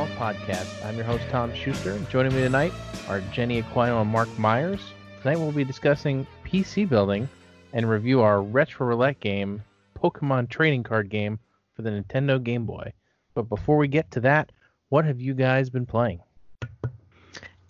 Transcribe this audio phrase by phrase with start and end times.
[0.00, 0.82] Vault Podcast.
[0.86, 1.98] I'm your host, Tom Schuster.
[2.08, 2.72] Joining me tonight
[3.06, 4.80] are Jenny Aquino and Mark Myers.
[5.20, 7.28] Tonight we'll be discussing PC building
[7.74, 9.62] and review our retro roulette game,
[10.02, 11.38] Pokemon trading card game
[11.76, 12.94] for the Nintendo Game Boy.
[13.34, 14.52] But before we get to that,
[14.88, 16.20] what have you guys been playing?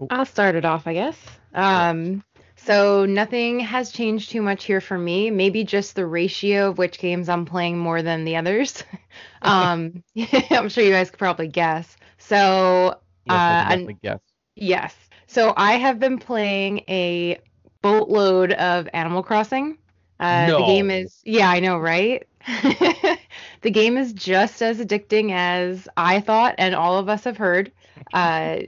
[0.09, 1.19] I'll start it off, I guess.
[1.53, 2.23] Um,
[2.55, 5.33] so nothing has changed too much here for me.
[5.33, 8.85] Maybe just the ratio of which games I'm playing more than the others.
[9.43, 10.05] um,
[10.51, 11.97] I'm sure you guys could probably guess.
[12.31, 14.21] So Yes, uh, guess.
[14.57, 14.97] yes.
[15.27, 17.41] So I have been playing a
[17.83, 19.79] boatload of Animal Crossing.
[20.21, 22.27] Uh, The game is yeah, I know, right?
[23.63, 27.73] the game is just as addicting as I thought, and all of us have heard.
[28.13, 28.61] Uh,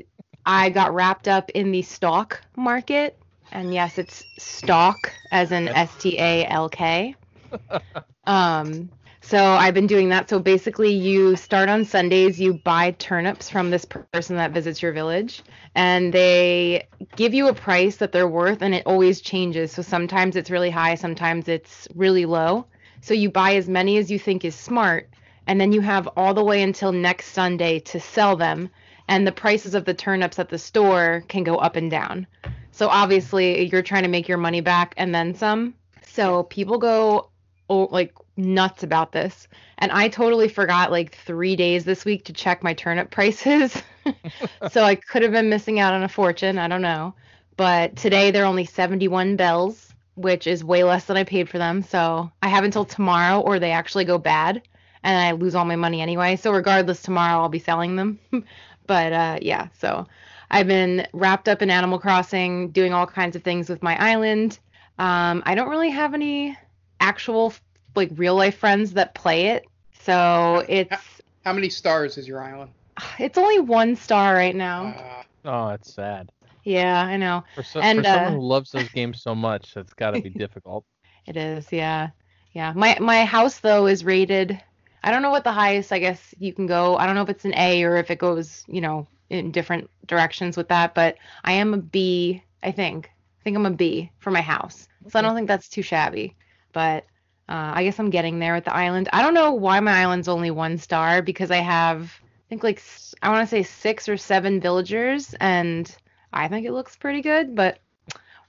[0.47, 3.19] I got wrapped up in the stock market,
[3.53, 7.17] and yes, it's stock as in S T A L K.
[8.27, 8.91] Um,
[9.25, 10.29] so I've been doing that.
[10.29, 14.93] So basically, you start on Sundays, you buy turnips from this person that visits your
[14.93, 15.43] village,
[15.77, 19.71] and they give you a price that they're worth, and it always changes.
[19.71, 22.67] So sometimes it's really high, sometimes it's really low.
[23.01, 25.09] So you buy as many as you think is smart,
[25.47, 28.71] and then you have all the way until next Sunday to sell them.
[29.09, 32.27] And the prices of the turnips at the store can go up and down.
[32.73, 35.75] So obviously, you're trying to make your money back and then some.
[36.07, 37.31] So people go
[37.69, 39.49] oh, like nuts about this.
[39.79, 43.81] And I totally forgot like three days this week to check my turnip prices.
[44.71, 46.59] so I could have been missing out on a fortune.
[46.59, 47.15] I don't know.
[47.57, 51.83] But today they're only 71 bells, which is way less than I paid for them.
[51.83, 54.63] So I have until tomorrow or they actually go bad
[55.03, 56.37] and I lose all my money anyway.
[56.37, 58.19] So regardless, tomorrow I'll be selling them.
[58.87, 60.07] but uh, yeah, so
[60.51, 64.59] I've been wrapped up in Animal Crossing, doing all kinds of things with my island.
[64.99, 66.57] Um, I don't really have any
[67.01, 67.53] actual
[67.95, 69.67] like real life friends that play it,
[70.01, 72.71] so it's How many stars is your island?
[73.19, 74.95] it's only one star right now.
[74.97, 76.31] Uh, Oh, that's sad.
[76.65, 79.75] Yeah, I know For, so, And, for someone uh, who loves those games so much,
[79.75, 80.85] that's got to be difficult.
[81.27, 81.73] it is.
[81.73, 82.11] Yeah,
[82.53, 82.73] yeah.
[82.75, 84.61] My my house though is rated.
[85.03, 86.97] I don't know what the highest I guess you can go.
[86.97, 89.91] I don't know if it's an A or if it goes you know in different
[90.07, 92.43] directions with that, but I am a B.
[92.63, 93.07] I think.
[93.41, 94.89] I think I'm a B for my house.
[95.09, 96.37] So I don't think that's too shabby.
[96.73, 97.05] But
[97.49, 99.09] uh, I guess I'm getting there with the island.
[99.13, 102.83] I don't know why my island's only one star because I have I think like
[103.23, 105.95] I want to say six or seven villagers and
[106.33, 107.79] I think it looks pretty good, but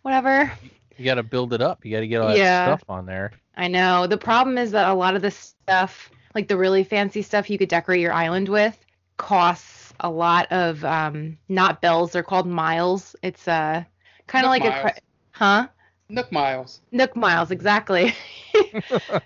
[0.01, 0.51] whatever.
[0.97, 1.85] You got to build it up.
[1.85, 2.45] You got to get all that Yeah.
[2.45, 3.31] stuff on there.
[3.55, 4.07] I know.
[4.07, 7.57] The problem is that a lot of the stuff, like the really fancy stuff you
[7.57, 8.77] could decorate your island with,
[9.17, 13.15] costs a lot of um not bells, they're called miles.
[13.21, 13.83] It's uh
[14.27, 14.73] kind of like a miles.
[14.73, 14.99] cre-
[15.31, 15.67] huh?
[16.09, 16.81] Nook Miles.
[16.91, 18.13] Nook miles, exactly.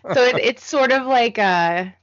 [0.09, 1.93] so it, it's sort of like a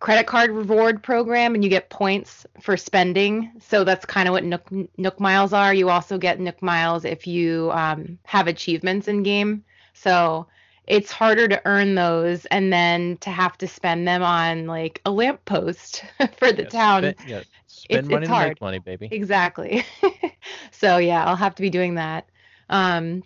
[0.00, 3.52] credit card reward program, and you get points for spending.
[3.60, 5.74] So that's kind of what Nook Nook miles are.
[5.74, 9.64] You also get Nook miles if you um, have achievements in game.
[9.94, 10.46] So
[10.86, 15.10] it's harder to earn those and then to have to spend them on like a
[15.10, 16.04] lamppost
[16.38, 17.02] for the Yeah, town.
[17.02, 18.36] Spend, yeah, spend it's money to hard.
[18.36, 19.12] make money, baby.
[19.12, 19.84] Exactly.
[20.70, 22.28] so yeah, I'll have to be doing that.
[22.70, 23.22] Um,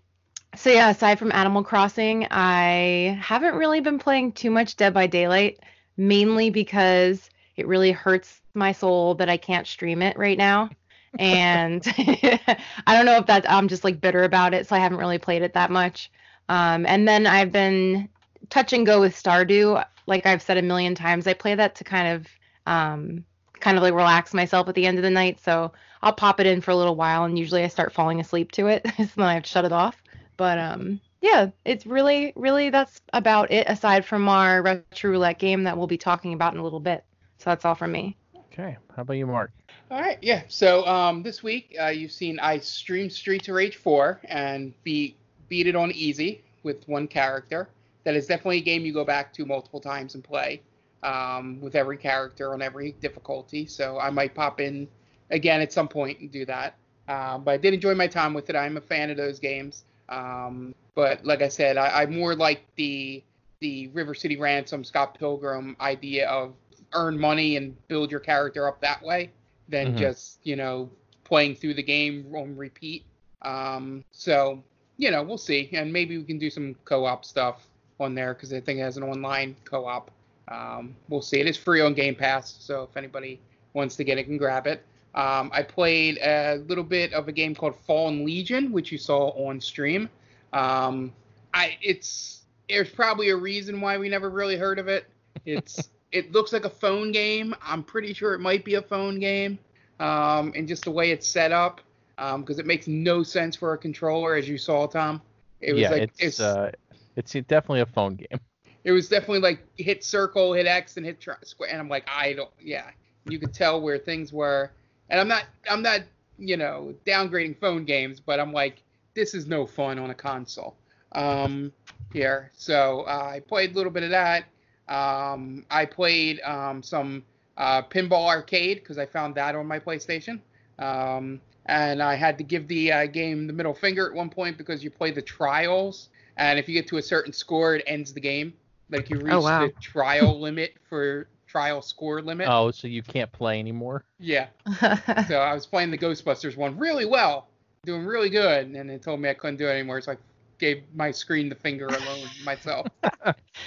[0.57, 5.07] so yeah, aside from Animal Crossing, I haven't really been playing too much Dead by
[5.07, 5.61] Daylight,
[5.97, 10.71] mainly because it really hurts my soul that I can't stream it right now.
[11.19, 14.99] And I don't know if that's I'm just like bitter about it, so I haven't
[14.99, 16.11] really played it that much.
[16.49, 18.09] Um, and then I've been
[18.51, 19.85] touch and go with Stardew.
[20.07, 22.27] Like I've said a million times, I play that to kind of
[22.67, 23.25] um,
[23.61, 25.41] kind of like relax myself at the end of the night.
[25.41, 28.53] So I'll pop it in for a little while, and usually I start falling asleep
[28.53, 30.02] to it, so then I have to shut it off.
[30.43, 33.69] But um, yeah, it's really, really that's about it.
[33.69, 37.05] Aside from our retro roulette game that we'll be talking about in a little bit.
[37.39, 38.17] So that's all from me.
[38.53, 38.77] Okay.
[38.97, 39.53] How about you, Mark?
[39.89, 40.43] All right, yeah.
[40.49, 45.17] So um, this week uh, you've seen I stream Streets of Rage 4 and beat
[45.49, 47.69] beat it on easy with one character.
[48.03, 50.61] That is definitely a game you go back to multiple times and play
[51.05, 53.65] um, with every character on every difficulty.
[53.67, 54.89] So I might pop in
[55.31, 56.75] again at some point and do that.
[57.07, 58.57] Um, but I did enjoy my time with it.
[58.57, 59.85] I'm a fan of those games.
[60.13, 63.23] Um, but like I said, I, I more like the
[63.61, 66.55] the River City Ransom Scott Pilgrim idea of
[66.95, 69.31] earn money and build your character up that way
[69.69, 69.99] than Mhm.
[69.99, 70.91] just you know
[71.25, 73.05] playing through the game on repeat.
[73.43, 74.63] Um, so
[74.99, 77.67] you know we'll see, and maybe we can do some co-op stuff
[78.01, 80.11] on there because I think it has an online co-op.
[80.49, 81.41] Um, we'll see.
[81.41, 83.41] It is free on Game Pass, so if anybody
[83.75, 84.85] wants to get it, can grab it.
[85.15, 89.29] Um, I played a little bit of a game called Fallen Legion, which you saw
[89.31, 90.09] on stream.
[90.53, 91.13] Um,
[91.53, 95.07] I it's there's probably a reason why we never really heard of it.
[95.45, 97.55] It's it looks like a phone game.
[97.63, 99.59] I'm pretty sure it might be a phone game,
[100.01, 101.83] um, and just the way it's set up,
[102.17, 105.21] because it makes no sense for a controller, as you saw, Tom.
[105.61, 106.73] It was yeah, like it's uh,
[107.17, 108.41] it's definitely a phone game.
[108.85, 111.71] it was definitely like hit circle, hit X, and hit tri- square.
[111.71, 112.91] And I'm like, I don't, yeah.
[113.27, 114.73] You could tell where things were.
[115.13, 116.01] And I'm not, I'm not,
[116.39, 118.83] you know, downgrading phone games, but I'm like,
[119.15, 120.75] this is no fun on a console.
[121.13, 121.71] Um,
[122.13, 122.51] here.
[122.55, 124.45] So uh, I played a little bit of that.
[124.89, 127.23] Um, I played um, some
[127.57, 130.41] uh, Pinball Arcade because I found that on my PlayStation.
[130.79, 134.59] Um, and I had to give the uh, game the middle finger at one point
[134.59, 138.13] because you play the trials, and if you get to a certain score, it ends
[138.13, 138.53] the game.
[138.91, 139.67] Like you reach Oh, wow.
[139.67, 142.49] the trial limit for trial score limit.
[142.51, 144.05] Oh, so you can't play anymore?
[144.19, 144.49] Yeah.
[145.29, 147.49] So I was playing the Ghostbusters one really well,
[147.85, 150.17] doing really good, and they told me I couldn't do it anymore, so I
[150.59, 152.87] gave my screen the finger alone myself.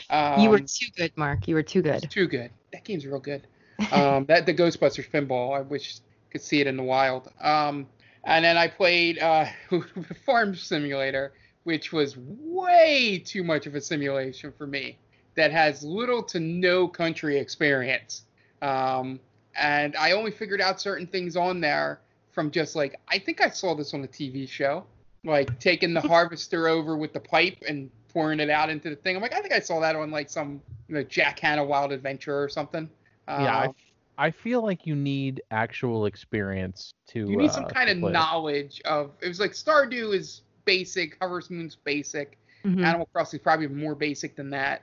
[0.10, 1.48] Um, you were too good, Mark.
[1.48, 2.10] You were too good.
[2.10, 2.50] too good.
[2.74, 3.46] That game's real good.
[3.92, 5.56] Um, that the Ghostbusters pinball.
[5.56, 7.32] I wish I could see it in the wild.
[7.40, 7.88] Um,
[8.24, 9.46] and then I played uh,
[10.26, 11.34] Farm Simulator,
[11.64, 14.98] which was way too much of a simulation for me.
[15.36, 18.24] That has little to no country experience.
[18.62, 19.20] Um,
[19.58, 22.00] and I only figured out certain things on there
[22.32, 24.86] from just like I think I saw this on a TV show,
[25.24, 29.16] like taking the harvester over with the pipe and pouring it out into the thing.
[29.16, 31.92] I'm like, I think I saw that on like some you know, Jack Hanna Wild
[31.92, 32.90] Adventure or something.
[33.28, 33.76] yeah, I, Um,
[34.18, 37.20] I feel like you need actual experience to.
[37.20, 39.12] you need uh, some to kind of play knowledge of.
[39.22, 42.84] It was like Stardew is basic, Harvest Moon's basic, Mhm.
[42.84, 44.82] Animal Crossing is probably more basic than that.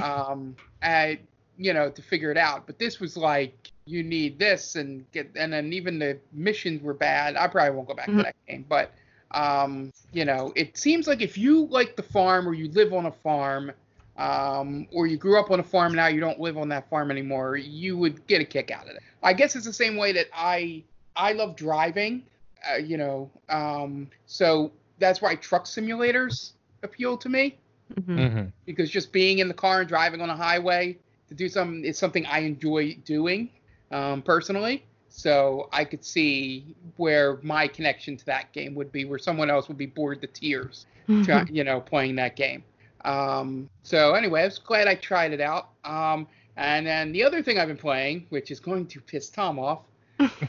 [0.00, 1.18] Um, and
[1.58, 2.66] you know to figure it out.
[2.66, 6.94] But this was like you need this and get, and then even the missions were
[6.94, 7.36] bad.
[7.36, 8.18] I probably won't go back Mhm.
[8.18, 8.92] to that game, but
[9.32, 13.06] um, you know, it seems like if you like the farm or you live on
[13.06, 13.72] a farm.
[14.16, 16.90] Um, or you grew up on a farm and now you don't live on that
[16.90, 19.96] farm anymore you would get a kick out of it i guess it's the same
[19.96, 20.82] way that i
[21.16, 22.22] i love driving
[22.70, 27.56] uh, you know um, so that's why truck simulators appeal to me
[27.94, 28.18] Mhm.
[28.18, 28.52] Mhm.
[28.66, 30.96] because just being in the car and driving on a highway
[31.28, 33.50] to do something is something I enjoy doing
[33.90, 34.84] um, personally.
[35.08, 39.66] So I could see where my connection to that game would be, where someone else
[39.68, 40.86] would be bored to tears,
[41.24, 42.62] try, you know, playing that game.
[43.04, 45.70] Um, so anyway, I was glad I tried it out.
[45.84, 49.58] Um, and then the other thing I've been playing, which is going to piss Tom
[49.58, 49.80] off,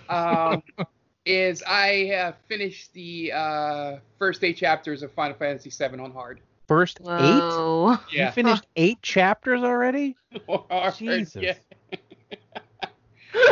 [0.09, 0.61] um,
[1.25, 6.41] is I have finished the uh, first eight chapters of Final Fantasy VII on hard.
[6.71, 7.43] First eight?
[7.43, 7.97] Whoa.
[8.13, 10.15] You finished eight chapters already?
[10.47, 11.43] Hard, Jesus.
[11.43, 11.55] yeah.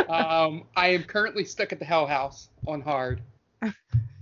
[0.08, 3.20] um, I am currently stuck at the Hell House on hard.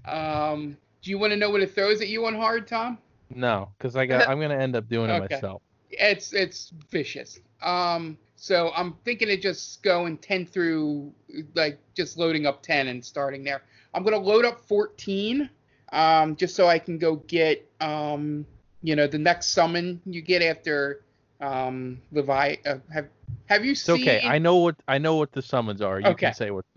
[0.05, 2.99] Um, do you want to know what it throws at you on hard, Tom?
[3.33, 4.29] No, because I got.
[4.29, 5.35] I'm gonna end up doing it Okay.
[5.37, 5.63] myself.
[5.93, 7.39] It's it's vicious.
[7.63, 11.13] Um, so I'm thinking of just going 10 through,
[11.55, 13.63] like just loading up 10 and starting there.
[13.95, 15.49] I'm gonna load up 14,
[15.93, 18.45] um, just so I can go get, um,
[18.83, 21.03] you know, the next summon you get after,
[21.41, 22.57] um, Levi.
[22.67, 23.09] Uh, have
[23.47, 24.05] Have you It's seen?
[24.09, 24.21] okay.
[24.25, 26.01] I know what I know what the summons are.
[26.01, 26.17] You Okay.
[26.17, 26.65] can say what.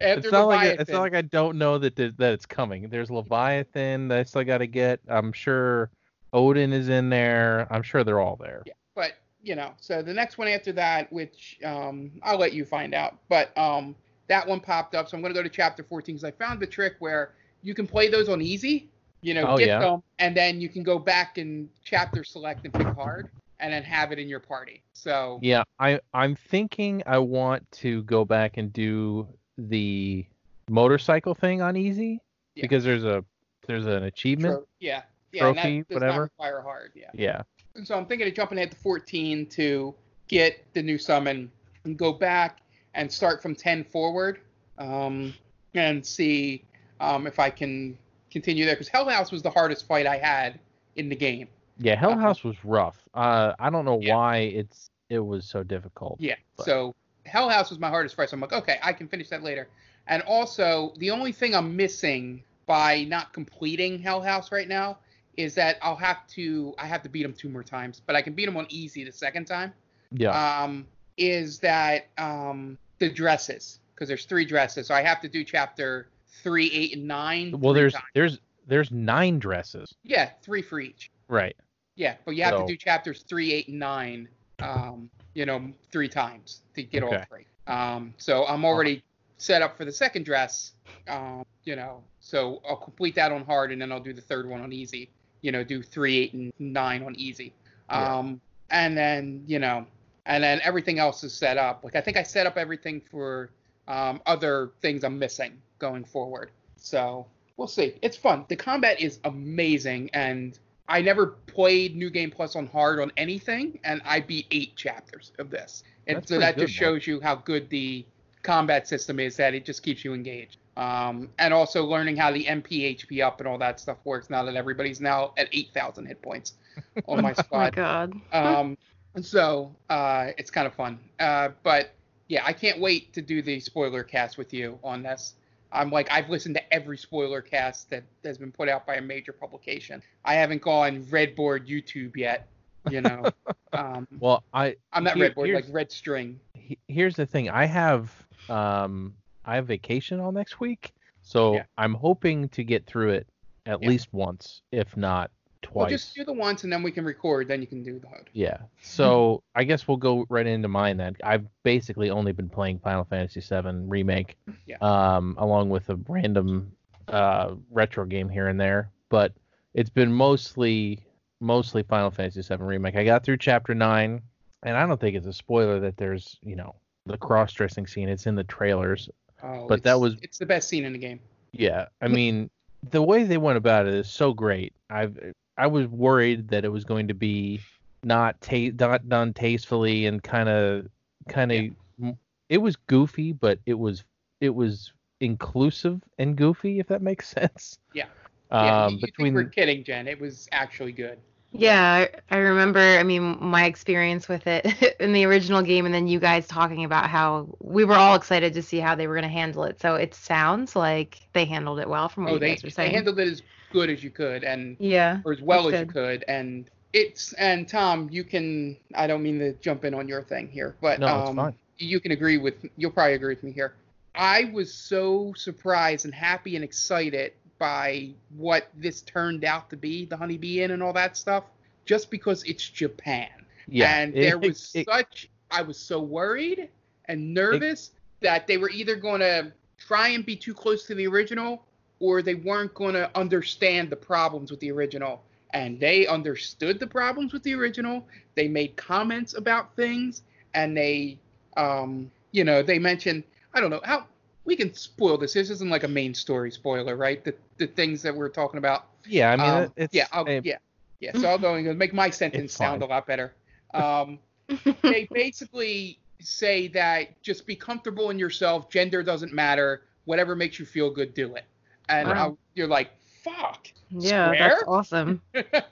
[0.00, 2.88] After it's not like I- it's not like I don't know that that it's coming.
[2.88, 5.00] There's Leviathan that I still got to get.
[5.08, 5.90] I'm sure
[6.32, 7.66] Odin is in there.
[7.70, 8.66] I'm sure they're all there.
[8.66, 9.12] Yeah, but
[9.42, 13.16] you know, so the next one after that, which um, I'll let you find out,
[13.28, 13.94] but um,
[14.28, 16.66] that one popped up, so I'm gonna go to chapter 14 because I found the
[16.66, 18.88] trick where you can play those on easy,
[19.22, 19.78] you know, Oh, get yeah.
[19.80, 23.28] them, and then you can go back and chapter select and pick hard,
[23.60, 24.82] and then have it in your party.
[24.92, 29.26] So Yeah, I I'm thinking I want to go back and do
[29.58, 30.24] the
[30.68, 32.20] motorcycle thing on easy
[32.54, 32.62] Yeah.
[32.62, 33.24] because there's a
[33.66, 34.54] there's an achievement.
[34.54, 36.12] tro- yeah, yeah, Trophy, does whatever.
[36.12, 36.92] not require hard.
[36.94, 37.10] Yeah.
[37.12, 37.42] Yeah.
[37.76, 39.94] And so I'm thinking of jumping ahead to 14 to
[40.28, 41.50] get the new summon
[41.84, 42.60] and go back
[42.94, 44.40] and start from 10 forward
[44.78, 45.32] um,
[45.74, 46.64] and see
[47.00, 47.96] um, if I can
[48.30, 48.74] continue there.
[48.74, 50.58] Because Hell House was the hardest fight I had
[50.96, 51.48] in the game.
[51.78, 52.16] Yeah, Hell.
[52.18, 52.98] House was rough.
[53.14, 54.14] Uh I don't know Yeah.
[54.16, 56.16] why it's it was so difficult.
[56.20, 56.36] Yeah.
[56.56, 56.94] But- So
[57.26, 58.30] Hell House was my hardest fight.
[58.30, 59.68] So I'm like, okay, I can finish that later.
[60.06, 64.98] And also, the only thing I'm missing by not completing Hell House right now
[65.36, 68.22] is that I'll have to I have to beat him two more times, but I
[68.22, 69.72] can beat him on easy the second time.
[70.12, 70.30] Yeah.
[70.62, 74.86] um, is that um, the dresses because there's three dresses.
[74.88, 76.08] So I have to do chapter
[76.42, 77.54] three, eight, and nine.
[77.60, 78.04] well, there's times.
[78.14, 79.94] there's there's nine dresses.
[80.04, 81.10] yeah, three for each.
[81.28, 81.56] Right.
[81.96, 84.28] Yeah, but you have So- to do chapters three, eight, and nine.
[84.60, 87.24] Um, you know, three times to get all Okay.
[87.28, 87.46] three.
[87.66, 89.02] Um, so I'm already
[89.38, 90.72] set up for the second dress.
[91.08, 94.46] Um, you know, so I'll complete that on hard, and then I'll do the third
[94.48, 95.08] one on easy.
[95.40, 97.54] You know, do three, eight, and nine on easy.
[97.88, 98.18] Yeah.
[98.18, 99.86] Um, and then you know,
[100.26, 101.84] and then everything else is set up.
[101.84, 103.50] Like I think I set up everything for
[103.88, 106.50] um, other things I'm missing going forward.
[106.76, 107.94] So we'll see.
[108.02, 108.44] It's fun.
[108.48, 110.58] The combat is amazing, and
[110.88, 115.32] I never played New Game Plus on hard on anything, and I beat eight chapters
[115.38, 115.82] of this.
[116.06, 118.04] And That's so that good, just shows you how good the
[118.42, 119.36] combat system is.
[119.36, 120.58] That it just keeps you engaged.
[120.76, 124.44] Um, and also learning how the MP HP up and all that stuff works now
[124.44, 126.54] that everybody's now at 8,000 hit points
[127.06, 127.44] on my squad.
[127.52, 128.14] Oh my god.
[128.32, 128.78] um,
[129.14, 130.98] and so uh, it's kind of fun.
[131.18, 131.90] Uh, but
[132.28, 135.34] yeah, I can't wait to do the spoiler cast with you on this.
[135.72, 139.00] I'm like I've listened to every spoiler cast that has been put out by a
[139.00, 140.02] major publication.
[140.24, 142.48] I haven't gone Redboard YouTube yet.
[142.90, 143.24] You know,
[143.72, 146.40] um, Well, I I'm not here- Redboard, like Red String.
[146.88, 147.50] here's the thing.
[147.50, 148.10] I have
[148.48, 151.64] um I have vacation all next week, so Yeah.
[151.78, 153.28] I'm hoping to get through it
[153.66, 153.88] at Yeah.
[153.88, 155.30] least once, if not
[155.70, 155.80] twice.
[155.82, 157.48] Well, just do the once and then we can record.
[157.48, 158.28] Then you can do the hood.
[158.32, 158.58] Yeah.
[158.82, 161.16] So I guess we'll go right into mine then.
[161.24, 164.36] I've basically only been playing Final Fantasy VII remake,
[164.66, 164.76] Yeah.
[164.80, 166.72] um, along with a random
[167.08, 168.90] uh, retro game here and there.
[169.08, 169.32] But
[169.74, 171.00] it's been mostly
[171.40, 172.96] mostly Final Fantasy VII remake.
[172.96, 174.20] I got through chapter nine,
[174.62, 176.74] and I don't think it's a spoiler that there's you know
[177.06, 178.08] the cross dressing scene.
[178.08, 179.08] It's in the trailers.
[179.42, 181.18] Oh, But that was- it's the best scene in the game.
[181.52, 182.50] Yeah, I mean,
[182.90, 184.72] the way they went about it is so great.
[184.90, 185.18] I've
[185.60, 187.60] I was worried that it was going to be
[188.02, 190.86] not ta- not done tastefully and kind of
[191.28, 192.14] kind of
[192.48, 194.04] it was goofy, but it was
[194.40, 197.78] it was inclusive and goofy if that makes sense.
[197.92, 198.06] Yeah.
[198.50, 200.08] Yeah, Um, you, you between think we're kidding, Jen.
[200.08, 201.18] It was actually good.
[201.52, 202.78] Yeah, I, I remember.
[202.78, 206.84] I mean, my experience with it in the original game, and then you guys talking
[206.84, 209.80] about how we were all excited to see how they were going to handle it.
[209.80, 212.70] So it sounds like they handled it well, from what Oh, you they, guys were
[212.70, 213.42] they handled it as
[213.72, 215.20] good as you could, and yeah.
[215.24, 216.24] or as well That's as you could.
[216.28, 218.76] And it's and Tom, you can.
[218.94, 221.54] I don't mean to jump in on your thing here, but No, it's um, fine.
[221.78, 222.64] you can agree with.
[222.76, 223.74] You'll probably agree with me here.
[224.14, 230.06] I was so surprised and happy and excited by what this turned out to be,
[230.06, 231.44] the Honeybee Inn and all that stuff,
[231.84, 233.28] just because it's Japan.
[233.68, 236.68] yeah, and it- there was it- such I was so worried
[237.04, 241.06] and nervous that they were either going to try and be too close to the
[241.06, 241.64] original
[242.00, 245.22] or they weren't going to understand the problems with the original.
[245.52, 248.06] And they understood the problems with the original.
[248.36, 250.22] They made comments about things
[250.54, 251.18] and they
[251.56, 253.22] um you know they mentioned
[253.54, 254.06] i don't know how
[254.50, 258.02] we can spoil this this isn't like a main story spoiler right the the things
[258.02, 260.58] that we're talking about yeah, I mean, um, it's yeah, I'll, eh, yeah,
[261.00, 261.16] yeah.
[261.16, 263.34] So I'll go and make my sentence sound a lot better.
[263.74, 264.18] Um,
[264.82, 268.70] they basically say that just be comfortable in yourself.
[268.70, 269.82] Gender doesn't matter.
[270.04, 271.44] Whatever makes you feel good, do it.
[271.88, 272.32] And Wow.
[272.32, 272.90] I, you're like,
[273.22, 273.68] fuck.
[273.90, 274.48] yeah, Square?
[274.48, 275.22] that's awesome.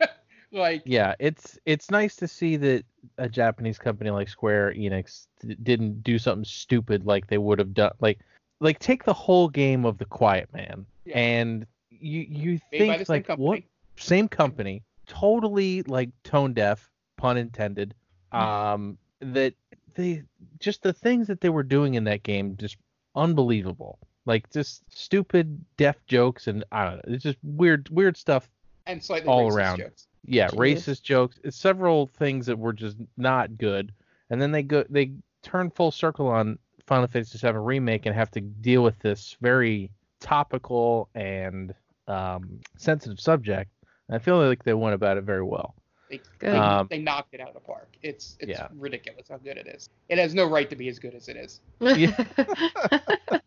[0.52, 2.84] like, yeah, it's it's nice to see that
[3.18, 7.74] a Japanese company like Square Enix d- didn't do something stupid like they would have
[7.74, 7.92] done.
[8.00, 8.20] Like
[8.60, 11.18] like take the whole game of The Quiet Man Yeah.
[11.18, 13.46] and you you made think same like company.
[13.48, 13.62] what
[13.96, 17.94] same company, totally like tone deaf, pun intended.
[18.32, 19.54] Um, that
[19.94, 20.22] they
[20.60, 22.76] just the things that they were doing in that game just
[23.16, 23.98] unbelievable.
[24.26, 28.48] Like just stupid deaf jokes and I don't know, it's just weird weird stuff
[28.86, 29.78] And slightly all racist around.
[29.78, 30.06] jokes.
[30.24, 30.56] yeah, Jeez.
[30.76, 33.92] racist jokes, it's several things that were just not good,
[34.30, 35.12] and then they go they
[35.42, 36.58] turn full circle on
[36.88, 39.90] Final Fantasy VII remake and have to deal with this very
[40.20, 41.74] topical and
[42.08, 43.70] um, sensitive subject.
[44.08, 45.74] And I feel like they went about it very well.
[46.10, 47.88] They, they, Um, they knocked it out of the park.
[48.02, 48.68] It's it's Yeah.
[48.74, 49.90] ridiculous how good it is.
[50.08, 51.60] It has no right to be as good as it is.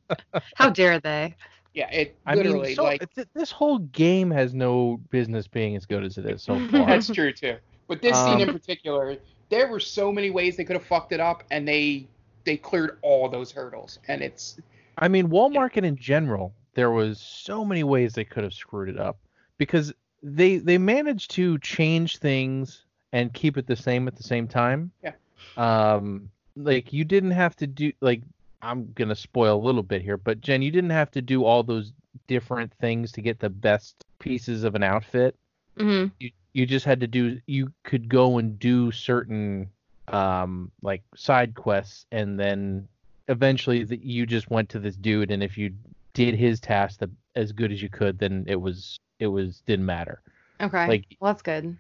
[0.56, 1.36] How dare they?
[1.74, 5.76] Yeah, it I literally mean, so, like th- this whole game has no business being
[5.76, 6.86] as good as it is so far.
[6.86, 7.56] That's true too.
[7.88, 9.18] But this scene in Um, particular,
[9.50, 12.08] there were so many ways they could have fucked it up, and they
[12.44, 14.00] they cleared all those hurdles.
[14.08, 14.60] And it's
[14.98, 18.54] I mean, Wall Market and in general, there was so many ways they could have
[18.54, 19.18] screwed it up
[19.58, 19.94] because
[20.24, 24.92] they they managed to change things and keep it the same at the same time.
[25.04, 25.14] Yeah.
[25.58, 28.22] Um, like you didn't have to do like
[28.62, 31.64] I'm gonna spoil a little bit here, but Jen, you didn't have to do all
[31.64, 31.94] those
[32.28, 35.36] different things to get the best pieces of an outfit.
[35.78, 36.14] Mm-hmm.
[36.20, 39.70] You you just had to do you could go and do certain
[40.08, 42.88] um like side quests and then
[43.28, 45.74] eventually the, you just went to this dude and if you
[46.14, 49.86] did his task the, as good as you could then it was it was didn't
[49.86, 50.22] matter
[50.60, 50.88] Okay.
[50.88, 51.76] Like- well, that's good.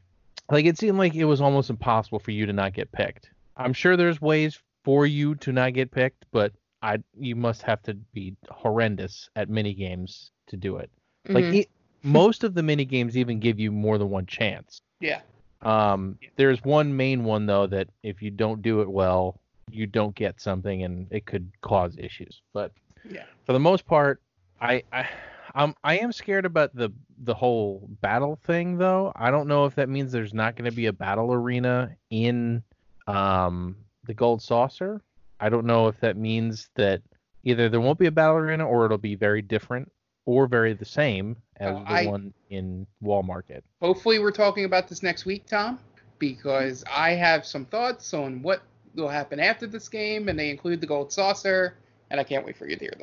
[0.49, 3.73] like it seemed like it was almost impossible for you to not get picked i'm
[3.73, 7.93] sure there's ways for you to not get picked but i you must have to
[8.13, 10.89] be horrendous at mini games to do it
[11.27, 11.53] like Mhm.
[11.55, 11.67] e
[12.03, 15.21] most of the mini games even give you more than one chance yeah,
[15.61, 19.39] Um, there's one main one though that if you don't do it well,
[19.69, 22.41] you don't get something and it could cause issues.
[22.53, 22.71] But
[23.09, 23.25] Yeah.
[23.45, 24.21] for the most part,
[24.59, 25.07] I I
[25.55, 26.91] um I am scared about the
[27.23, 29.11] the whole battle thing though.
[29.15, 32.63] I don't know if that means there's not going to be a battle arena in
[33.07, 33.75] um
[34.05, 35.01] the Gold Saucer.
[35.39, 37.01] I don't know if that means that
[37.43, 39.91] either there won't be a battle arena or it'll be very different
[40.25, 43.63] or very the same as Oh, the I- one in Wall Market.
[43.81, 45.79] Hopefully, we're talking about this next week, Tom,
[46.19, 48.61] because I have some thoughts on what
[48.95, 51.77] will happen after this game, and they include the gold saucer,
[52.09, 52.93] and I can't wait for you to hear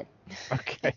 [0.53, 0.93] Okay.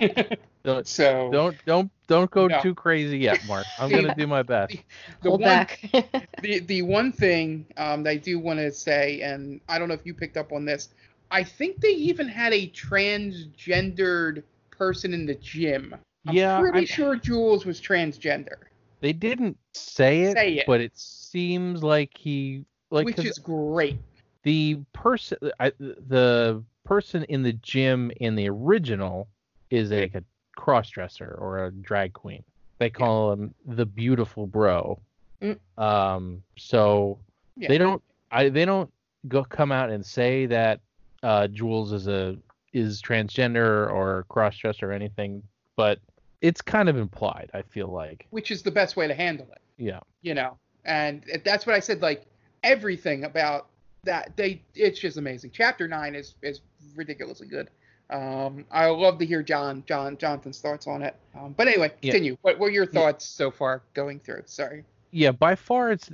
[0.00, 0.38] them.
[0.64, 2.60] Don't so don't don't don't go No.
[2.60, 3.68] too crazy yet, Mark.
[3.78, 4.76] I'm gonna do my best.
[5.22, 5.80] the Hold one, back.
[6.40, 9.94] the the one thing um, that I do want to say, and I don't know
[9.94, 10.88] if you picked up on this,
[11.30, 14.42] I think they even had a transgendered
[14.80, 15.94] person in the gym.
[16.26, 18.56] I'm Yeah, pretty I- sure Jules was transgender,
[19.00, 20.66] They didn't say it, Say it.
[20.66, 23.98] but it seems like he like which is great.
[24.42, 29.28] the person the person in the gym in the original
[29.70, 30.24] is like a
[30.56, 32.42] cross dresser or a drag queen.
[32.78, 34.98] They call him the beautiful bro.
[35.42, 35.58] Mm.
[35.78, 37.18] Um, so
[37.56, 37.68] Yeah.
[37.68, 38.90] they don't I they don't
[39.28, 40.80] go come out and say that
[41.22, 42.36] uh, Jules is a
[42.72, 45.42] is transgender or cross dresser or anything,
[45.76, 45.98] but
[46.40, 47.50] it's kind of implied.
[47.54, 49.60] I feel like which is the best way to handle it.
[49.76, 50.00] yeah.
[50.22, 52.24] you know and that's what i said like
[52.62, 53.66] everything about
[54.04, 56.62] that they it's just amazing chapter 9 is is
[56.96, 57.68] ridiculously good
[58.08, 62.12] um i love to hear john john jonathan's thoughts on it um, but anyway Yeah.
[62.12, 66.10] continue what were your thoughts so far going through sorry yeah by far it's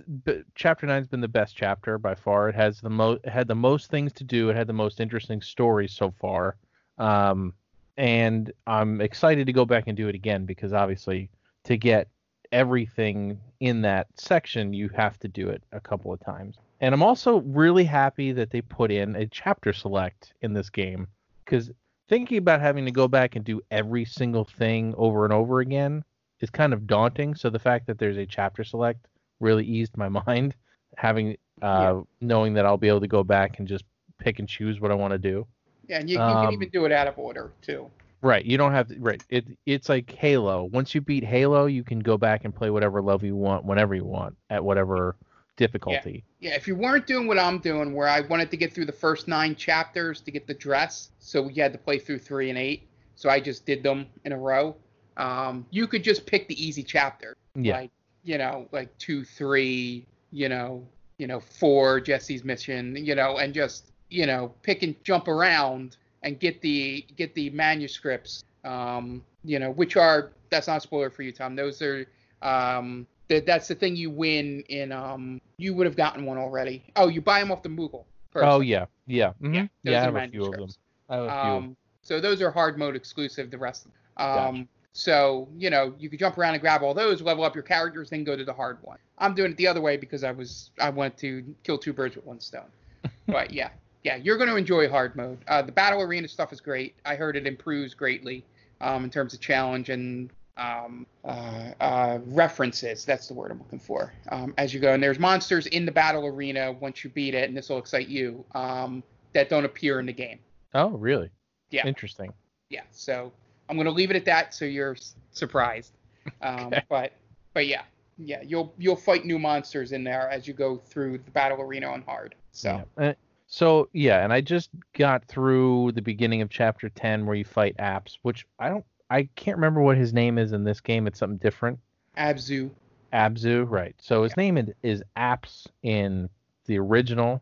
[0.55, 2.49] chapter nine's been the best chapter by far.
[2.49, 4.51] It has the most had the most things to do.
[4.51, 6.57] It had the most interesting stories so far.
[6.99, 7.55] Um
[7.99, 11.31] and i'm excited to go back and do it again because obviously
[11.64, 12.09] to get
[12.53, 16.57] everything in that section you have to do it a couple of times.
[16.81, 21.09] And i'm also really happy that they put in a chapter select in this game
[21.44, 21.70] because
[22.09, 26.05] thinking about having to go back and do every single thing over and over again
[26.40, 27.35] is kind of daunting.
[27.35, 29.07] So the fact that there's a chapter select
[29.40, 30.55] really eased my mind,
[30.96, 33.85] having uh, knowing that I'll be able to go back and just
[34.18, 35.46] pick and choose what I want to do.
[35.88, 37.90] yeah and you, you Um, can even do it out of order too
[38.22, 38.99] Right, you don't have to.
[38.99, 40.64] Right, it it's like Halo.
[40.72, 43.94] Once you beat Halo, you can go back and play whatever level you want, whenever
[43.94, 45.16] you want, at whatever
[45.57, 46.25] difficulty.
[46.40, 48.92] yeah if you weren't doing what i'm doing where i wanted to get through the
[48.92, 52.59] first nine chapters to get the dress so we had to play through three and
[52.59, 54.77] eight so i just did them in a row
[55.16, 57.90] um, you could just pick the easy chapter Yeah, like
[58.24, 60.87] you know like two three you know
[61.18, 65.96] you know four jesse's mission you know and just you know pick and jump around
[66.22, 71.11] and get the get the manuscripts um you know which are that's not a spoiler
[71.11, 72.07] for you tom those are
[72.42, 76.85] um that that's the thing you win in um you would have gotten one already
[76.96, 78.05] oh you buy them off the moogle
[78.37, 78.48] person.
[78.48, 79.55] Oh yeah, yeah, mhm.
[79.55, 80.00] yeah, those yeah.
[80.00, 80.68] I have a few of them.
[81.09, 81.50] I have a few.
[81.50, 83.50] Um, so those are hard mode exclusive.
[83.50, 84.66] The rest, um, Gotcha.
[84.96, 88.09] So you know you can jump around and grab all those, level up your characters,
[88.09, 88.96] then go to the hard one.
[89.18, 92.16] I'm doing it the other way because I was I wanted to kill two birds
[92.16, 92.70] with one stone.
[93.26, 93.68] but yeah,
[94.04, 95.38] yeah, you're going to enjoy hard mode.
[95.48, 96.94] Uh, the battle arena stuff is great.
[97.04, 98.42] I heard it improves greatly
[98.80, 103.04] um, in terms of challenge and um, uh, uh, references.
[103.04, 104.14] That's the word I'm looking for.
[104.30, 107.48] Um, as you go, and there's monsters in the battle arena once you beat it,
[107.48, 108.42] and this will excite you.
[108.54, 109.02] Um,
[109.35, 110.38] that don't appear in the game.
[110.72, 111.30] oh really?
[111.70, 111.87] Yeah.
[111.87, 112.32] Interesting.
[112.70, 113.30] Yeah, so
[113.68, 115.92] I'm gonna leave it at that, so you're s- surprised.
[116.42, 116.83] Um, Okay.
[116.88, 117.12] But
[117.55, 117.83] but yeah,
[118.18, 121.87] yeah, you'll you'll fight new monsters in there as you go through the battle arena
[121.87, 122.35] on hard.
[122.50, 123.09] So Yeah.
[123.11, 123.14] Uh,
[123.46, 127.76] so yeah, and I just got through the beginning of chapter ten where you fight
[127.76, 131.07] Aps, which I don't, I can't remember what his name is in this game.
[131.07, 131.79] It's something different.
[132.18, 132.70] Abzu,
[133.12, 133.94] Abzu, right?
[134.00, 136.29] So his name is, is Aps in
[136.64, 137.40] the original.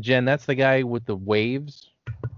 [0.00, 1.88] Jen, that's the guy with the waves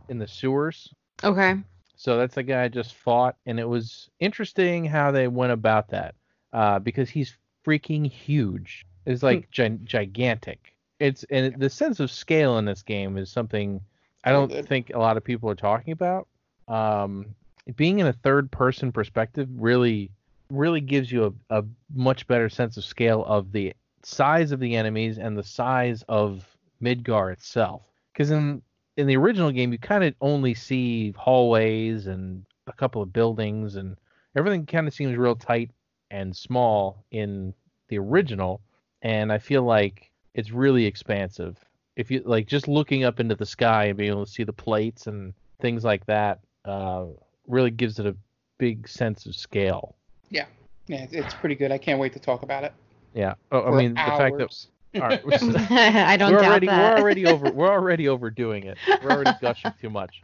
[0.08, 0.94] in the sewers.
[1.24, 1.56] okay.
[1.98, 5.88] So that's the guy I just fought, and it was interesting how they went about
[5.88, 6.14] that,
[6.52, 8.86] uh, because he's freaking huge.
[9.04, 10.74] It's like gi- gigantic.
[11.00, 13.80] It's and the sense of scale in this game is something
[14.22, 16.28] I don't think a lot of people are talking about.
[16.68, 17.34] Um,
[17.74, 20.10] being in a third-person perspective really,
[20.50, 24.76] really gives you a, a much better sense of scale of the size of the
[24.76, 26.46] enemies and the size of
[26.80, 27.82] Midgar itself.
[28.12, 28.62] Because in
[28.98, 33.76] in the original game, you kind of only see hallways and a couple of buildings,
[33.76, 33.96] and
[34.36, 35.70] everything kind of seems real tight
[36.10, 37.54] and small in
[37.86, 38.60] the original.
[39.02, 41.56] And I feel like it's really expansive.
[41.94, 44.52] If you like just looking up into the sky and being able to see the
[44.52, 47.06] plates and things like that, uh,
[47.46, 48.16] really gives it a
[48.58, 49.94] big sense of scale.
[50.28, 50.46] yeah,
[50.88, 51.70] yeah, it's pretty good.
[51.70, 52.72] I can't wait to talk about it.
[53.14, 53.34] Yeah.
[53.52, 54.68] Oh, I mean, the fact that hours.
[54.94, 55.22] All right,
[55.70, 56.94] I don't we're doubt already that.
[56.94, 58.78] we're already over we're already overdoing it.
[59.02, 60.22] We're already gushing too much.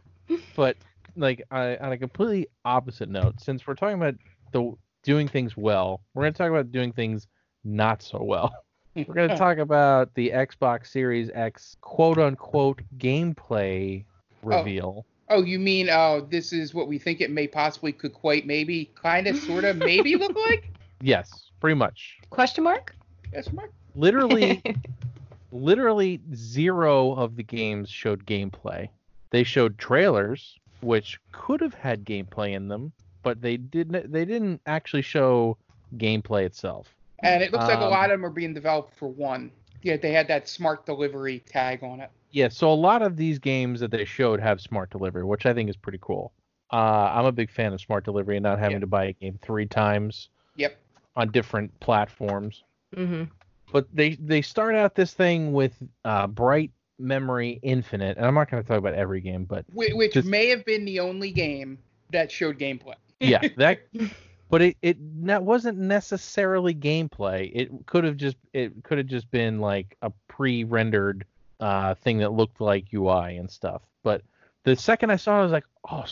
[0.55, 0.77] But
[1.15, 4.15] like I, on a completely opposite note, since we're talking about
[4.51, 4.73] the
[5.03, 7.27] doing things well, we're going to talk about doing things
[7.63, 8.53] not so well.
[8.95, 14.05] We're going to talk about the Xbox Series X quote unquote gameplay
[14.41, 15.05] reveal.
[15.27, 18.89] Oh, you mean uh, this is what we think it may possibly could quite maybe
[18.95, 20.69] kind of sort of maybe look like?
[21.01, 22.15] Yes, pretty much.
[22.29, 22.95] Question mark?
[23.33, 23.71] Yes, Mark.
[23.95, 24.61] Literally
[25.51, 28.89] literally zero of the games showed gameplay.
[29.31, 32.91] They showed trailers, which could have had gameplay in them,
[33.23, 34.11] but they didn't.
[34.11, 35.57] They didn't actually show
[35.97, 36.87] gameplay itself.
[37.23, 39.51] And it looks like a Um, lot of them are being developed for one.
[39.81, 42.09] Yeah, they had that smart delivery tag on it.
[42.31, 45.53] Yeah, so a lot of these games that they showed have smart delivery, which I
[45.53, 46.33] think is pretty cool.
[46.73, 48.79] Uh, I'm a big fan of smart delivery and not having Yeah.
[48.81, 50.77] to buy a game three times Yep.
[51.15, 52.63] on different platforms.
[52.93, 53.23] hmm
[53.71, 55.73] But they they start out this thing with
[56.05, 59.93] uh, Bright Memory Infinite, and I'm not going to talk about every game, but Whi-
[59.93, 61.77] Which Just- may have been the only game
[62.11, 62.95] that showed gameplay.
[63.19, 63.79] yeah, that.
[64.47, 67.51] But it it that wasn't necessarily gameplay.
[67.53, 71.25] It could have just it could have just been like a pre-rendered
[71.59, 73.81] uh, thing that looked like UI and stuff.
[74.03, 74.21] But
[74.63, 76.05] the second I saw it, I was like, oh,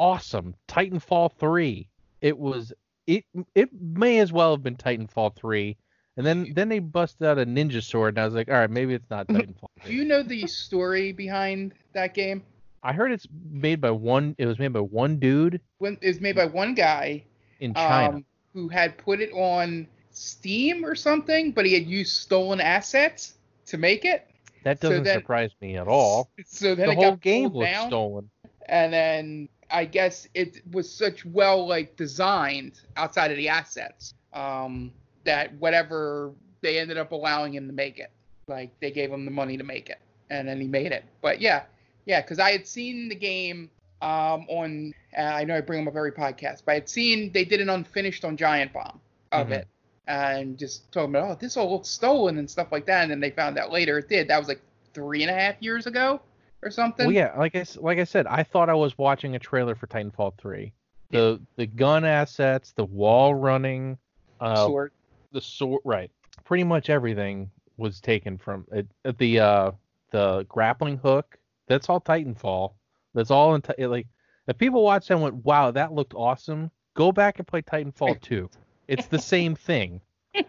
[0.00, 0.56] awesome!
[0.66, 1.88] Titanfall three.
[2.20, 2.72] It was
[3.06, 5.76] it it may as well have been Titanfall three.
[6.16, 8.70] And then then they busted out a ninja sword, and I was like, all right,
[8.70, 9.68] maybe it's not Titanfall.
[9.84, 12.42] Do you know the story behind that game?
[12.82, 14.34] I heard it's made by one.
[14.38, 17.24] It was made by one dude When it was made by one guy
[17.60, 18.16] in China.
[18.16, 18.24] um,
[18.54, 23.34] who had put it on Steam or something, but he had used stolen assets
[23.66, 24.26] to make it.
[24.64, 26.30] that so doesn't then- surprise me at all.
[26.46, 28.30] So then The it whole got game was down, stolen.
[28.68, 34.92] and then I guess it was such well like designed outside of the assets um,
[35.26, 38.10] that whatever they ended up allowing him to make it.
[38.48, 39.98] Like they gave him the money to make it,
[40.30, 41.04] and then he made it.
[41.20, 41.64] But yeah,
[42.06, 43.70] yeah, because I had seen the game
[44.02, 44.94] um, on.
[45.16, 47.60] Uh, I know I bring them up every podcast, but I had seen they did
[47.60, 49.00] an unfinished on Giant Bomb
[49.32, 49.52] of Mhm.
[49.52, 49.68] it,
[50.06, 53.02] and just told me, oh, this all looks stolen and stuff like that.
[53.02, 54.28] And then they found out later it did.
[54.28, 54.60] That was like
[54.94, 56.20] three and a half years ago
[56.62, 57.06] or something.
[57.06, 59.88] Well, yeah, like I like I said, I thought I was watching a trailer for
[59.88, 60.72] Titanfall 3.
[61.10, 63.98] The the gun assets, the wall running,
[64.40, 64.92] uh, Sword.
[65.36, 66.10] The sword, right?
[66.44, 68.86] Pretty much everything was taken from it.
[69.04, 69.70] uh, The uh,
[70.10, 71.38] the grappling hook.
[71.68, 72.72] That's all Titanfall.
[73.14, 74.06] That's all in Ti- like.
[74.48, 78.20] If people watched that and went, "Wow, that looked awesome," go back and play Titanfall
[78.22, 78.48] 2.
[78.88, 80.00] It's the same thing.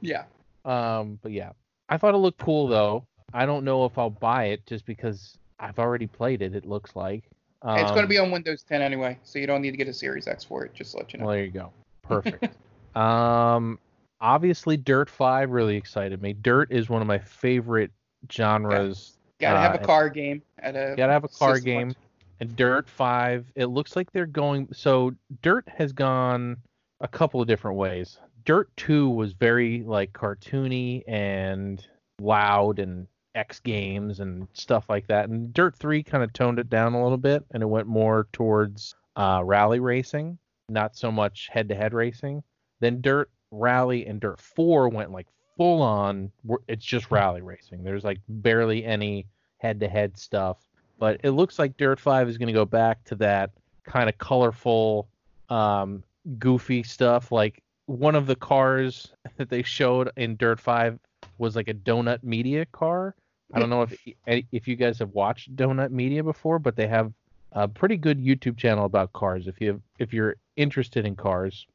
[0.00, 0.24] Yeah.
[0.66, 1.52] Um, but yeah,
[1.88, 3.06] I thought it looked cool though.
[3.32, 6.54] I don't know if I'll buy it just because I've already played it.
[6.54, 7.24] It looks like
[7.62, 9.88] um, it's going to be on Windows 10 anyway, so you don't need to get
[9.88, 10.74] a Series X for it.
[10.74, 11.24] Just to let you know.
[11.26, 11.72] Well, there you go.
[12.02, 12.54] Perfect.
[12.96, 13.78] um,
[14.24, 16.32] obviously, Dirt Five really excited me.
[16.32, 17.92] Dirt is one of my favorite
[18.32, 19.18] genres.
[19.38, 20.94] Gotta uh, have a car game at a.
[20.96, 21.88] Gotta have a car game.
[21.88, 21.98] launch.
[22.40, 24.68] And Dirt Five, it looks like they're going.
[24.72, 26.56] So Dirt has gone
[27.00, 28.18] a couple of different ways.
[28.44, 31.86] Dirt Two was very like cartoony and
[32.20, 35.28] loud and X Games and stuff like that.
[35.28, 38.26] And Dirt Three kind of toned it down a little bit, and it went more
[38.32, 42.42] towards uh, rally racing, not so much head-to-head racing.
[42.80, 45.26] Then Dirt Rally and Dirt Four went like
[45.56, 46.30] full on.
[46.68, 47.84] It's just rally racing.
[47.84, 49.26] There's like barely any
[49.58, 50.58] head-to-head stuff
[50.98, 53.50] but it looks like Dirt 5 is going to go back to that
[53.84, 55.08] kind of colorful,
[55.48, 56.02] um,
[56.38, 57.32] goofy stuff.
[57.32, 60.98] Like one of the cars that they showed in Dirt 5
[61.38, 63.14] was like a Donut Media car.
[63.52, 63.96] I don't know if
[64.52, 67.12] if you guys have watched Donut Media before, but they have
[67.52, 69.46] a pretty good YouTube channel about cars.
[69.46, 71.66] If you if you're interested in cars,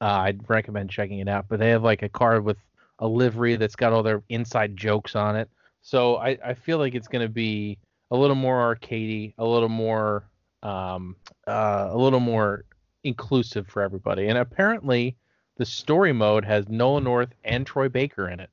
[0.00, 1.46] uh, I'd recommend checking it out.
[1.48, 2.58] But they have like a card with
[2.98, 5.48] a livery that's got all their inside jokes on it.
[5.82, 7.78] So I, I feel like it's going to be
[8.10, 10.24] a little more arcadey, a little more
[10.62, 12.64] um, uh, a little more
[13.04, 14.28] inclusive for everybody.
[14.28, 15.16] And apparently,
[15.56, 18.50] the story mode has Nolan North and Troy Baker in it.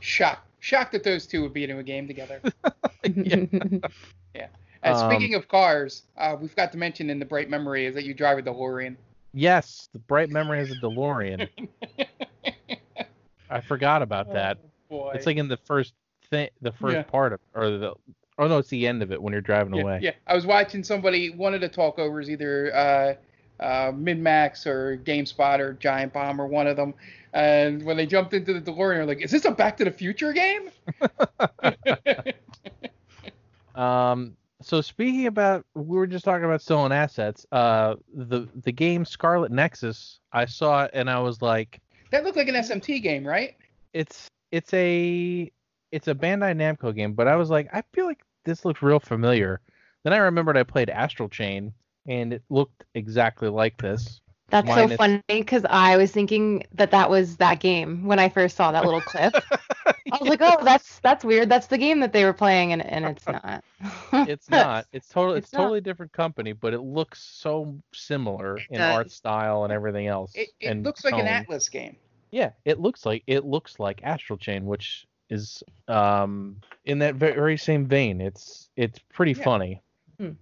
[0.00, 0.48] Shocked.
[0.60, 2.40] Shocked that those two would be in a game together.
[3.14, 3.46] Yeah.
[4.82, 7.94] And Um, speaking of cars, uh, we forgot to mention in the bright memory is
[7.94, 8.96] that you drive a DeLorean.
[9.34, 11.48] Yes, the Bright Memory has a DeLorean.
[13.50, 14.58] I forgot about that.
[14.90, 15.10] Oh.
[15.10, 15.92] It's like in the first
[16.30, 17.02] thing, the first Yeah.
[17.02, 17.94] part of, or the,
[18.38, 19.98] oh no, it's the end of it when you're driving yeah, away.
[20.02, 20.12] yeah.
[20.28, 23.14] I was watching somebody, one of the talkovers, either uh,
[23.62, 26.94] uh, MinMax or GameSpot or Giant Bomb or one of them.
[27.32, 29.90] And when they jumped into the DeLorean, they're like, is this a Back to the
[29.90, 30.70] Future game?
[33.74, 37.46] Um, so speaking about, we were just talking about stolen assets.
[37.52, 42.36] Uh, the the game Scarlet Nexus, I saw it and I was like, That looked
[42.36, 43.56] like an SMT game, right?
[43.92, 45.50] It's it's a
[45.92, 49.00] it's a Bandai Namco game, but I was like, I feel like this looks real
[49.00, 49.60] familiar.
[50.02, 51.72] Then I remembered I played Astral Chain,
[52.06, 54.20] and it looked exactly like this.
[54.54, 58.28] That's Minus- so funny because I was thinking that that was that game when I
[58.28, 59.34] first saw that little clip.
[60.12, 61.48] I was like, oh, that's that's weird.
[61.48, 63.64] That's the game that they were playing, and, and it's not.
[64.12, 64.86] It's not.
[64.92, 65.38] It's totally.
[65.38, 65.62] It's, It's not.
[65.62, 68.94] totally different company, but it looks so similar in does.
[68.94, 70.30] art style and everything else.
[70.36, 71.26] It, it and looks like an.
[71.26, 71.96] Atlus game.
[72.30, 77.56] Yeah, it looks like it looks like Astral Chain, which is um in that very
[77.56, 78.20] same vein.
[78.20, 79.42] It's it's pretty Yeah.
[79.42, 79.82] funny.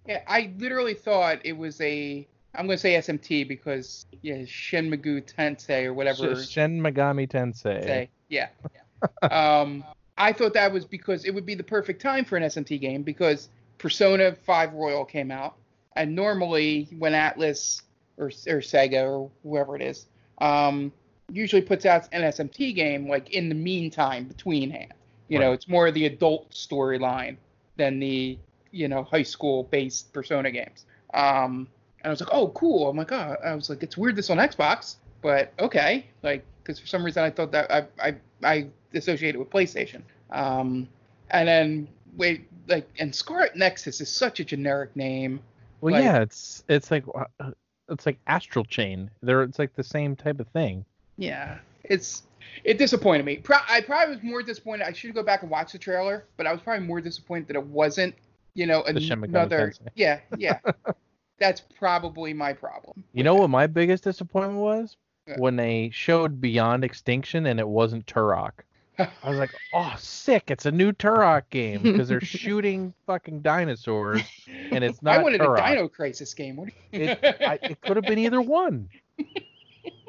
[0.07, 2.29] Yeah, I literally thought it was a.
[2.54, 6.42] I'm gonna say SMT because yeah, Shin Megami Tensei or whatever.
[6.42, 8.08] Shin Megami Tensei.
[8.28, 8.48] Yeah.
[8.72, 9.28] yeah.
[9.60, 9.84] um,
[10.18, 13.02] I thought that was because it would be the perfect time for an SMT game
[13.02, 15.56] because Persona 5 Royal came out,
[15.96, 17.82] and normally when Atlus
[18.18, 20.06] or, or Sega or whoever it is,
[20.38, 20.92] um,
[21.30, 24.92] usually puts out an SMT game like in the meantime between hand.
[25.28, 27.38] You know, it's more the adult storyline
[27.76, 28.38] than the
[28.70, 30.84] you know high school based Persona games.
[31.14, 31.68] Um,
[32.02, 32.88] and I was like, oh, cool.
[32.88, 36.06] I'm like, oh, I was like, it's weird this on Xbox, but okay.
[36.22, 40.02] Like, because for some reason I thought that I I I associated with PlayStation.
[40.30, 40.88] Um,
[41.30, 45.40] and then wait, like, and Scarlet Nexus is such a generic name.
[45.80, 47.50] Well, Like- yeah, it's it's like uh,
[47.88, 49.10] it's like Astral Chain.
[49.22, 50.84] They're it's like the same type of thing.
[51.16, 52.22] Yeah, it's
[52.64, 53.36] it disappointed me.
[53.36, 54.86] Pro- I probably was more disappointed.
[54.86, 57.56] I should go back and watch the trailer, but I was probably more disappointed that
[57.56, 58.14] it wasn't,
[58.54, 59.72] you know, Megami another.
[59.94, 60.58] Yeah, yeah.
[61.42, 63.02] That's probably my problem.
[63.12, 64.96] You know what my biggest disappointment was?
[65.26, 65.35] Yeah.
[65.38, 68.52] When they showed Beyond Extinction and it wasn't Turok.
[68.98, 70.52] I was like, oh, sick!
[70.52, 74.22] It's a new Turok game because they're shooting fucking dinosaurs,
[74.70, 75.66] and it's not I wanted Turok.
[75.66, 76.55] a Dino Crisis game.
[76.57, 76.68] What?
[76.92, 78.88] you- It, I, it could have been either one.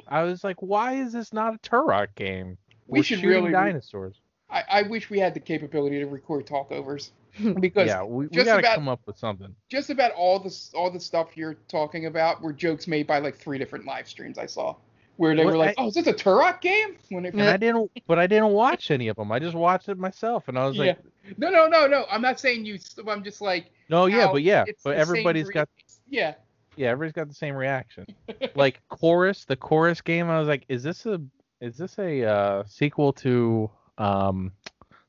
[0.08, 2.58] I was like, why is this not a Turok game?
[2.86, 4.16] We We're should shooting really dinosaurs.
[4.52, 7.10] I, I wish we had the capability to record talkovers
[7.60, 9.56] because Yeah, we, we just gotta about- come up with something.
[9.70, 13.36] just about all the all the stuff you're talking about were jokes made by like
[13.36, 14.76] three different live streams I saw,
[15.18, 17.44] where they What- were like, I- "Oh, is this a Turok game?" When it, And
[17.44, 19.32] I didn't, but I didn't watch any of them.
[19.32, 20.98] I just watched it myself, and I was like,
[21.38, 22.06] no, no, no, no.
[22.12, 22.78] I'm not saying you.
[23.08, 25.70] I'm just like, no, yeah, but yeah, but everybody's got,
[26.10, 26.36] Yeah,
[26.76, 28.06] yeah, everybody's got the same reaction.
[28.56, 30.30] like chorus, the chorus game.
[30.30, 31.20] I was like, is this a,
[31.62, 34.52] is this a uh, sequel to, um,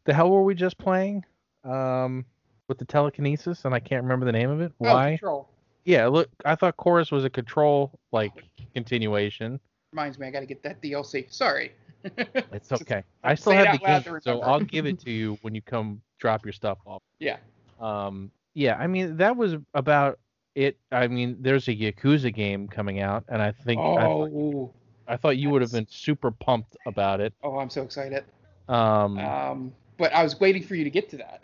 [0.05, 1.25] the hell were we just playing,
[1.65, 2.25] um,
[2.69, 4.73] with the telekinesis, and I can't remember the name of it.
[4.81, 5.11] Oh, Why?
[5.13, 5.49] control.
[5.85, 8.33] Yeah, look, I thought chorus was a control like
[8.75, 9.61] continuation.
[9.93, 11.33] Reminds me, I got to get that DLC.
[11.33, 11.73] Sorry.
[12.53, 13.03] It's okay.
[13.23, 14.43] I still have the game, so.
[14.43, 17.03] I'll give it to you when you come drop your stuff off.
[17.19, 17.39] Yeah.
[17.81, 20.19] Um, yeah, I mean that was about
[20.55, 20.77] it.
[20.93, 24.71] I mean, there's a Yakuza game coming out, and I think I, thought- Oh,
[25.09, 27.33] I thought you would have been super pumped about it.
[27.43, 28.25] oh, I'm so excited.
[28.69, 31.43] Um, Um, but I was waiting for you to get to that.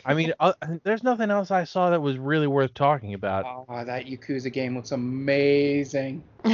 [0.04, 0.52] I mean, uh,
[0.84, 3.46] there's nothing else I saw that was really worth talking about.
[3.46, 6.22] Oh, that Yakuza game looks amazing.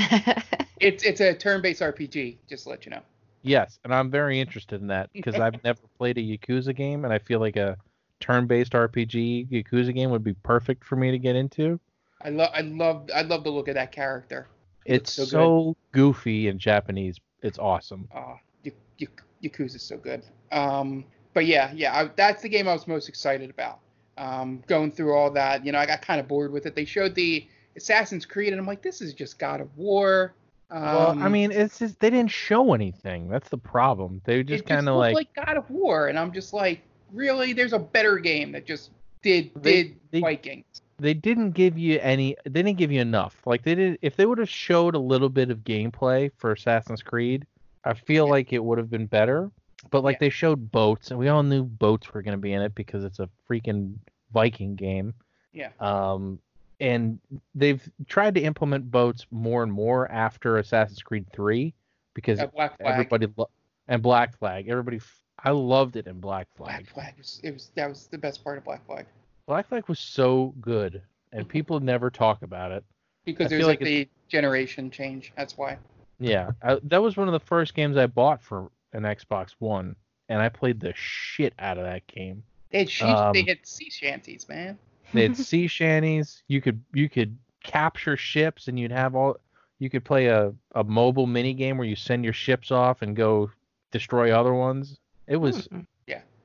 [0.81, 2.37] It's it's a turn-based RPG.
[2.48, 3.01] Just to let you know.
[3.42, 7.12] Yes, and I'm very interested in that because I've never played a Yakuza game, and
[7.12, 7.77] I feel like a
[8.20, 11.81] turn-based RPG Yakuza game would be perfect for me to get into.
[12.22, 14.48] I love I love I love the look of that character.
[14.85, 17.18] He It's looks so, goofy in Japanese.
[17.42, 18.09] It's awesome.
[18.14, 19.07] Uh, y- y-
[19.42, 20.22] Yakuza's so good.
[20.53, 23.81] Um, but yeah, yeah, I, that's the game I was most excited about.
[24.16, 26.74] Um, going through all that, you know, I got kind of bored with it.
[26.74, 27.46] They showed the
[27.77, 30.35] Assassin's Creed, and I'm like, this is just God of War.
[30.70, 33.29] Um, well, I mean, it's just they didn't show anything.
[33.29, 34.20] That's the problem.
[34.24, 37.53] They just kind of like, like God of War, and I'm just like, really?
[37.53, 38.90] There's a better game that just
[39.22, 40.83] did They- did they- Vikings.
[40.98, 42.37] they didn't give you any.
[42.44, 43.37] They didn't give you enough.
[43.46, 43.98] Like they did.
[44.03, 47.46] If they would have showed a little bit of gameplay for Assassin's Creed,
[47.88, 49.51] I feel like it would have been better.
[49.90, 50.20] But like Yeah.
[50.27, 53.05] they showed boats, and we all knew boats were going to be in it because
[53.05, 53.94] it's a freaking
[54.33, 55.14] Viking game.
[55.53, 55.70] Yeah.
[55.81, 56.38] Um,
[56.81, 57.18] and
[57.55, 61.72] they've tried to implement boats more and more after Assassin's Creed 3
[62.14, 62.40] because
[62.81, 63.48] everybody lo-
[63.88, 64.68] and Black Flag.
[64.68, 66.68] Everybody, f- I loved it in Black Flag.
[66.68, 69.07] Black Flag was it was that was the best part of Black Flag
[69.46, 71.01] Black Flag was so good,
[71.33, 72.85] and people never talk about it.
[73.24, 75.33] because I there's like, like the generation change.
[75.37, 75.79] That's why.
[76.20, 79.94] Yeah, I, that was one of the first games I bought for an Xbox One,
[80.28, 82.42] and I played the shit out of that game.
[82.70, 84.78] They had, she- Um, they had sea shanties, man.
[85.14, 86.42] They had sea shanties.
[86.48, 89.37] You could you could capture ships, and you'd have all.
[89.78, 93.14] You could play a, a mobile mini game where you send your ships off and
[93.14, 93.50] go
[93.92, 94.98] destroy other ones.
[95.28, 95.87] It was Mm.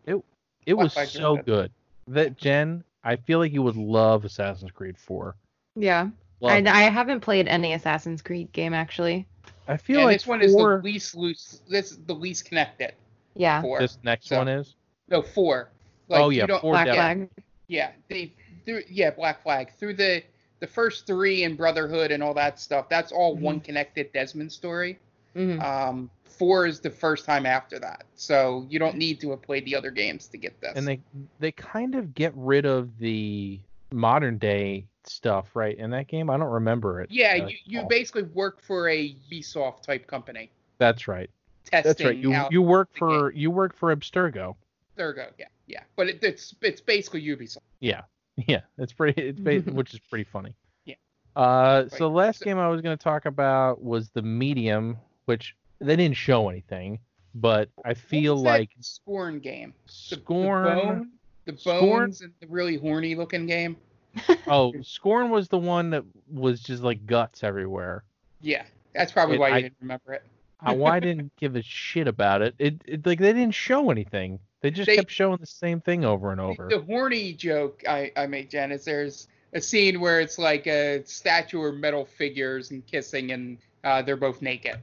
[0.06, 1.72] it Black was so good.
[2.08, 5.36] That Jen, I feel like you would love Assassin's Creed 4.
[5.76, 6.10] yeah.
[6.44, 6.70] Love I.
[6.70, 9.28] I haven't played any Assassin's Creed game actually.
[9.68, 11.62] I feel and like this one is the least loose.
[11.70, 12.94] This is the least connected.
[13.36, 13.62] Yeah.
[13.62, 13.80] Four.
[13.80, 14.76] This next So- one is.
[15.10, 15.70] No, four.
[16.10, 17.30] Like, oh you yeah, don't- four Black flag.
[17.68, 18.34] Yeah, they
[18.66, 19.74] through yeah, Black Flag.
[19.80, 20.22] Through the
[20.60, 23.44] the first three and Brotherhood and all that stuff, that's all Mm-hmm.
[23.44, 25.00] one connected Desmond story.
[25.36, 25.62] Mhm.
[25.64, 28.04] Um four is the first time after that.
[28.16, 30.74] So you don't need to have played the other games to get this.
[30.76, 31.00] And they
[31.40, 33.60] they kind of get rid of the
[33.92, 35.78] modern day stuff, right?
[35.78, 37.10] In that game, I don't remember it.
[37.12, 37.88] yeah, uh, you, you all.
[37.88, 40.52] basically work for a Ubisoft type company.
[40.78, 41.30] That's right.
[41.66, 42.18] Testing That's right.
[42.18, 44.56] You you work for you work for Abstergo.
[44.98, 45.28] Abstergo.
[45.40, 45.80] Yeah, yeah.
[45.96, 47.60] But it, it's it's basically Ubisoft.
[47.80, 48.02] Yeah,
[48.48, 48.62] yeah.
[48.78, 49.22] It's pretty.
[49.22, 50.56] It's ba- which is pretty funny.
[50.86, 50.96] Yeah.
[51.36, 54.98] Uh, so the last So- game I was going to talk about was the Medium,
[55.26, 57.00] which they didn't show anything,
[57.36, 59.74] but I feel like Scorn game.
[59.88, 60.64] The, Scorn.
[60.64, 61.12] The, bone,
[61.46, 61.80] the Scorn?
[61.80, 63.78] bones and the really horny looking game.
[64.48, 68.04] oh, Scorn was the one that was just like guts everywhere.
[68.42, 70.24] Yeah, that's probably It- why you I- didn't remember it.
[70.66, 72.56] I, why I didn't give a shit about it.
[72.58, 74.40] It, it like they didn't show anything.
[74.62, 76.68] They just They- kept showing the same thing over and The- over.
[76.70, 81.04] The, horny joke I, I made, Jen, is there's a scene where it's like a
[81.06, 84.78] statue or metal figures and kissing, and uh, they're both naked.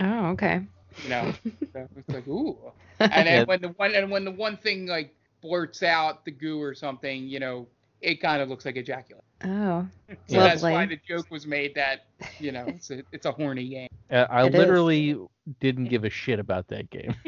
[0.00, 0.60] Oh, okay.
[1.02, 1.32] You know,
[1.72, 2.56] so it's like ooh.
[3.00, 3.44] And then Yeah.
[3.44, 7.26] when the one and when the one thing like blurts out the goo or something,
[7.28, 7.66] you know,
[8.00, 9.24] it kind of looks like ejaculate.
[9.44, 9.86] Oh.
[10.08, 10.40] So Yeah.
[10.48, 12.06] that's why the joke was made that
[12.38, 13.88] you know it's a it's a horny game.
[14.10, 14.58] Uh, I It is.
[14.58, 15.18] literally
[15.60, 17.14] didn't give a shit about that game.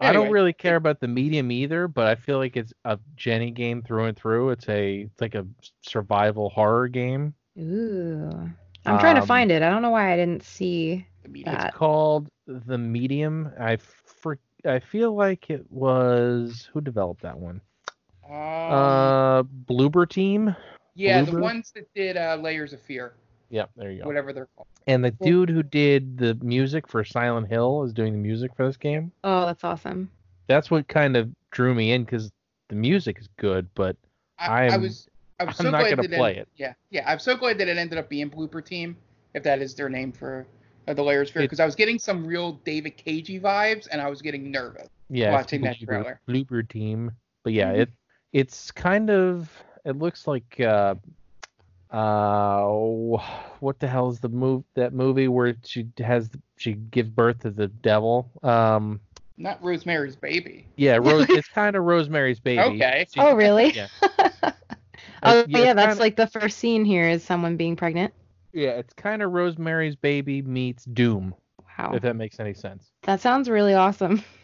[0.00, 3.52] I don't really care about the medium either, but I feel like it's a Jenny
[3.52, 4.50] game through and through.
[4.50, 5.46] It's a it's like a
[5.82, 7.34] survival horror game.
[7.56, 8.30] Ooh.
[8.84, 9.62] I'm trying to Um, find it.
[9.62, 11.06] I don't know why I didn't see.
[11.24, 11.44] The.
[11.44, 13.52] That- It's called The Medium.
[13.60, 17.60] I for, I feel like it was who developed that one?
[18.24, 20.54] Um, Uh, Bloober Team.
[20.94, 23.14] yeah, the ones that did uh, Layers of Fear,
[23.50, 24.06] Yep, there you go.
[24.06, 24.66] whatever they're called.
[24.86, 28.66] And the dude who did the music for Silent Hill is doing the music for
[28.66, 29.12] this game.
[29.24, 30.10] Oh, that's awesome.
[30.48, 32.30] That's what kind of drew me in because
[32.68, 33.96] the music is good, but
[34.38, 35.08] I, I I'm- was
[35.40, 36.48] I was I'm so not glad gonna that play it.
[36.56, 38.96] Yeah, yeah, I'm so glad that it ended up being Blooper Team,
[39.34, 40.46] if that is their name for
[40.86, 44.00] uh, the Layers of Fear, because I was getting some real David Cagey vibes, and
[44.00, 44.88] I was getting nervous.
[45.10, 46.20] yeah, Watching that trailer.
[46.28, 47.10] Blooper Team.
[47.44, 47.78] But yeah, Mhm.
[47.80, 47.90] it
[48.32, 49.50] it's kind of
[49.84, 50.94] it looks like uh
[51.90, 52.62] uh
[53.60, 57.50] what the hell is the move that movie where she has she gives birth to
[57.50, 58.98] the devil um
[59.36, 60.66] Not Rosemary's Baby.
[60.76, 63.06] yeah Rose it's kind of Rosemary's baby Okay.
[63.12, 63.72] She- Oh, really?
[63.72, 63.88] yeah.
[65.22, 68.14] oh, It's- yeah, that's kinda- like the first scene here is someone being pregnant.
[68.54, 71.34] yeah it's kind of Rosemary's baby meets Doom
[71.78, 71.92] Wow.
[71.94, 74.22] if that makes any sense That sounds really awesome.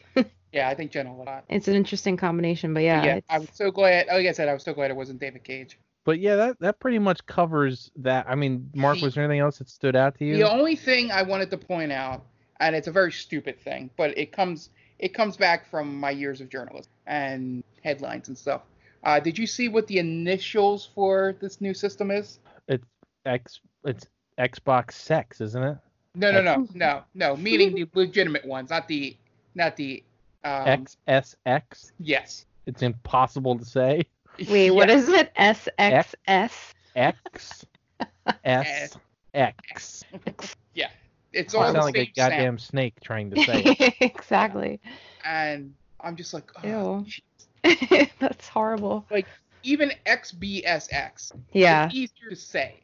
[0.52, 1.44] Yeah, I think Jen will like.
[1.48, 3.04] It's an interesting combination, but yeah.
[3.04, 4.06] yeah, I was so glad.
[4.06, 5.78] Like I said, I was so glad it wasn't David Cage.
[6.04, 9.58] but yeah that that pretty much covers that I mean Mark was there anything else
[9.58, 12.24] that stood out to you The only thing I wanted to point out,
[12.60, 16.40] and it's a very stupid thing, but it comes it comes back from my years
[16.40, 18.62] of journalism and headlines and stuff.
[19.04, 22.38] Uh, did you see what the initials for this new system is?
[22.68, 22.86] it's
[23.26, 24.06] X it's
[24.38, 25.76] Xbox Sex isn't it
[26.14, 27.36] No, no, no, no, no.
[27.36, 29.16] Meaning the legitimate ones, not the
[29.54, 30.02] not the.
[30.44, 32.46] Um, XSX Yes.
[32.66, 34.04] it's impossible to say
[34.48, 34.94] Wait, what Yeah.
[34.94, 35.34] is it?
[35.34, 36.74] SXS?
[36.96, 37.66] X
[38.44, 38.96] S
[39.34, 40.04] X.
[41.34, 43.94] It's I all sound like a goddamn snake trying to say it.
[44.00, 44.80] exactly.
[45.24, 47.04] And I'm just like, oh,
[47.64, 48.06] Ew.
[48.18, 49.04] That's horrible.
[49.10, 49.26] Like,
[49.62, 51.32] even XBSX.
[51.52, 51.84] Yeah.
[51.86, 52.76] It's easier to say.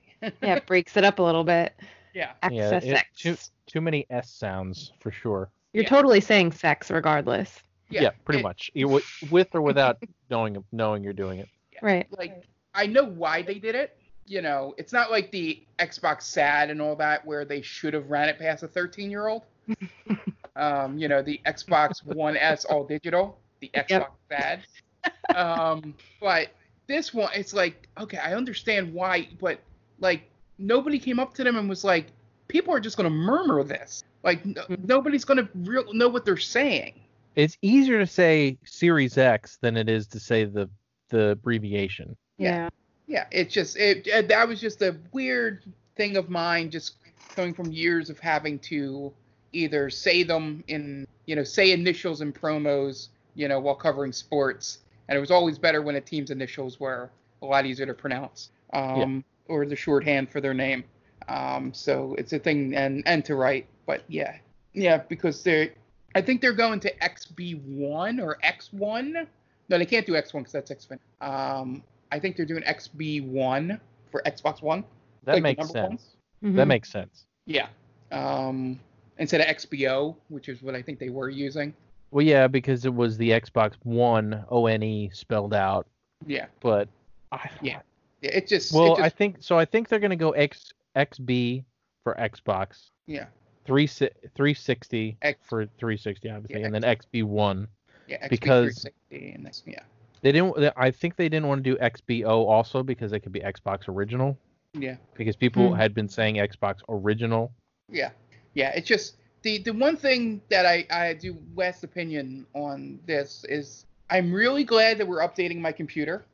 [0.42, 1.74] Yeah, it breaks it up a little bit.
[2.14, 2.32] Yeah.
[2.50, 3.02] Yeah, it- XSX.
[3.16, 3.36] too
[3.66, 5.50] too many S sounds for sure.
[5.74, 5.88] You're Yeah.
[5.90, 7.60] totally saying sex regardless.
[7.90, 8.70] Yeah, pretty it- much.
[8.74, 9.98] You, with or without
[10.30, 11.48] knowing knowing you're doing it.
[11.82, 12.06] Right.
[12.16, 13.96] like I know why they did it.
[14.26, 18.08] You know, it's not like the Xbox SAD and all that where they should have
[18.08, 19.42] ran it past a 13 year old.
[20.56, 24.12] um, you know, the Xbox One S all digital, the Xbox Yep.
[24.30, 25.36] SAD.
[25.36, 26.48] Um, but
[26.86, 29.58] this one, it's like, okay, I understand why, but
[30.00, 32.06] like nobody came up to them and was like,
[32.48, 34.04] people are just gonna murmur this.
[34.22, 37.00] Like n- nobody's gonna real know what they're saying.
[37.36, 40.68] It's easier to say Series X than it is to say the
[41.08, 42.16] the abbreviation.
[42.38, 42.68] Yeah.
[43.06, 45.64] yeah it's just it, it that was just a weird
[45.96, 46.96] thing of mine just
[47.34, 49.12] coming from years of having to
[49.52, 54.78] either say them in you know say initials in promos you know while covering sports
[55.08, 57.10] and it was always better when a team's initials were
[57.42, 60.82] a lot easier to pronounce um or the shorthand for their name
[61.28, 64.36] um so it's a thing and and to write but yeah
[64.72, 65.70] yeah because they're
[66.14, 69.26] i think they're going to xb1 or x1
[69.68, 70.88] no they can't do x1 because that's x
[71.20, 73.80] um I think they're doing XB1
[74.12, 74.84] for Xbox One.
[75.24, 76.12] That Like makes sense.
[76.40, 76.52] one?
[76.52, 76.56] Mhm.
[76.56, 77.24] That makes sense.
[77.46, 77.66] Yeah.
[78.12, 78.78] Um,
[79.18, 81.74] instead of XBO, which is what I think they were using.
[82.12, 85.88] Well, yeah, because it was the Xbox One O N E spelled out,
[86.24, 86.88] Yeah, but
[87.32, 87.80] I, Yeah.
[88.20, 88.30] yeah.
[88.30, 89.58] It just Well, it just, I think so.
[89.58, 91.64] I think they're gonna go X XB
[92.02, 93.26] for Xbox, yeah
[93.64, 97.66] three si- 360 X- for 360 obviously, Yeah, and then XB one.
[98.06, 99.80] yeah XP because- 360 and this yeah
[100.22, 100.72] They didn't.
[100.76, 104.36] I think they didn't want to do XBO also because it could be Xbox original
[104.74, 105.76] yeah because people Hmm.
[105.76, 107.52] had been saying Xbox original.
[107.90, 108.10] yeah
[108.54, 108.70] yeah.
[108.74, 113.86] It's just the the one thing that I I do Wes' opinion on this is
[114.10, 116.24] I'm really glad that we're updating my computer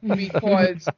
[0.00, 0.90] because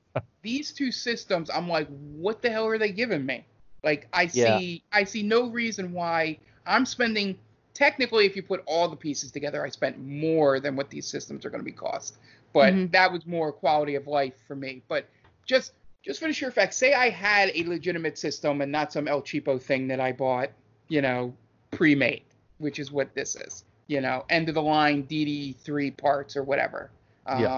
[0.43, 3.47] these two systems I'm like what the hell are they giving me?
[3.83, 4.57] Like I Yeah.
[4.59, 7.39] see I see no reason why I'm spending
[7.75, 11.45] technically if you put all the pieces together I spent more than what these systems
[11.45, 12.19] are going to be cost.
[12.53, 12.93] But Mhm.
[12.93, 14.83] that was more quality of life for me.
[14.89, 15.09] But
[15.47, 15.73] just
[16.03, 19.23] just for the sheer fact, say I had a legitimate system and not some El
[19.23, 20.51] Cheapo thing that I bought,
[20.89, 21.35] you know,
[21.71, 22.25] pre-made,
[22.59, 26.91] which is what this is, you know, end of the line DD3 parts or whatever.
[27.27, 27.49] Yeah.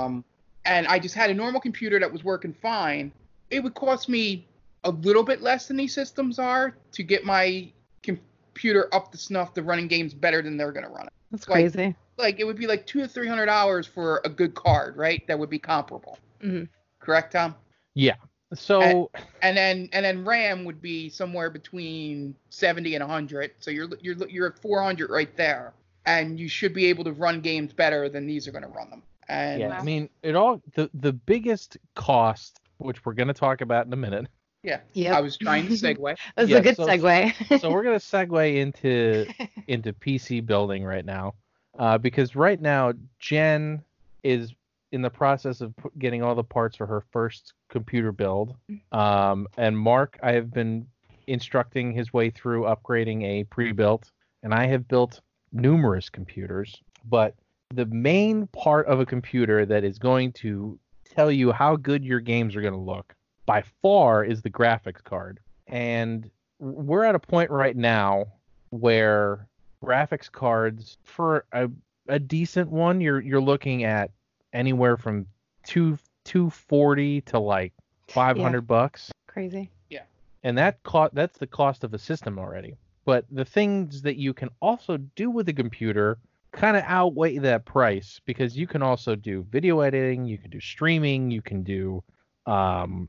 [0.67, 3.13] And I just had a normal computer that was working fine.
[3.51, 4.47] It would cost me
[4.85, 9.55] a little bit less than these systems are to get my computer up to snuff
[9.55, 11.13] to running games better than they're gonna run it.
[11.31, 11.95] That's Like- crazy.
[12.19, 15.27] Like it would be like two or three hundred dollars for a good card, right?
[15.27, 16.19] That would be comparable.
[16.43, 16.69] Mhm.
[16.99, 17.55] Correct, Tom?
[17.95, 18.15] Yeah.
[18.55, 19.11] So
[19.43, 23.51] and then and then RAM would be somewhere between 70 and 100.
[23.59, 25.75] So you're you're you're at 400 right there,
[26.07, 28.89] and you should be able to run games better than these are going to run
[28.89, 29.03] them.
[29.29, 33.87] And yeah, I mean, it all the the biggest cost, which we're gonna talk about
[33.87, 34.27] in a minute.
[34.63, 35.15] yeah, Yep.
[35.17, 36.17] I was trying to segue.
[36.37, 37.61] That's Yeah, a good so- segue.
[37.61, 39.27] so we're gonna segue into
[39.69, 41.35] into PC building right now,
[41.79, 43.83] uh, because right now Jen
[44.23, 44.53] is
[44.93, 48.55] in the process of getting all the parts for her first computer build,
[48.93, 50.87] um, and Mark I have been
[51.27, 54.11] instructing his way through upgrading a pre-built,
[54.45, 55.21] and I have built
[55.53, 57.35] numerous computers, but
[57.75, 62.21] the main part of a computer that is going to tell you how good your
[62.21, 63.15] games are going to look
[63.45, 65.41] by far is the graphics card.
[65.67, 68.27] And we're at a point right now
[68.71, 69.49] where
[69.83, 71.69] graphics cards for a,
[72.09, 74.11] a decent one you're you're looking at
[74.53, 75.27] anywhere from
[75.65, 77.73] two 240 to like
[78.09, 79.71] 500 bucks crazy.
[79.91, 80.03] Yeah.
[80.43, 84.35] And that cost that's the cost of a system already but the things that you
[84.35, 86.19] can also do with a computer
[86.57, 90.61] kind of outweigh that price because you can also do video editing you can do
[90.61, 92.03] streaming you can do
[92.47, 93.09] um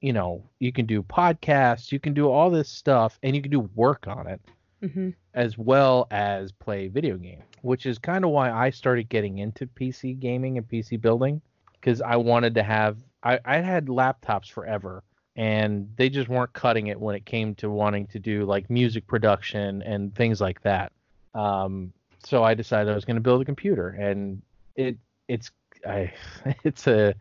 [0.00, 3.50] you know you can do podcasts you can do all this stuff and you can
[3.50, 4.40] do work on it
[4.82, 9.38] hmm as well as play video games, which is kind of why I started getting
[9.38, 11.40] into PC gaming and PC building
[11.74, 15.04] because I wanted to have I, I had laptops forever
[15.36, 19.06] and they just weren't cutting it when it came to wanting to do like music
[19.06, 20.92] production and things like that.
[21.34, 21.92] Um,
[22.24, 24.42] so I decided I was going to build a computer and
[24.76, 24.96] it
[25.28, 25.50] it's
[25.86, 26.12] I
[26.64, 27.14] it's a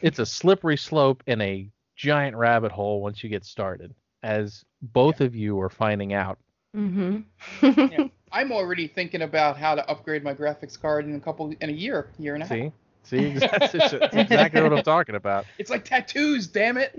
[0.00, 5.20] it's a slippery slope and a giant rabbit hole once you get started as both
[5.20, 6.38] of you are finding out.
[6.74, 7.18] hmm
[7.62, 8.08] Yeah.
[8.32, 11.72] I'm already thinking about how to upgrade my graphics card in a couple in a
[11.72, 12.56] year, year and a half.
[12.56, 12.72] See,
[13.02, 15.44] see, that's, that's exactly what I'm talking about.
[15.58, 16.98] It's like tattoos, damn it.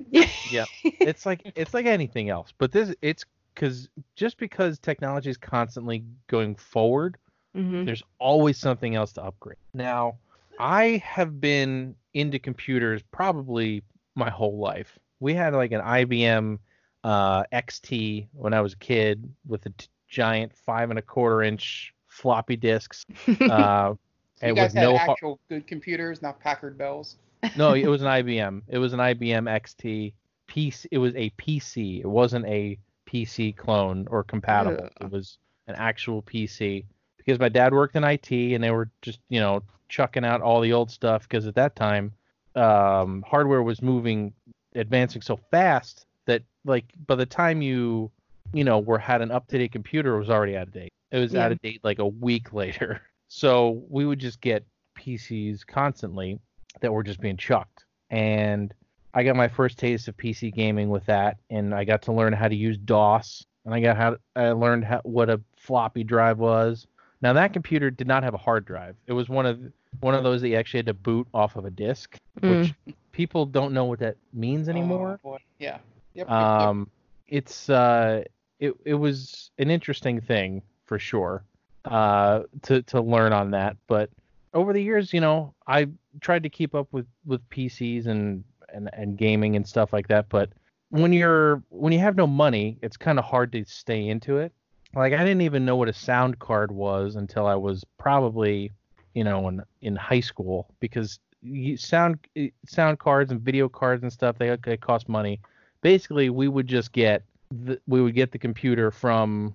[0.52, 3.26] Yeah, it's like it's like anything else, but this it's
[3.56, 7.18] because just because technology is constantly going forward,
[7.54, 9.58] hmm there's always something else to upgrade.
[9.74, 10.18] Now,
[10.60, 13.84] I have been into computers probably
[14.16, 14.97] my whole life.
[15.20, 16.60] We had like an IBM
[17.04, 21.41] uh, XT when I was a kid with a t- giant five and a quarter
[21.43, 23.06] inch floppy disks.
[23.49, 23.95] Uh,
[24.36, 27.18] So you guys had no actual good computers, not Packard Bells.
[27.58, 28.62] no, it was an IBM.
[28.68, 30.14] It was an IBM XT.
[30.47, 30.88] PC.
[30.91, 32.01] It was a PC.
[32.01, 34.89] It wasn't a PC clone or compatible.
[35.01, 35.38] It was
[35.68, 36.86] an actual PC
[37.26, 40.59] because my dad worked in IT and they were just you know chucking out all
[40.61, 42.11] the old stuff because at that time
[42.55, 44.34] um, hardware was moving,
[44.76, 48.11] advancing so fast that like by the time you
[48.53, 50.91] you know were had an up to date computer, it was already out of date.
[51.11, 51.45] It was Yeah.
[51.45, 53.01] out of date like a week later.
[53.28, 54.65] So we would just get
[54.97, 56.39] PCs constantly
[56.82, 57.86] that were just being chucked.
[58.09, 58.74] And
[59.15, 62.34] I got my first taste of PC gaming with that, and I got to learn
[62.34, 66.39] how to use DOS, and I got how I learned how, what a floppy drive
[66.39, 66.88] was.
[67.24, 68.97] Now that computer did not have a hard drive.
[69.07, 69.57] It was one of
[70.01, 72.74] one of those that you actually had to boot off of a disk, which
[73.13, 75.19] people don't know what that means anymore.
[75.24, 75.38] Oh, boy.
[75.57, 75.78] Yeah.
[76.15, 76.28] Yep.
[76.28, 76.30] yep, yep.
[76.30, 76.89] Um,
[77.30, 78.26] it's uh,
[78.59, 81.45] it it was an interesting thing for sure,
[81.86, 83.78] uh, to to learn on that.
[83.88, 84.09] But
[84.53, 85.88] over the years, you know, I
[86.19, 88.43] tried to keep up with with PCs and
[88.74, 90.28] and and gaming and stuff like that.
[90.28, 90.49] But
[90.89, 94.51] when you're when you have no money, it's kind of hard to stay into it.
[94.96, 98.72] Like I didn't even know what a sound card was until I was probably,
[99.14, 104.04] you know, in in high school because you, sound eh, sound cards and video cards
[104.04, 105.39] and stuff they, they cost money.
[105.82, 109.54] Basically, we would just get the, we would get the computer from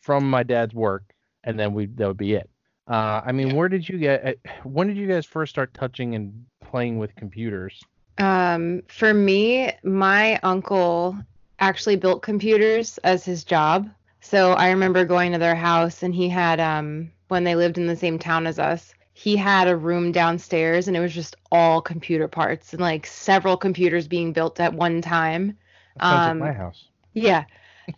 [0.00, 2.48] from my dad's work, and then we that would be it.
[2.88, 4.24] Uh, I mean, where did you get?
[4.24, 4.34] eh,
[4.64, 7.82] When did you guys first start touching and playing with computers?
[8.18, 11.16] Um, for me, my uncle
[11.60, 13.88] actually built computers as his job.
[14.24, 17.86] So I remember going to their house and he had um when they lived in
[17.86, 21.82] the same town as us, he had a room downstairs and it was just all
[21.82, 25.58] computer parts and like several computers being built at one time.
[26.00, 26.86] Um, like my house.
[27.12, 27.44] Yeah.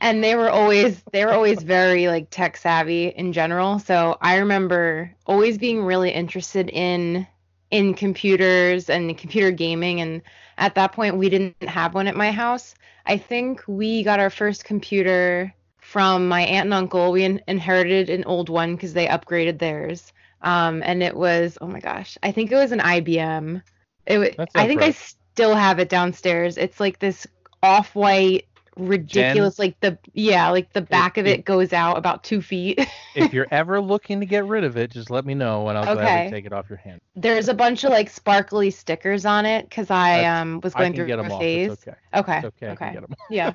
[0.01, 3.79] And they were always they were always very like tech savvy in general.
[3.79, 7.24] So I remember always being really interested in
[7.70, 10.22] in computers and computer gaming and
[10.59, 12.74] at that point we didn't have one at my house.
[13.07, 15.55] I think we got our first computer
[15.87, 17.12] from my aunt and uncle.
[17.12, 20.12] We in- inherited an old one because they upgraded theirs.
[20.43, 23.62] Um, and it was oh my gosh, I think it was an IBM.
[24.05, 26.59] It wa- That I think I still have it downstairs.
[26.59, 27.26] It's like this
[27.62, 28.47] off-white
[28.77, 32.79] ridiculous like the yeah like the back of it- it goes out about two feet
[33.14, 35.85] if you're ever looking to get rid of it, just let me know and I'll
[35.89, 36.03] Okay.
[36.05, 37.01] gladly take it off your hand.
[37.14, 40.79] there's a bunch of like sparkly stickers on it because i That's- um was I
[40.81, 41.41] going can through get them a off.
[41.41, 41.97] phase It's okay.
[42.14, 42.66] okay It's okay.
[42.66, 43.27] I okay can get 'em off.
[43.31, 43.53] yeah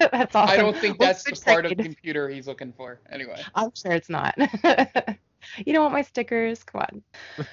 [0.12, 2.72] that's awesome I don't think We'll that's the switch part of the computer he's looking
[2.72, 3.00] for.
[3.10, 3.40] Anyway.
[3.54, 7.46] i'm sure it's not you don't want my stickers come on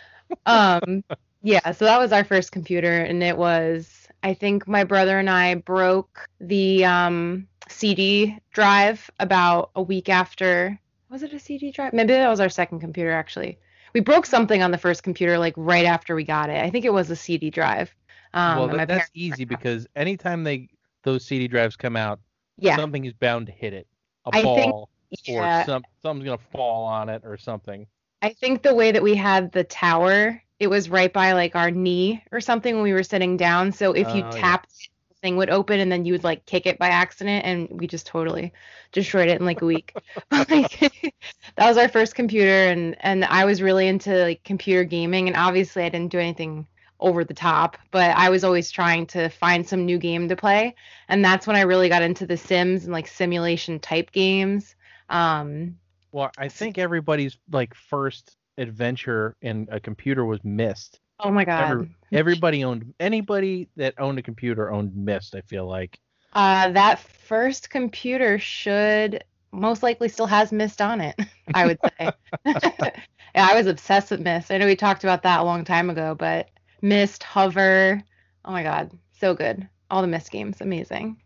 [0.46, 1.04] um
[1.42, 3.93] yeah so that was our first computer and it was
[4.24, 10.80] i think my brother and i broke the um cd drive about a week after.
[11.10, 11.94] Was it a cd drive?
[11.94, 13.60] Maybe that was our second computer actually.
[13.94, 16.64] We broke something on the first computer like right after we got it.
[16.64, 17.94] I think it was a cd drive
[18.34, 20.70] um well, that, that's easy because anytime they
[21.04, 22.20] those CD drives come out,
[22.58, 22.78] yeah.
[22.78, 23.88] something is bound to hit it.
[24.26, 24.90] A I think- ball
[25.26, 25.62] yeah.
[25.62, 27.86] or some something's gonna fall on it or something.
[28.22, 31.72] I think the way that we had the tower, it was right by like our
[31.72, 33.72] knee or something when we were sitting down.
[33.72, 36.46] So if you Oh, tapped it, the thing would open and then you would like
[36.46, 38.54] kick it by accident and we just totally
[38.92, 39.98] destroyed it in like a week.
[40.30, 40.80] But, like
[41.58, 45.38] that was our first computer and and I was really into like computer gaming and
[45.38, 46.68] obviously I didn't do anything
[47.00, 50.76] over the top, but I was always trying to find some new game to play.
[51.10, 54.76] And that's when I really got into the Sims and like simulation type games.
[55.10, 55.78] Um
[56.12, 61.00] Well, I think everybody's like first adventure in a computer was Myst.
[61.20, 61.72] oh my god.
[61.72, 65.36] Every- everybody owned anybody that owned a computer owned Myst.
[65.36, 66.00] I feel like.
[66.34, 71.16] Uh, that first computer should most likely still has Myst on it.
[71.54, 72.12] I would say.
[72.46, 72.92] yeah,
[73.36, 74.52] I was obsessed with Myst.
[74.52, 76.50] I know we talked about that a long time ago, but
[76.82, 78.02] Myst, Hover,
[78.46, 79.68] oh my god, so good.
[79.92, 81.18] All the Myst games, amazing.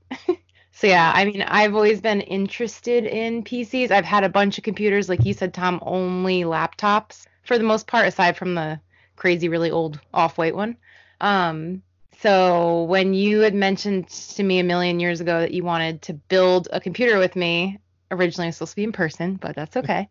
[0.78, 3.90] So yeah, I mean, I've always been interested in PCs.
[3.90, 7.88] I've had a bunch of computers, like you said, Tom, only laptops for the most
[7.88, 8.80] part, aside from the
[9.16, 10.78] crazy, really old off-white one.
[11.20, 11.82] Um,
[12.22, 16.14] so when you had mentioned to me a million years ago that you wanted to
[16.14, 17.80] build a computer with me,
[18.12, 20.10] originally it was supposed to be in person, but that's okay.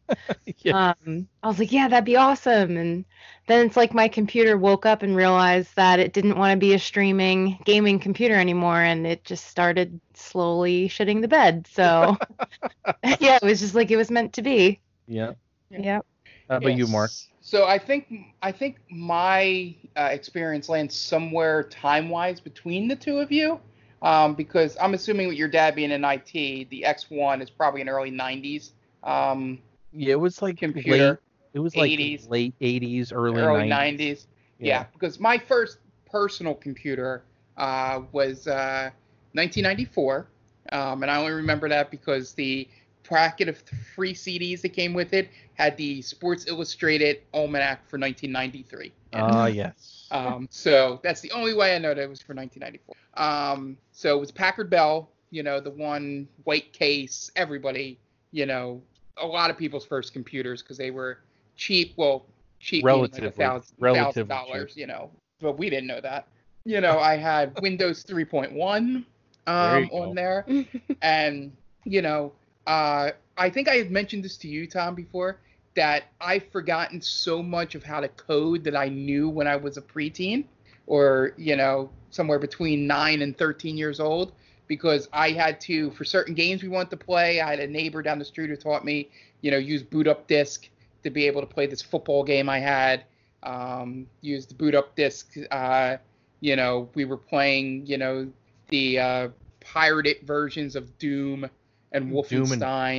[0.58, 0.94] yeah.
[1.06, 2.76] Um, I was like, yeah, that'd be awesome.
[2.76, 3.04] And
[3.46, 6.74] then it's like my computer woke up and realized that it didn't want to be
[6.74, 11.66] a streaming gaming computer anymore, and it just started slowly shitting the bed.
[11.70, 12.16] So
[13.20, 14.80] yeah, it was just like it was meant to be.
[15.06, 15.32] yeah.
[15.70, 16.06] Yep.
[16.48, 17.10] How about you, Mark?
[17.40, 23.18] So I think I think my uh, experience lands somewhere time wise between the two
[23.18, 23.60] of you,
[24.02, 26.32] um, because I'm assuming with your dad being in IT,
[26.70, 28.72] the XT is probably in early 90s.
[29.02, 29.58] Um,
[29.92, 31.18] Yeah, it was like Computer, late.
[31.54, 32.28] It was like 80s.
[32.28, 33.68] late 80s, early, early 90s.
[33.68, 34.26] 90s.
[34.58, 34.84] Yeah.
[34.92, 35.78] because my first
[36.10, 37.22] personal computer
[37.56, 38.90] uh, was uh,
[39.32, 40.26] 1994,
[40.72, 42.68] um, and I only remember that because the
[43.02, 43.62] packet of
[43.94, 48.92] free CDs that came with it had the Sports Illustrated Almanac for 1993.
[49.12, 49.95] Ah, yes.
[50.10, 52.94] Um, so that's the only way I know that it was for 1994.
[53.16, 57.30] Um, so it was Packard Bell, you know, the one white case.
[57.36, 57.98] Everybody,
[58.32, 58.80] you know,
[59.16, 61.18] a lot of people's first computers because they were
[61.56, 61.94] cheap.
[61.96, 62.26] Well,
[62.60, 65.10] cheap meaning like a thousand relatively thousand dollars, you know.
[65.40, 66.28] But we didn't know that.
[66.64, 69.04] You know, I had Windows 3.1
[69.46, 70.02] There you um, go.
[70.02, 70.46] on there,
[71.02, 71.52] and
[71.84, 72.32] you know,
[72.66, 75.38] uh, I think I had mentioned this to you, Tom, before
[75.76, 79.76] that I've forgotten so much of how to code that I knew when I was
[79.76, 80.44] a preteen,
[80.86, 84.32] or you know, somewhere between nine and 13 years old,
[84.66, 87.40] because I had to for certain games we wanted to play.
[87.40, 89.10] I had a neighbor down the street who taught me,
[89.42, 90.68] you know, use boot up disk
[91.04, 93.04] to be able to play this football game I had.
[93.42, 95.34] Um, use the boot up disk.
[95.50, 95.98] Uh,
[96.40, 98.30] you know, we were playing, you know,
[98.68, 99.28] the uh,
[99.60, 101.48] pirated versions of Doom
[101.92, 102.30] and Wolfenstein.
[102.48, 102.52] Doom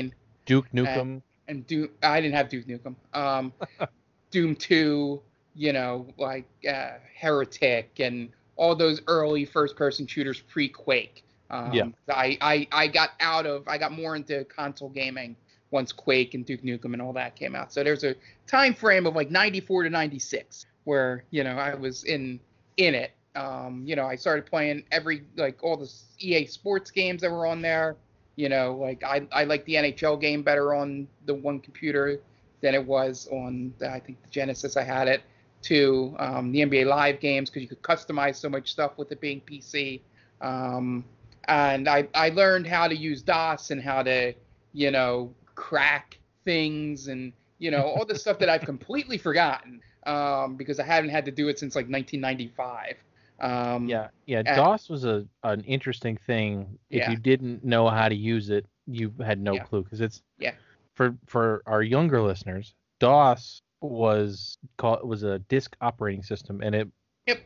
[0.03, 0.13] and-.
[0.45, 1.01] Duke Nukem.
[1.01, 1.21] and
[1.68, 1.89] Doom.
[2.04, 2.95] I didn't have Duke Nukem.
[3.14, 3.54] Um,
[4.32, 5.22] Doom Two,
[5.56, 11.24] you know, like uh, Heretic and all those early first-person shooters pre-Quake.
[11.50, 11.86] Um, Yeah.
[12.10, 15.36] I, I I got out of I got more into console gaming
[15.72, 17.72] once Quake and Duke Nukem and all that came out.
[17.74, 18.16] So there's a
[18.48, 22.39] time frame of like 94 to 96 where you know I was in
[22.78, 23.12] in it.
[23.36, 25.89] Um, you know, I started playing every like all the
[26.20, 27.95] EA Sports games that were on there.
[28.38, 32.21] You know, like I I like the NHL game better on the one computer
[32.61, 34.77] than it was on the, I think the Genesis.
[34.77, 35.23] I had it
[35.63, 39.19] to um, the NBA Live games because you could customize so much stuff with it
[39.19, 40.01] being PC.
[40.39, 41.03] Um,
[41.47, 44.33] and I I learned how to use DOS and how to
[44.73, 50.55] you know crack things and you know all the stuff that I've completely forgotten um,
[50.55, 52.95] because I haven't had to do it since like 1995.
[53.39, 54.39] Um, Yeah, yeah.
[54.45, 56.77] uh, DOS was a an interesting thing.
[56.89, 57.11] If Yeah.
[57.11, 59.63] you didn't know how to use it, you had no Yeah.
[59.63, 60.53] clue because it's Yeah.
[60.95, 66.88] For for our younger listeners, DOS was called was a disk operating system, and it
[67.27, 67.38] Yep.
[67.38, 67.39] I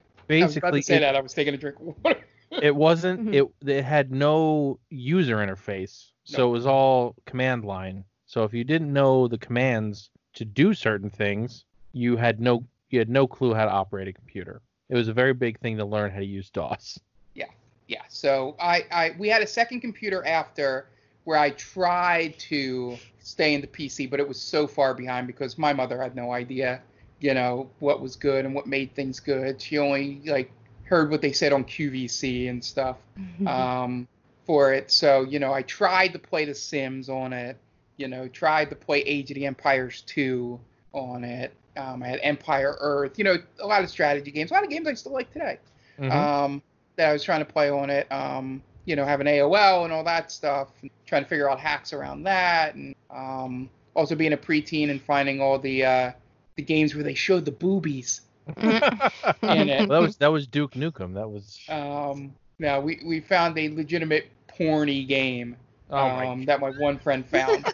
[0.45, 1.15] was about basically to say it, that.
[1.15, 2.19] I was taking a drink of water.
[2.51, 3.33] it wasn't Mhm.
[3.63, 6.47] it it had no user interface, so No.
[6.49, 8.05] it was all command line.
[8.27, 12.99] So if you didn't know the commands to do certain things, you had no you
[12.99, 14.61] had no clue how to operate a computer.
[14.91, 16.99] It was a very big thing to learn how to use DOS.
[17.33, 17.45] Yeah.
[17.87, 18.03] Yeah.
[18.09, 20.87] So I, I we had a second computer after
[21.23, 25.57] where I tried to stay in the PC, but it was so far behind because
[25.57, 26.81] my mother had no idea,
[27.21, 29.61] you know, what was good and what made things good.
[29.61, 30.51] She only like
[30.83, 32.97] heard what they said on QVC and stuff
[33.47, 34.09] um,
[34.45, 34.91] for it.
[34.91, 37.55] So you know, I tried to play The Sims on it.
[37.95, 40.59] You know, tried to play Age of the Empires 2
[40.91, 41.53] on it.
[41.77, 43.17] Um, I had Empire Earth.
[43.17, 44.51] You know, a lot of strategy games.
[44.51, 45.57] A lot of games I still like today
[45.99, 46.11] Mhm.
[46.11, 46.61] um,
[46.95, 48.11] that I was trying to play on it.
[48.11, 51.93] Um, you know, having AOL and all that stuff, and trying to figure out hacks
[51.93, 56.11] around that, and um, also being a preteen and finding all the uh,
[56.55, 58.21] the games where they showed the boobies
[58.57, 59.87] in it.
[59.89, 61.13] Well, that was that was Duke Nukem.
[61.13, 65.55] That was Um, now we we found a legitimate porny game
[65.89, 67.65] oh my um, that my one friend found.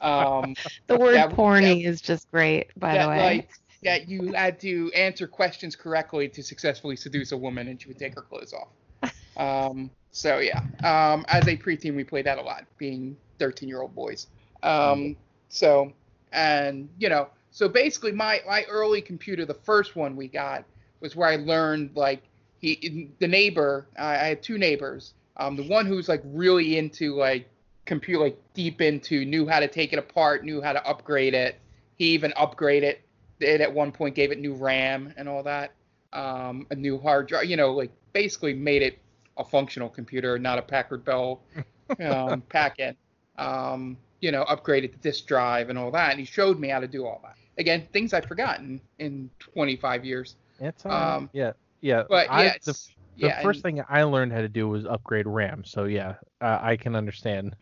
[0.00, 0.54] Um,
[0.86, 3.18] the word that- porny is just great, by that the way.
[3.18, 3.50] like
[3.82, 7.98] that you had to answer questions correctly to successfully seduce a woman, and she would
[7.98, 9.12] take her clothes off.
[9.36, 14.26] Um, so yeah, um, as a preteen, we played that a lot, being 13-year-old boys.
[14.62, 15.16] Um,
[15.48, 15.92] so
[16.32, 20.64] and you know, so basically, my my early computer, the first one we got,
[21.00, 22.22] was where I learned like
[22.58, 23.86] he the neighbor.
[23.98, 25.14] I, I had two neighbors.
[25.36, 27.48] Um, the one who's like really into like
[27.84, 31.58] computer, like deep into, knew how to take it apart, knew how to upgrade it.
[31.96, 32.96] He even upgraded
[33.40, 35.72] it at one point, gave it new RAM and all that,
[36.12, 37.46] um, a new hard drive.
[37.46, 38.98] You know, like basically made it
[39.36, 41.40] a functional computer, not a Packard Bell
[42.00, 42.96] um, packet.
[43.38, 46.12] Um, you know, upgraded the disk drive and all that.
[46.12, 47.36] And he showed me how to do all that.
[47.58, 50.36] Again, things I've forgotten in 25 years.
[50.60, 51.16] It's right.
[51.16, 52.04] Um, yeah, yeah.
[52.08, 54.86] But I, yeah, the, the yeah, first and- thing I learned how to do was
[54.86, 55.64] upgrade RAM.
[55.64, 57.56] So yeah, uh, I can understand.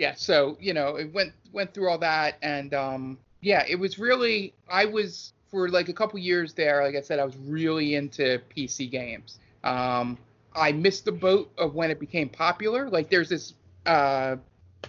[0.00, 3.98] Yeah so you know it went went through all that and um yeah it was
[3.98, 7.94] really i was for like a couple years there like i said i was really
[7.94, 9.38] into pc games.
[9.62, 10.16] Um
[10.56, 12.88] i missed the boat of when it became popular.
[12.88, 14.36] Like there's this uh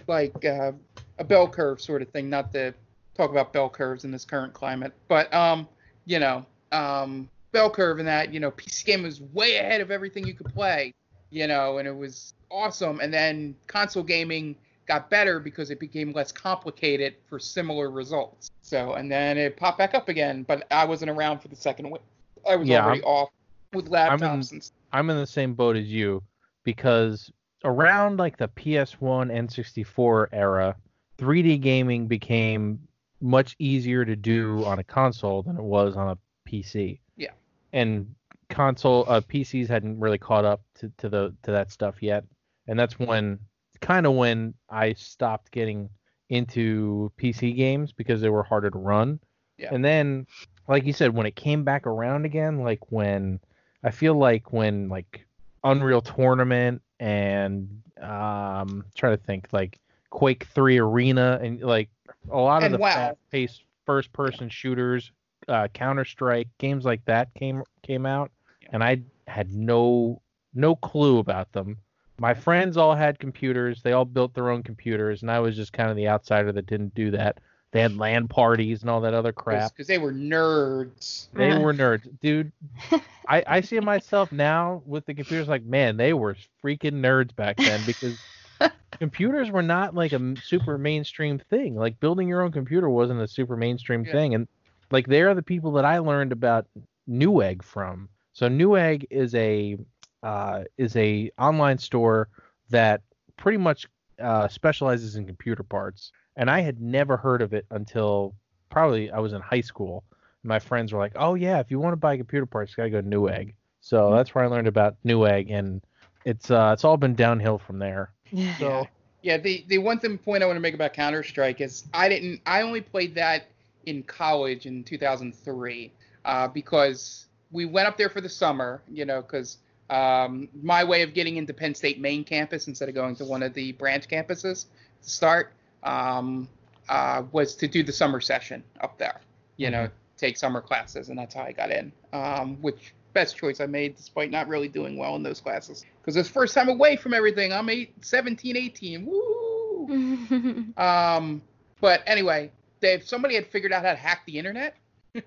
[0.08, 0.72] like uh,
[1.18, 2.72] a bell curve sort of thing not to
[3.14, 5.68] talk about bell curves in this current climate but um
[6.06, 9.90] you know um bell curve and that you know pc game was way ahead of
[9.90, 10.90] everything you could play
[11.28, 13.00] you know and it was awesome.
[13.00, 14.54] And then console gaming
[14.86, 18.50] got better because it became less complicated for similar results.
[18.62, 21.90] So, and then it popped back up again, but I wasn't around for the second
[21.90, 22.02] wave.
[22.48, 23.30] I was Yeah, already off
[23.72, 24.76] with laptops in- and stuff.
[24.92, 26.22] I'm in the same boat as you
[26.64, 27.30] because
[27.64, 30.76] around like the PS1 N64 era,
[31.18, 32.80] 3D gaming became
[33.20, 36.18] much easier to do on a console than it was on a
[36.48, 36.98] PC.
[37.16, 37.30] Yeah.
[37.72, 38.14] And
[38.50, 42.24] console uh, PCs hadn't really caught up to, to the to that stuff yet,
[42.66, 43.38] and that's when
[43.82, 45.90] kind of when I stopped getting
[46.30, 49.20] into PC games because they were harder to run.
[49.58, 49.68] Yeah.
[49.74, 50.26] And then,
[50.66, 53.38] like you said, when it came back around again, like when
[53.84, 55.26] I feel like when like
[55.62, 59.78] Unreal Tournament and um trying to think like
[60.10, 61.90] Quake 3 Arena and like
[62.30, 62.92] a lot of And the WoW.
[62.94, 65.10] fast-paced first-person shooters,
[65.48, 68.30] uh, Counter Strike games like that came came out,
[68.62, 68.68] Yeah.
[68.72, 70.22] and I had no
[70.54, 71.78] no clue about them.
[72.18, 75.72] My friends all had computers; they all built their own computers, and I was just
[75.72, 77.38] kind of the outsider that didn't do that.
[77.72, 79.72] They had LAN parties and all that other crap.
[79.72, 81.26] Because they were nerds.
[81.34, 81.58] They Uh.
[81.58, 82.52] were nerds, dude.
[83.28, 87.56] I, I see myself now with the computers like, man, they were freaking nerds back
[87.64, 88.18] then because
[89.00, 91.76] computers were not like a super mainstream thing.
[91.76, 94.12] Like building your own computer wasn't a super mainstream Yeah.
[94.12, 94.46] thing, and
[94.90, 96.66] like they are the people that I learned about
[97.08, 98.08] Newegg from.
[98.34, 99.78] So Newegg is a
[100.22, 102.28] uh, is a online store
[102.70, 103.02] that
[103.36, 103.86] pretty much
[104.20, 108.34] uh, specializes in computer parts, and I had never heard of it until
[108.70, 110.04] probably I was in high school.
[110.44, 112.90] My friends were like, "Oh yeah, if you want to buy computer parts, you gotta
[112.90, 115.82] go to Newegg." So that's where I learned about Newegg, and
[116.24, 118.12] it's uh, it's all been downhill from there.
[118.58, 118.86] So
[119.22, 122.08] Yeah, the the one thing point I want to make about Counter Strike is I
[122.08, 123.44] didn't I only played that
[123.86, 125.92] in college in 2003
[126.24, 129.58] uh, because we went up there for the summer, you know, because
[129.92, 133.42] um, my way of getting into Penn State main campus instead of going to one
[133.42, 134.64] of the branch campuses
[135.02, 136.48] to start um,
[136.88, 139.20] uh, was to do the summer session up there,
[139.58, 141.92] you know, take summer classes, and that's how I got in.
[142.14, 146.16] Um, which best choice I made despite not really doing well in those classes because
[146.16, 147.52] it's first time away from everything.
[147.52, 149.06] I'm eight, 17, 18.
[149.06, 149.52] Woo!
[150.76, 151.42] Um,
[151.80, 154.76] but anyway, they, somebody had figured out how to hack the internet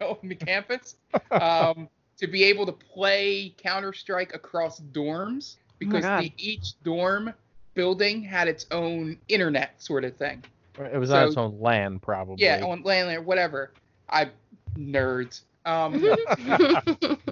[0.00, 0.96] on the campus
[1.30, 1.88] um,
[2.22, 6.22] to be able to play Counter Strike across dorms because God.
[6.22, 7.34] the, each dorm
[7.74, 10.44] building had its own internet sort of thing.
[10.78, 12.44] It was on its own land, probably.
[12.44, 13.72] Yeah, on landline, whatever.
[14.08, 14.30] I
[14.78, 15.40] nerds.
[15.64, 15.94] Um,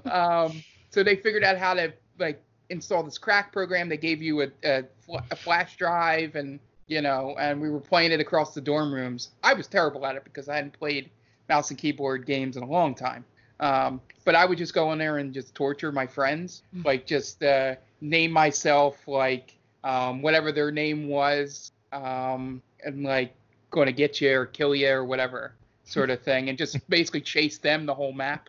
[0.10, 0.60] um,
[0.90, 3.88] so they figured out how to like install this crack program.
[3.88, 4.82] They gave you a, a,
[5.30, 9.30] a flash drive, and you know, and we were playing it across the dorm rooms.
[9.44, 11.10] I was terrible at it because I hadn't played
[11.48, 13.24] mouse and keyboard games in a long time.
[13.60, 17.42] Um, but I would just go in there and just torture my friends, like just
[17.42, 19.54] uh, name myself like
[19.84, 23.34] um, whatever their name was, um, and like
[23.70, 25.54] going to get you or kill you or whatever
[25.84, 28.48] sort of thing, and just basically chase them the whole map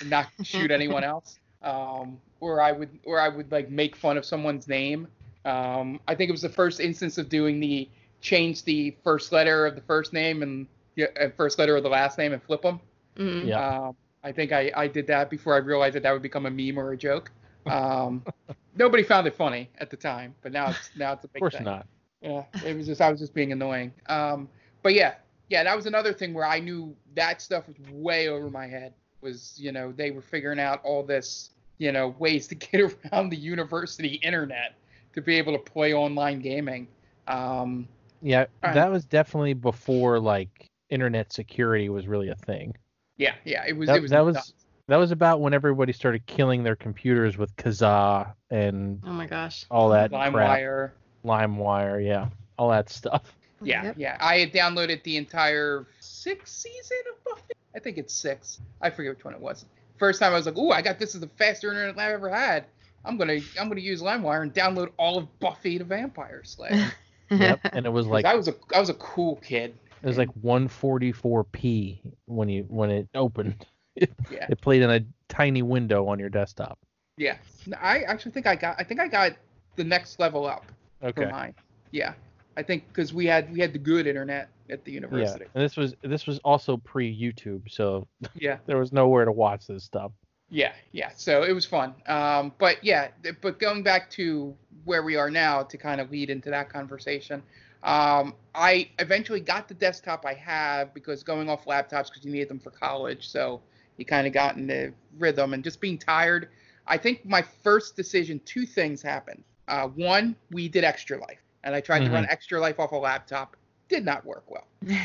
[0.00, 1.38] and not shoot anyone else.
[1.62, 5.06] Um, or I would, or I would like make fun of someone's name.
[5.44, 7.88] Um, I think it was the first instance of doing the
[8.20, 10.66] change the first letter of the first name and
[11.00, 12.80] uh, first letter of the last name and flip them.
[13.16, 13.46] Mm.
[13.46, 13.86] Yeah.
[13.88, 16.50] Um, I think I, I did that before I realized that that would become a
[16.50, 17.30] meme or a joke.
[17.68, 18.24] Um,
[18.76, 21.40] nobody found it funny at the time, but now it's now it's a of big
[21.40, 21.64] course thing.
[21.64, 21.86] not.
[22.20, 23.92] Yeah, it was just I was just being annoying.
[24.08, 24.48] Um,
[24.82, 25.14] but yeah,
[25.48, 28.94] yeah, that was another thing where I knew that stuff was way over my head.
[29.20, 33.30] Was you know they were figuring out all this you know ways to get around
[33.30, 34.74] the university internet
[35.14, 36.88] to be able to play online gaming.
[37.28, 37.88] Um,
[38.22, 42.74] Yeah, that was definitely before like internet security was really a thing.
[43.22, 44.52] Yeah, yeah, it was That- it was that was-
[44.88, 49.64] That was about when everybody started killing their computers with Kazaa and Oh my gosh.
[49.70, 50.10] all that.
[50.10, 50.90] LimeWire.
[51.24, 53.22] LimeWire, yeah, all that stuff.
[53.62, 53.94] Oh, yeah, Yep.
[53.96, 54.16] yeah.
[54.20, 57.52] I had downloaded the entire sixth season of Buffy.
[57.74, 58.60] I think it's six.
[58.80, 59.64] I forget which one it was.
[59.98, 62.28] First time I was like, "Ooh, I got this is the fastest internet I've ever
[62.28, 62.64] had.
[63.04, 66.92] I'm gonna I'm gonna use LimeWire and download all of Buffy the Vampire Slayer."
[67.30, 69.74] Yep, and it was like I was a I was a cool kid.
[70.02, 73.66] It was like 144p when you when it opened.
[73.94, 76.78] Yeah, It played in a tiny window on your desktop.
[77.18, 77.36] yeah.
[77.78, 79.32] I actually think I got I think I got
[79.76, 80.64] the next level up
[81.00, 81.30] for Okay.
[81.30, 81.54] mine.
[81.90, 82.14] Yeah,
[82.56, 85.44] I think because we had we had the good internet at the university.
[85.44, 88.56] Yeah, and this was this was also pre YouTube, so yeah.
[88.64, 90.10] there was nowhere to watch this stuff.
[90.48, 91.10] Yeah, yeah.
[91.14, 91.94] So it was fun.
[92.06, 93.08] Um, but yeah,
[93.42, 97.42] but going back to where we are now to kind of lead into that conversation,
[97.82, 102.48] um, I eventually got the desktop I have because going off laptops because you needed
[102.48, 103.28] them for college.
[103.28, 103.60] So
[103.96, 106.48] you kind of got in the rhythm and just being tired.
[106.86, 109.42] I think my first decision, two things happened.
[109.68, 112.96] Uh, one, we did Extra Life, and I tried to run Extra Life off a
[112.96, 113.56] laptop.
[113.88, 114.66] Did not work well.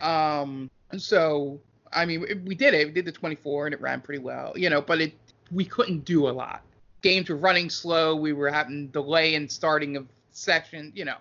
[0.00, 1.60] Um, so
[1.92, 2.86] I mean, we- we did it.
[2.86, 4.80] We did the 24, and it ran pretty well, you know.
[4.80, 5.14] But it,
[5.52, 6.62] we couldn't do a lot.
[7.02, 8.16] Games were running slow.
[8.16, 11.16] We were having delay in starting of session, you know,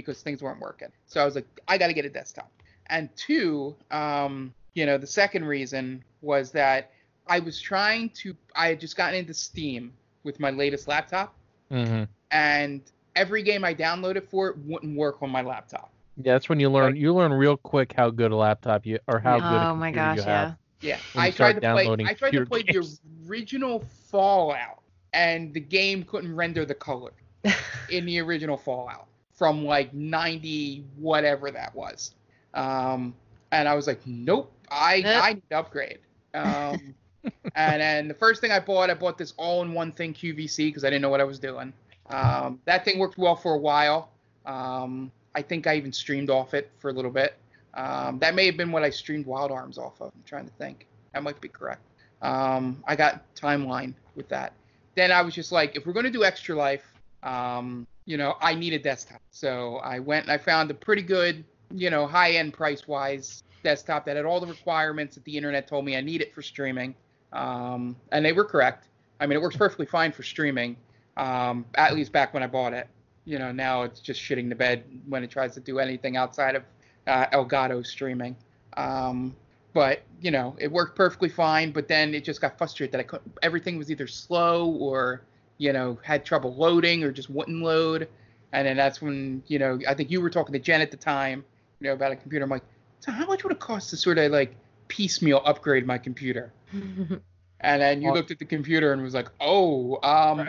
[0.00, 0.88] because things weren't working.
[1.06, 2.50] So I was like, I got to get a desktop.
[2.86, 6.90] And two, um, you know, the second reason was that
[7.26, 8.34] I was trying to.
[8.56, 9.92] I had just gotten into Steam
[10.24, 11.34] with my latest laptop,
[11.70, 12.82] hmm and
[13.16, 15.90] every game I downloaded for it wouldn't work on my laptop.
[16.16, 18.98] Yeah, that's when you learn Like- you learn real quick how good a laptop you
[19.06, 20.40] or how good oh my gosh, you yeah.
[20.40, 20.56] have.
[20.80, 21.88] Yeah, when I tried to play.
[22.06, 23.00] I tried to play games.
[23.00, 23.80] the original
[24.10, 24.80] Fallout,
[25.12, 27.12] and the game couldn't render the color
[27.90, 29.06] in the original Fallout
[29.38, 32.14] from like 90 whatever that was.
[32.54, 33.14] Um,
[33.52, 35.24] and I was like, nope, I Nope.
[35.24, 35.98] I need to upgrade.
[36.34, 36.94] Um,
[37.54, 40.90] and then the first thing I bought, I bought this all-in-one thing QVC because I
[40.90, 41.72] didn't know what I was doing.
[42.10, 44.10] Um, that thing worked well for a while.
[44.44, 47.34] Um, I think I even streamed off it for a little bit.
[47.74, 50.10] Um, that may have been what I streamed Wild Arms off of.
[50.14, 50.86] I'm trying to think.
[51.14, 51.82] That might be correct.
[52.22, 54.52] Um, I got timeline with that.
[54.96, 56.84] Then I was just like, if we're going to do Extra Life,
[57.22, 59.20] um, you know, I need a desktop.
[59.30, 63.42] So I went and I found a pretty good, you know, high end price wise
[63.62, 66.94] desktop that had all the requirements that the internet told me I needed for streaming.
[67.34, 68.88] Um, and they were correct.
[69.20, 70.78] I mean, it works perfectly fine for streaming,
[71.18, 72.88] um, at least back when I bought it.
[73.26, 76.56] You know, now it's just shitting the bed when it tries to do anything outside
[76.56, 76.62] of
[77.06, 78.36] uh, Elgato streaming.
[78.78, 79.36] Um,
[79.74, 81.72] but you know, it worked perfectly fine.
[81.72, 83.36] But then it just got frustrated that I couldn't.
[83.42, 85.24] Everything was either slow or
[85.58, 88.08] you know had trouble loading or just wouldn't load.
[88.52, 90.96] And then that's when you know I think you were talking to Jen at the
[90.96, 91.44] time,
[91.80, 92.44] you know, about a computer.
[92.44, 92.64] I'm like,
[93.00, 94.56] so how much would it cost to sort of like
[94.88, 96.52] piecemeal upgrade my computer?
[97.60, 100.48] And then you looked at the computer and was like, oh, um,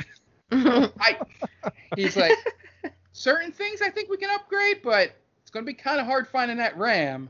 [0.51, 1.17] I.
[1.95, 2.37] He's like,
[3.13, 6.57] certain things I think we can upgrade, but it's gonna be kind of hard finding
[6.57, 7.29] that RAM.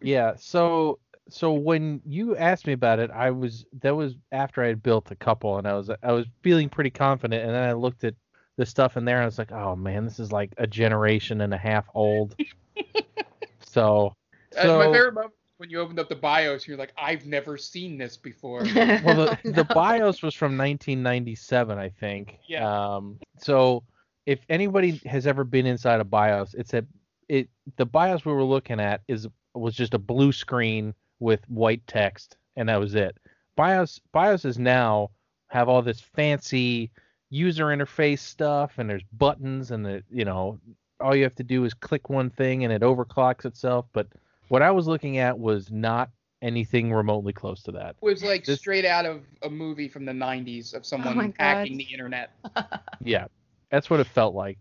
[0.00, 0.34] Yeah.
[0.36, 0.98] So
[1.30, 5.10] so when you asked me about it, I was that was after I had built
[5.10, 8.14] a couple, and I was I was feeling pretty confident, and then I looked at
[8.56, 11.40] the stuff in there, and I was like, oh man, this is like a generation
[11.40, 12.36] and a half old.
[13.60, 14.14] so.
[14.60, 17.56] So, my favorite moment was when you opened up the BIOS, you're like, I've never
[17.56, 18.60] seen this before.
[18.74, 22.38] well, the, the BIOS was from 1997, I think.
[22.48, 22.66] Yeah.
[22.96, 23.84] Um, so
[24.26, 26.84] if anybody has ever been inside a BIOS, it's a
[27.28, 31.86] it the BIOS we were looking at is was just a blue screen with white
[31.86, 33.16] text, and that was it.
[33.56, 35.10] BIOS BIOSes now
[35.48, 36.90] have all this fancy
[37.30, 40.58] user interface stuff, and there's buttons, and the you know
[41.00, 43.86] all you have to do is click one thing, and it overclocks itself.
[43.92, 44.08] But
[44.48, 46.10] what I was looking at was not
[46.42, 47.96] anything remotely close to that.
[48.00, 51.34] It was like This- straight out of a movie from the 90s of someone God.
[51.38, 52.30] hacking the internet.
[53.04, 53.26] Yeah,
[53.70, 54.58] that's what it felt like.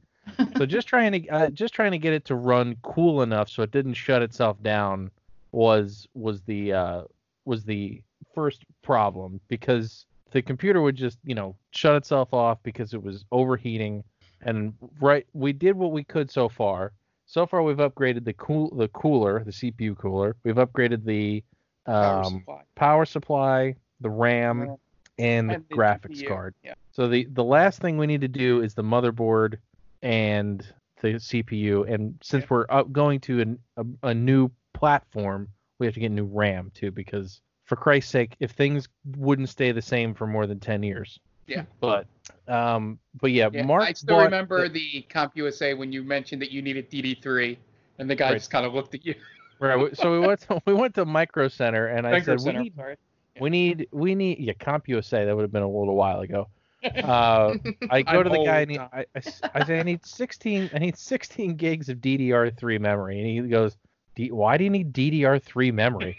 [0.57, 3.63] so just trying to uh, just trying to get it to run cool enough so
[3.63, 5.09] it didn't shut itself down
[5.51, 7.01] was was the uh,
[7.45, 8.01] was the
[8.35, 13.25] first problem because the computer would just you know shut itself off because it was
[13.31, 14.03] overheating
[14.41, 16.91] and right we did what we could so far
[17.25, 21.43] so far we've upgraded the cool the cooler the CPU cooler we've upgraded the
[21.85, 22.61] Power um, supply.
[22.75, 24.75] power supply the RAM
[25.17, 26.73] and the And graphics card Yeah.
[26.91, 29.57] so the the last thing we need to do is the motherboard
[30.03, 30.65] and
[31.01, 31.91] the CPU.
[31.91, 32.47] And since Yeah.
[32.49, 34.49] we're up going to an, a, a new
[34.79, 35.49] platform,
[35.79, 36.91] we have to get new RAM too.
[36.91, 41.19] Because for Christ's sake, if things wouldn't stay the same for more than ten years.
[41.47, 41.63] Yeah.
[41.81, 42.07] But
[42.47, 43.83] um, but yeah, Yeah, Mark.
[43.83, 47.57] I still remember the- the CompUSA when you mentioned that you needed DD3,
[47.97, 48.35] and the guy Right.
[48.35, 49.15] just kind of looked at you.
[49.59, 49.95] right.
[49.97, 52.63] So we went to, we went to Micro Center, and I Micro said Center, we
[52.65, 52.95] need sorry.
[53.41, 55.25] we need we need yeah CompUSA.
[55.25, 56.47] That would have been a little while ago.
[56.81, 57.55] Uh,
[57.89, 58.79] I go I'm to the guy and he.
[58.79, 59.21] I, I
[59.53, 63.75] I say I need 16 I need 16 gigs of DDR3 memory and he goes
[64.19, 66.17] D, why do you need DDR3 memory?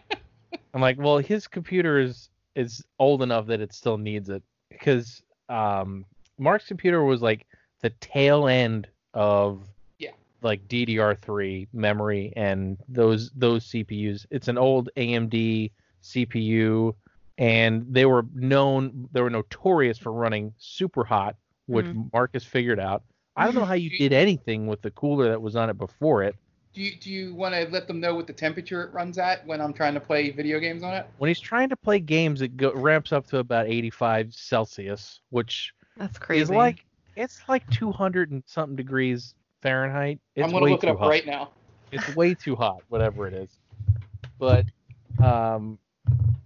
[0.74, 5.22] I'm like well his computer is is old enough that it still needs it because
[5.48, 6.04] um
[6.38, 7.46] Mark's computer was like
[7.80, 9.66] the tail end of
[9.98, 10.10] Yeah.
[10.42, 14.26] like DDR3 memory and those those CPUs.
[14.30, 15.70] It's an old AMD
[16.02, 16.94] CPU
[17.38, 23.04] and they were known they were notorious for running super hot which marcus figured out
[23.36, 26.22] i don't know how you did anything with the cooler that was on it before
[26.22, 26.34] it
[26.74, 29.46] Do you do you want to let them know what the temperature it runs at
[29.46, 31.06] when I'm trying to play video games on it?
[31.18, 35.72] when he's trying to play games it go, ramps up to about 85 celsius which
[35.98, 36.42] That's crazy.
[36.42, 36.84] is like
[37.16, 41.08] it's like 200 and something degrees fahrenheit it's I'm gonna way look it up hot.
[41.08, 41.50] right now.
[41.92, 43.50] it's way too hot whatever it is
[44.38, 44.64] but
[45.22, 45.78] um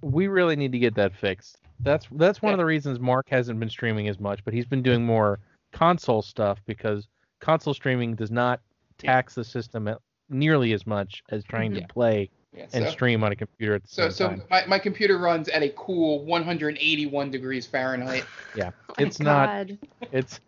[0.02, 3.60] we really need to get that fixed that's that's one of the reasons mark hasn't
[3.60, 5.38] been streaming as much but he's been doing more
[5.72, 7.06] console stuff because
[7.40, 8.60] console streaming does not
[9.02, 9.12] Yeah.
[9.12, 9.98] tax the system at
[10.28, 11.80] nearly as much as trying Yeah.
[11.82, 14.42] to play Yeah, and so, stream on a computer at the so same so time
[14.50, 18.24] my, my computer runs at a cool 181 degrees Fahrenheit.
[18.60, 19.68] Oh it's not
[20.12, 20.40] it's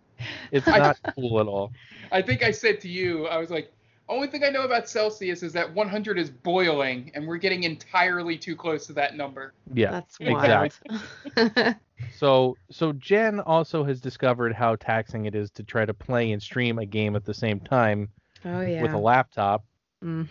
[0.50, 1.70] it's not cool at all
[2.10, 3.70] I think I said to you, I was like,
[4.08, 8.38] only thing I know about Celsius is that 100 is boiling, and we're getting entirely
[8.38, 9.52] too close to that number.
[9.74, 10.90] yeah That's exactly.
[11.36, 11.76] wild.
[12.16, 16.42] So so Jen also has discovered how taxing it is to try to play and
[16.42, 18.08] stream a game at the same time
[18.44, 18.82] oh yeah.
[18.82, 19.64] with a laptop.
[20.02, 20.24] Hmm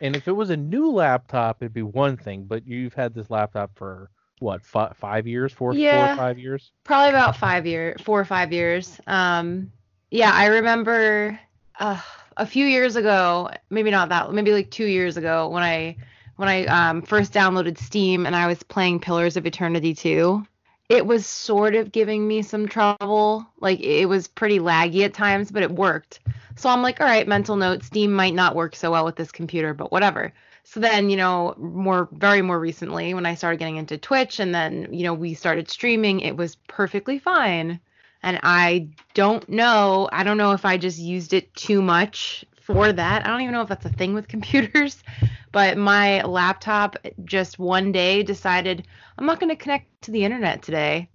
[0.00, 2.44] And if it was a new laptop, it'd be one thing.
[2.44, 6.72] But you've had this laptop for what fi- five years, four, four or five years?
[6.84, 9.00] Probably about five years, four or five years.
[9.06, 9.70] Um,
[10.10, 11.38] yeah, I remember
[11.78, 12.00] uh,
[12.36, 15.96] a few years ago, maybe not that, maybe like two years ago, when I
[16.36, 20.46] when I um, first downloaded Steam and I was playing Pillars of Eternity 2.
[20.88, 23.46] It was sort of giving me some trouble.
[23.60, 26.20] Like it was pretty laggy at times, but it worked.
[26.56, 29.30] So I'm like, all right, mental note, Steam might not work so well with this
[29.30, 30.32] computer, but whatever.
[30.64, 34.54] So then, you know, more very more recently when I started getting into Twitch and
[34.54, 37.80] then, you know, we started streaming, it was perfectly fine.
[38.22, 40.08] And I don't know.
[40.12, 43.24] I don't know if I just used it too much for that.
[43.24, 45.02] I don't even know if that's a thing with computers.
[45.50, 48.86] But my laptop just one day decided
[49.18, 51.08] I'm not going to connect to the internet today.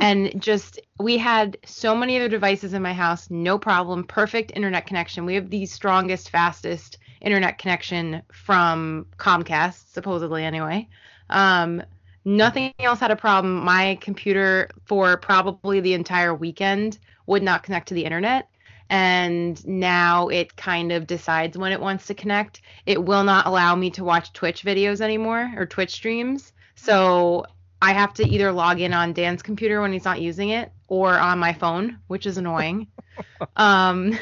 [0.00, 4.86] and just we had so many other devices in my house, no problem, perfect internet
[4.86, 5.24] connection.
[5.24, 10.88] We have the strongest, fastest internet connection from Comcast, supposedly anyway.
[11.30, 11.80] Um,
[12.24, 13.64] nothing else had a problem.
[13.64, 18.48] My computer for probably the entire weekend would not connect to the internet.
[18.90, 22.62] And now it kind of decides when it wants to connect.
[22.84, 26.52] It will not allow me to watch Twitch videos anymore or Twitch streams.
[26.74, 27.46] So
[27.80, 31.18] I have to either log in on Dan's computer when he's not using it or
[31.18, 32.86] on my phone, which is annoying.
[33.56, 34.18] um,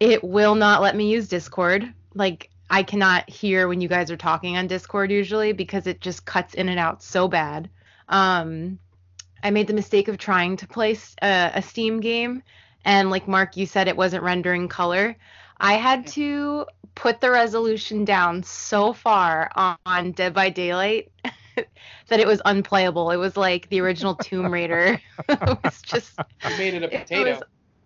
[0.00, 1.92] it will not let me use Discord.
[2.14, 6.24] Like I cannot hear when you guys are talking on Discord usually because it just
[6.24, 7.70] cuts in and out so bad.
[8.08, 8.78] Um,
[9.42, 12.42] I made the mistake of trying to play a, a Steam game,
[12.84, 15.16] and like Mark, you said it wasn't rendering color.
[15.58, 21.12] I had to put the resolution down so far on, on Dead by Daylight
[22.08, 23.10] that it was unplayable.
[23.10, 25.00] It was like the original Tomb Raider.
[25.28, 26.18] it was just.
[26.48, 27.30] You made it a potato.
[27.30, 27.42] It was,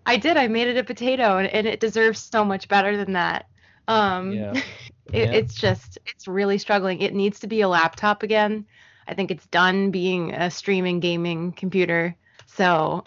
[0.06, 0.36] I did.
[0.36, 3.46] I made it a potato, and, and it deserves so much better than that.
[3.88, 4.52] Um, yeah.
[4.52, 4.64] it,
[5.12, 5.32] yeah.
[5.32, 7.00] It's just, it's really struggling.
[7.00, 8.66] It needs to be a laptop again.
[9.06, 12.14] I think it's done being a streaming gaming computer.
[12.46, 13.02] So,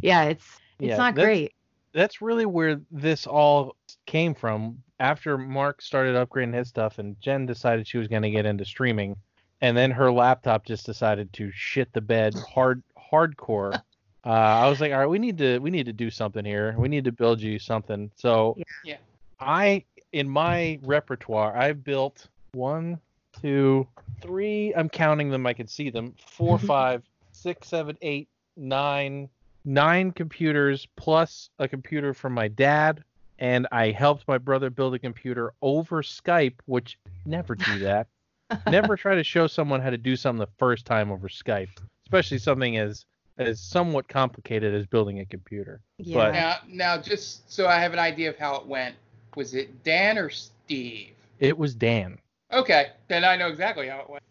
[0.00, 0.46] yeah, it's
[0.78, 1.52] it's yeah, not that's, great.
[1.92, 4.82] That's really where this all came from.
[5.00, 8.64] After Mark started upgrading his stuff, and Jen decided she was going to get into
[8.64, 9.16] streaming,
[9.64, 13.80] and then her laptop just decided to shit the bed hard hardcore.
[14.26, 16.74] Uh, I was like, all right, we need to we need to do something here.
[16.78, 18.10] We need to build you something.
[18.16, 18.96] So yeah.
[19.38, 19.84] I
[20.14, 22.98] in my repertoire, I've built one,
[23.38, 23.86] two,
[24.22, 24.72] three.
[24.74, 25.46] I'm counting them.
[25.46, 26.14] I can see them.
[26.26, 27.02] Four, five,
[27.32, 29.28] six, seven, eight, nine,
[29.66, 33.04] nine computers plus a computer from my dad.
[33.40, 38.06] And I helped my brother build a computer over Skype, which never do that.
[38.70, 41.68] Never try to show someone how to do something the first time over Skype,
[42.06, 43.04] especially something as
[43.38, 45.80] as somewhat complicated as building a computer.
[45.98, 46.16] Yeah.
[46.16, 48.94] But, now, now, just so I have an idea of how it went,
[49.34, 51.14] was it Dan or Steve?
[51.40, 52.18] It was Dan.
[52.52, 54.22] Okay, then I know exactly how it went.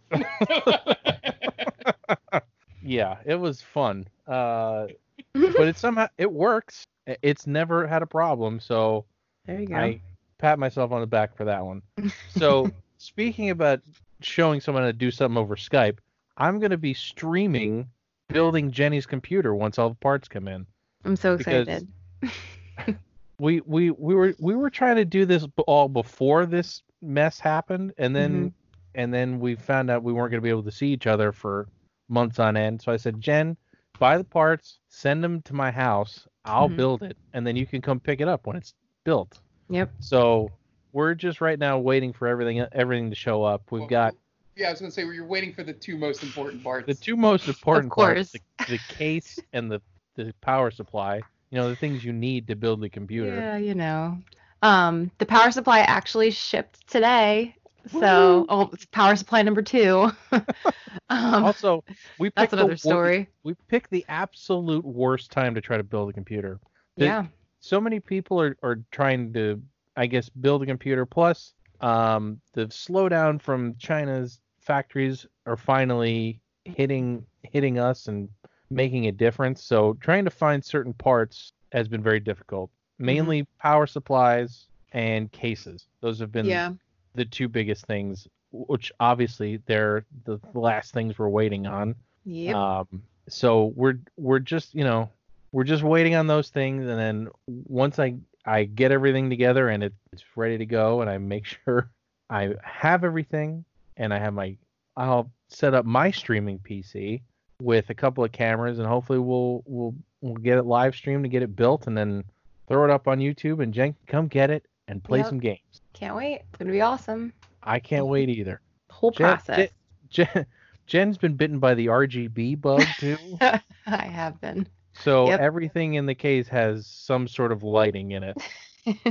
[2.83, 4.07] yeah, it was fun.
[4.25, 4.87] Uh,
[5.33, 6.87] but it somehow it works.
[7.21, 9.03] It's never had a problem, so
[9.45, 9.75] there you go.
[9.75, 9.99] I
[10.37, 11.81] pat myself on the back for that one.
[12.29, 13.81] So speaking about
[14.25, 15.97] showing someone how to do something over Skype,
[16.37, 17.87] I'm gonna be streaming
[18.29, 20.65] building Jenny's computer once all the parts come in.
[21.05, 21.87] I'm so excited.
[23.39, 27.93] we we we were we were trying to do this all before this mess happened,
[27.97, 28.47] and then mm-hmm.
[28.95, 31.31] and then we found out we weren't going to be able to see each other
[31.31, 31.67] for
[32.09, 32.81] months on end.
[32.81, 33.57] So I said, Jen,
[33.99, 36.27] buy the parts, send them to my house.
[36.45, 36.77] I'll mm-hmm.
[36.77, 39.39] build it, and then you can come pick it up when it's built.
[39.69, 39.91] Yep.
[39.99, 40.49] So
[40.93, 43.71] we're just right now waiting for everything everything to show up.
[43.71, 44.15] We've well, got.
[44.55, 46.87] Yeah, I was gonna say you're waiting for the two most important parts.
[46.87, 48.39] The two most important parts, the,
[48.69, 49.81] the case and the
[50.15, 51.21] the power supply
[51.53, 53.35] you know the things you need to build the computer.
[53.35, 54.17] Yeah, you know.
[54.63, 57.55] Um, the power supply actually shipped today.
[57.91, 60.11] So, oh, it's power supply number two.
[60.31, 61.83] um, also,
[62.17, 63.29] we picked that's another story.
[63.43, 66.59] We picked the absolute worst time to try to build a computer.
[66.97, 67.25] The, yeah.
[67.59, 69.61] So many people are, are trying to,
[69.95, 71.05] I guess, build a computer.
[71.05, 78.29] Plus, um, the slowdown from China's factories are finally hitting hitting us and
[78.69, 79.63] making a difference.
[79.63, 82.69] So trying to find certain parts has been very difficult.
[82.69, 83.05] Mm-hmm.
[83.05, 83.61] Mainly mm-hmm.
[83.61, 85.87] power supplies and cases.
[86.01, 86.71] Those have been yeah.
[87.15, 91.95] the two biggest things, which obviously they're the last things we're waiting on.
[92.25, 92.55] Yep.
[92.55, 95.09] Um, so we're we're just you know
[95.51, 98.15] we're just waiting on those things, and then once I
[98.45, 101.91] I get everything together and it, it's ready to go, and I make sure
[102.29, 103.65] I have everything,
[103.97, 104.57] and I have my
[104.95, 107.21] I'll set up my streaming PC
[107.61, 111.29] with a couple of cameras, and hopefully we'll we'll we'll get it live streamed to
[111.29, 112.23] get it built, and then
[112.67, 115.27] throw it up on YouTube, and Jen come get it and play yep.
[115.27, 115.81] some games.
[115.93, 116.41] Can't wait.
[116.49, 117.33] It's gonna be awesome.
[117.61, 118.61] I can't wait either.
[118.89, 119.69] Whole Jen, process.
[120.09, 120.45] Jen,
[120.85, 123.17] Jen's been bitten by the RGB bug too.
[123.41, 124.67] I have been.
[124.93, 125.39] So yep.
[125.39, 128.37] everything in the case has some sort of lighting in it.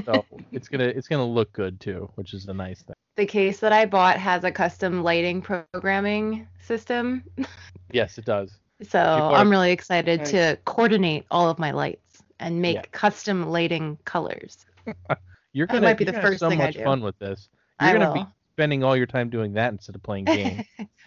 [0.04, 2.94] so it's gonna it's gonna look good too, which is a nice thing.
[3.16, 7.24] The case that I bought has a custom lighting programming system.
[7.90, 8.52] Yes, it does.
[8.88, 10.30] So I'm really excited nice.
[10.32, 12.82] to coordinate all of my lights and make yeah.
[12.90, 14.66] custom lighting colors.
[15.52, 16.84] you're gonna, that might be the first so thing much I do.
[16.84, 17.48] fun with this.
[17.80, 18.24] You're I gonna will.
[18.24, 20.66] be spending all your time doing that instead of playing games.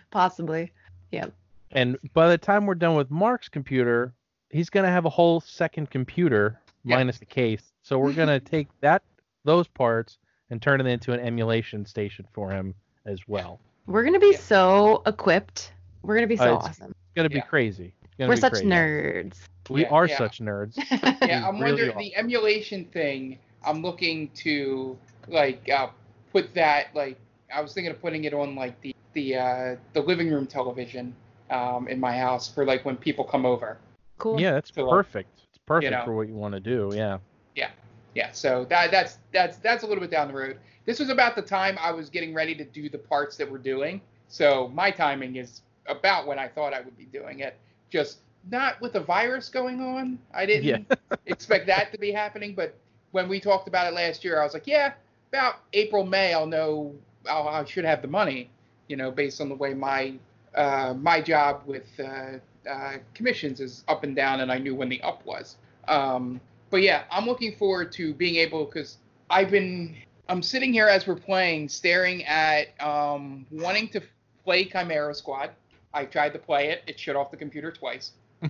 [0.09, 0.71] Possibly.
[1.11, 1.33] Yep.
[1.71, 4.13] And by the time we're done with Mark's computer,
[4.49, 6.97] he's gonna have a whole second computer Yeah.
[6.97, 7.73] minus the case.
[7.83, 9.03] So we're gonna take that
[9.43, 10.17] those parts
[10.49, 12.73] and turn it into an emulation station for him
[13.05, 13.59] as well.
[13.87, 14.37] We're gonna be Yeah.
[14.39, 15.73] so equipped.
[16.01, 16.91] We're gonna be so Uh, it's- awesome.
[16.91, 17.41] It's gonna be Yeah.
[17.43, 17.93] crazy.
[18.17, 18.67] Gonna We're be such crazy.
[18.67, 19.37] nerds.
[19.69, 20.17] We Yeah, are yeah.
[20.17, 20.77] such nerds.
[21.27, 21.99] Yeah, I'm really wondering are.
[21.99, 23.39] the emulation thing.
[23.65, 25.87] I'm looking to like uh,
[26.31, 27.17] put that like
[27.53, 31.15] I was thinking of putting it on like the the uh, the living room television
[31.49, 33.77] um, in my house for like when people come over.
[34.17, 34.39] Cool.
[34.39, 35.29] Yeah, that's So, perfect.
[35.49, 36.05] It's perfect know.
[36.05, 36.91] for what you want to do.
[36.95, 37.19] Yeah.
[37.55, 37.69] Yeah,
[38.13, 38.31] Yeah.
[38.31, 40.57] so that that's that's that's a little bit down the road.
[40.85, 43.57] This was about the time I was getting ready to do the parts that we're
[43.57, 44.01] doing.
[44.27, 47.57] So my timing is about when I thought I would be doing it.
[47.89, 48.19] Just
[48.51, 50.19] not with the virus going on.
[50.33, 50.91] I didn't
[51.25, 52.75] expect that to be happening, but
[53.11, 54.93] when we talked about it last year, I was like, yeah,
[55.31, 56.93] about April, May, I'll know
[57.29, 58.49] I'll, I should have the money,
[58.87, 60.13] you know, based on the way my
[60.53, 62.37] uh, my job with uh,
[62.69, 65.57] uh, commissions is up and down, and I knew when the up was.
[65.87, 66.39] Um,
[66.69, 68.97] but yeah, I'm looking forward to being able because
[69.29, 69.95] I've been
[70.27, 74.01] I'm sitting here as we're playing, staring at um, wanting to
[74.43, 75.51] play Chimera Squad.
[75.93, 78.11] I tried to play it; it shut off the computer twice.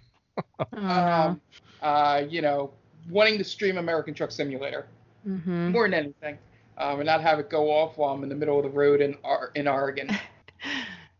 [0.74, 1.39] Um,
[1.82, 2.72] uh, you know,
[3.09, 4.88] wanting to stream American Truck Simulator
[5.26, 5.72] Mhm.
[5.72, 6.38] more than anything,
[6.78, 8.99] um, and not have it go off while I'm in the middle of the road
[9.01, 10.09] in Ar- in Oregon.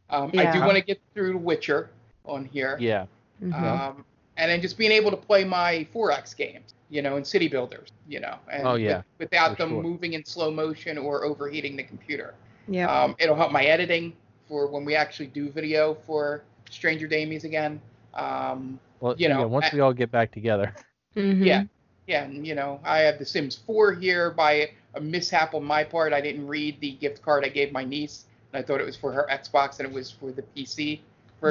[0.10, 1.90] Um, I do want to get through The Witcher
[2.28, 3.06] on here, Yeah.
[3.42, 3.54] Mhm.
[3.54, 4.06] um,
[4.38, 7.90] and then just being able to play my 4X games, you know, and City Builders,
[8.08, 9.84] you know, and Oh, yeah, with- without for them sure.
[9.84, 12.34] moving in slow motion or overheating the computer.
[12.68, 12.88] yeah.
[12.92, 14.14] Um, it'll help my editing
[14.48, 17.80] for when we actually do video for Stranger Damies again.
[18.16, 20.74] Um, Well, you know, yeah, once I- we all get back together.
[21.16, 21.46] Mhm.
[21.46, 21.64] yeah.
[22.08, 25.84] Yeah, and you know, I have The Sims 4 here by a mishap on my
[25.84, 26.12] part.
[26.14, 28.96] I didn't read the gift card I gave my niece, and I thought it was
[28.96, 31.02] for her Xbox and it was for the PC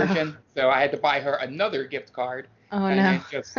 [0.00, 0.36] version.
[0.54, 3.02] so I had to buy her another gift card Oh and no.
[3.02, 3.58] then just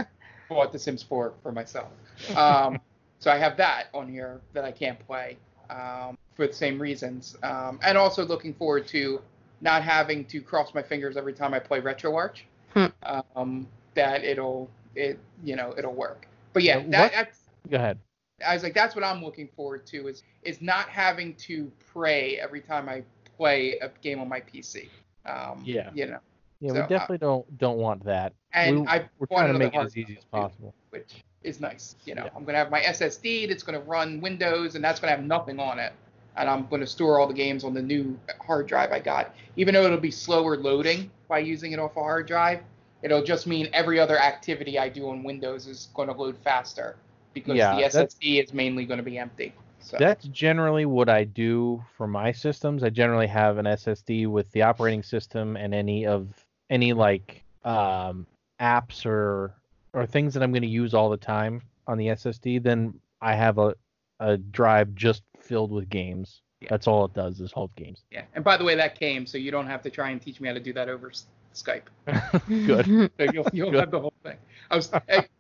[0.50, 1.92] bought The Sims 4 for myself.
[2.36, 2.80] Um,
[3.20, 5.38] so I have that on here that I can't play
[5.70, 9.22] um, for the same reasons, um, and also looking forward to
[9.62, 12.42] not having to cross my fingers every time I play RetroArch.
[12.74, 12.86] Hmm.
[13.04, 16.28] Um, that it'll it you know it'll work.
[16.54, 17.98] But yeah, Yeah, that, that's Go ahead.
[18.46, 22.38] I was like, that's what I'm looking forward to is is not having to pray
[22.38, 23.04] every time I
[23.38, 24.90] play a game on my PC.
[25.26, 25.92] Um, Yeah.
[25.94, 26.20] You know,
[26.62, 28.34] Yeah, So, uh, we definitely don't don't want that.
[28.54, 30.74] and we, I we're trying to make it as easy as possible.
[30.92, 31.96] which is nice.
[32.06, 32.30] You know, Yeah.
[32.36, 35.80] I'm gonna have my SSD that's gonna run Windows, and that's gonna have nothing on
[35.80, 35.94] it.
[36.38, 39.36] And I'm gonna store all the games on the new hard drive I got.
[39.58, 42.62] Even though it'll be slower loading by using it off a hard drive,
[43.04, 46.96] it'll just mean every other activity I do on Windows is gonna load faster
[47.34, 49.54] because Yeah, the SSD is mainly gonna be empty.
[49.86, 52.84] So That's generally what I do for my systems.
[52.84, 56.28] I generally have an SSD with the operating system and any of
[56.72, 58.26] any like um,
[58.60, 59.54] apps or
[59.94, 62.64] or things that I'm going to use all the time on the SSD.
[62.64, 63.76] Then I have a
[64.20, 66.42] a drive just filled with games.
[66.62, 66.70] Yeah.
[66.72, 68.06] That's all it does is hold games.
[68.10, 70.42] Yeah, and by the way, that came, so you don't have to try and teach
[70.42, 71.12] me how to do that over
[71.54, 71.84] Skype.
[72.48, 73.12] Good.
[73.20, 73.82] So you'll, you'll Good.
[73.82, 74.38] have the whole thing.
[74.72, 74.92] I was,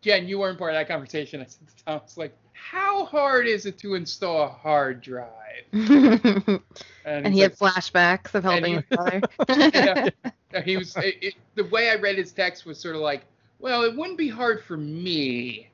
[0.02, 1.42] Jen, you weren't part of that conversation.
[1.42, 5.02] I said to Tom, I was like, how hard is it to install a hard
[5.02, 5.30] drive?
[5.74, 9.22] and he's he had flashbacks of helping he- his brother.
[9.74, 13.26] yeah, he was, it, it, the way I read his text was sort of like,
[13.60, 15.70] well, it wouldn't be hard for me.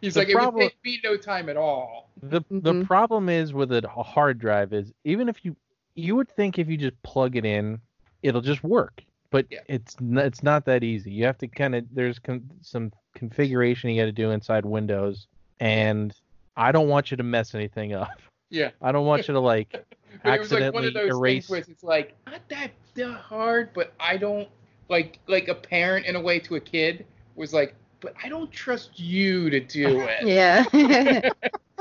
[0.00, 2.10] He's The like, problem- it would take me no time at all.
[2.22, 2.86] the the Mhm.
[2.86, 5.56] problem is with a a hard drive is even if you
[5.94, 7.80] you would think if you just plug it in
[8.22, 9.02] it'll just work
[9.32, 9.58] but Yeah.
[9.66, 13.90] it's n- it's not that easy you have to kind of there's con- some configuration
[13.90, 15.26] you got to do inside windows
[15.58, 16.14] and
[16.56, 18.70] i don't want you to mess anything up Yeah.
[18.80, 19.72] i don't want you to like
[20.22, 22.70] But it was like one accidentally of those erase things where it's like not that
[22.94, 24.46] that hard, but I don't
[24.90, 28.50] like like a parent in a way to a kid was like, but I don't
[28.52, 30.26] trust you to do it.
[30.26, 31.30] yeah.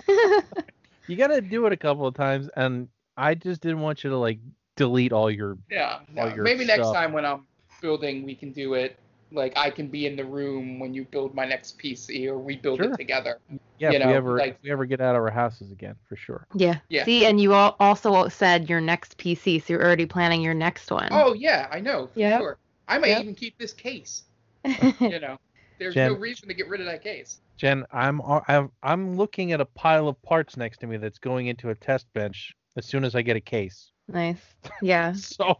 [1.08, 2.88] you got to do it a couple of times and
[3.18, 4.40] i just didn't want you to like
[4.82, 6.34] delete all your Yeah, All no.
[6.36, 7.46] your maybe next time when I'm
[7.82, 8.98] building, we can do it.
[9.32, 12.58] Like I can be in the room when you build my next PC, or we
[12.58, 12.92] build Sure.
[12.92, 13.38] it together.
[13.78, 15.96] yeah You if we ever like- if we ever get out of our houses again
[16.10, 16.80] for sure yeah.
[16.90, 17.06] Yeah.
[17.06, 20.90] See, and you all also said your next PC, so you're already planning your next
[20.92, 21.10] one.
[21.12, 22.40] Oh yeah, I know for Yep.
[22.42, 22.58] sure.
[22.88, 23.22] I might Yep.
[23.22, 24.24] even keep this case.
[25.00, 25.38] You know,
[25.80, 27.40] there's no reason to get rid of that case.
[27.58, 31.46] Jen, I'm I'm I'm looking at a pile of parts next to me that's going
[31.48, 33.92] into a test bench as soon as I get a case.
[34.14, 34.40] Nice.
[34.82, 35.14] Yeah.
[35.14, 35.58] So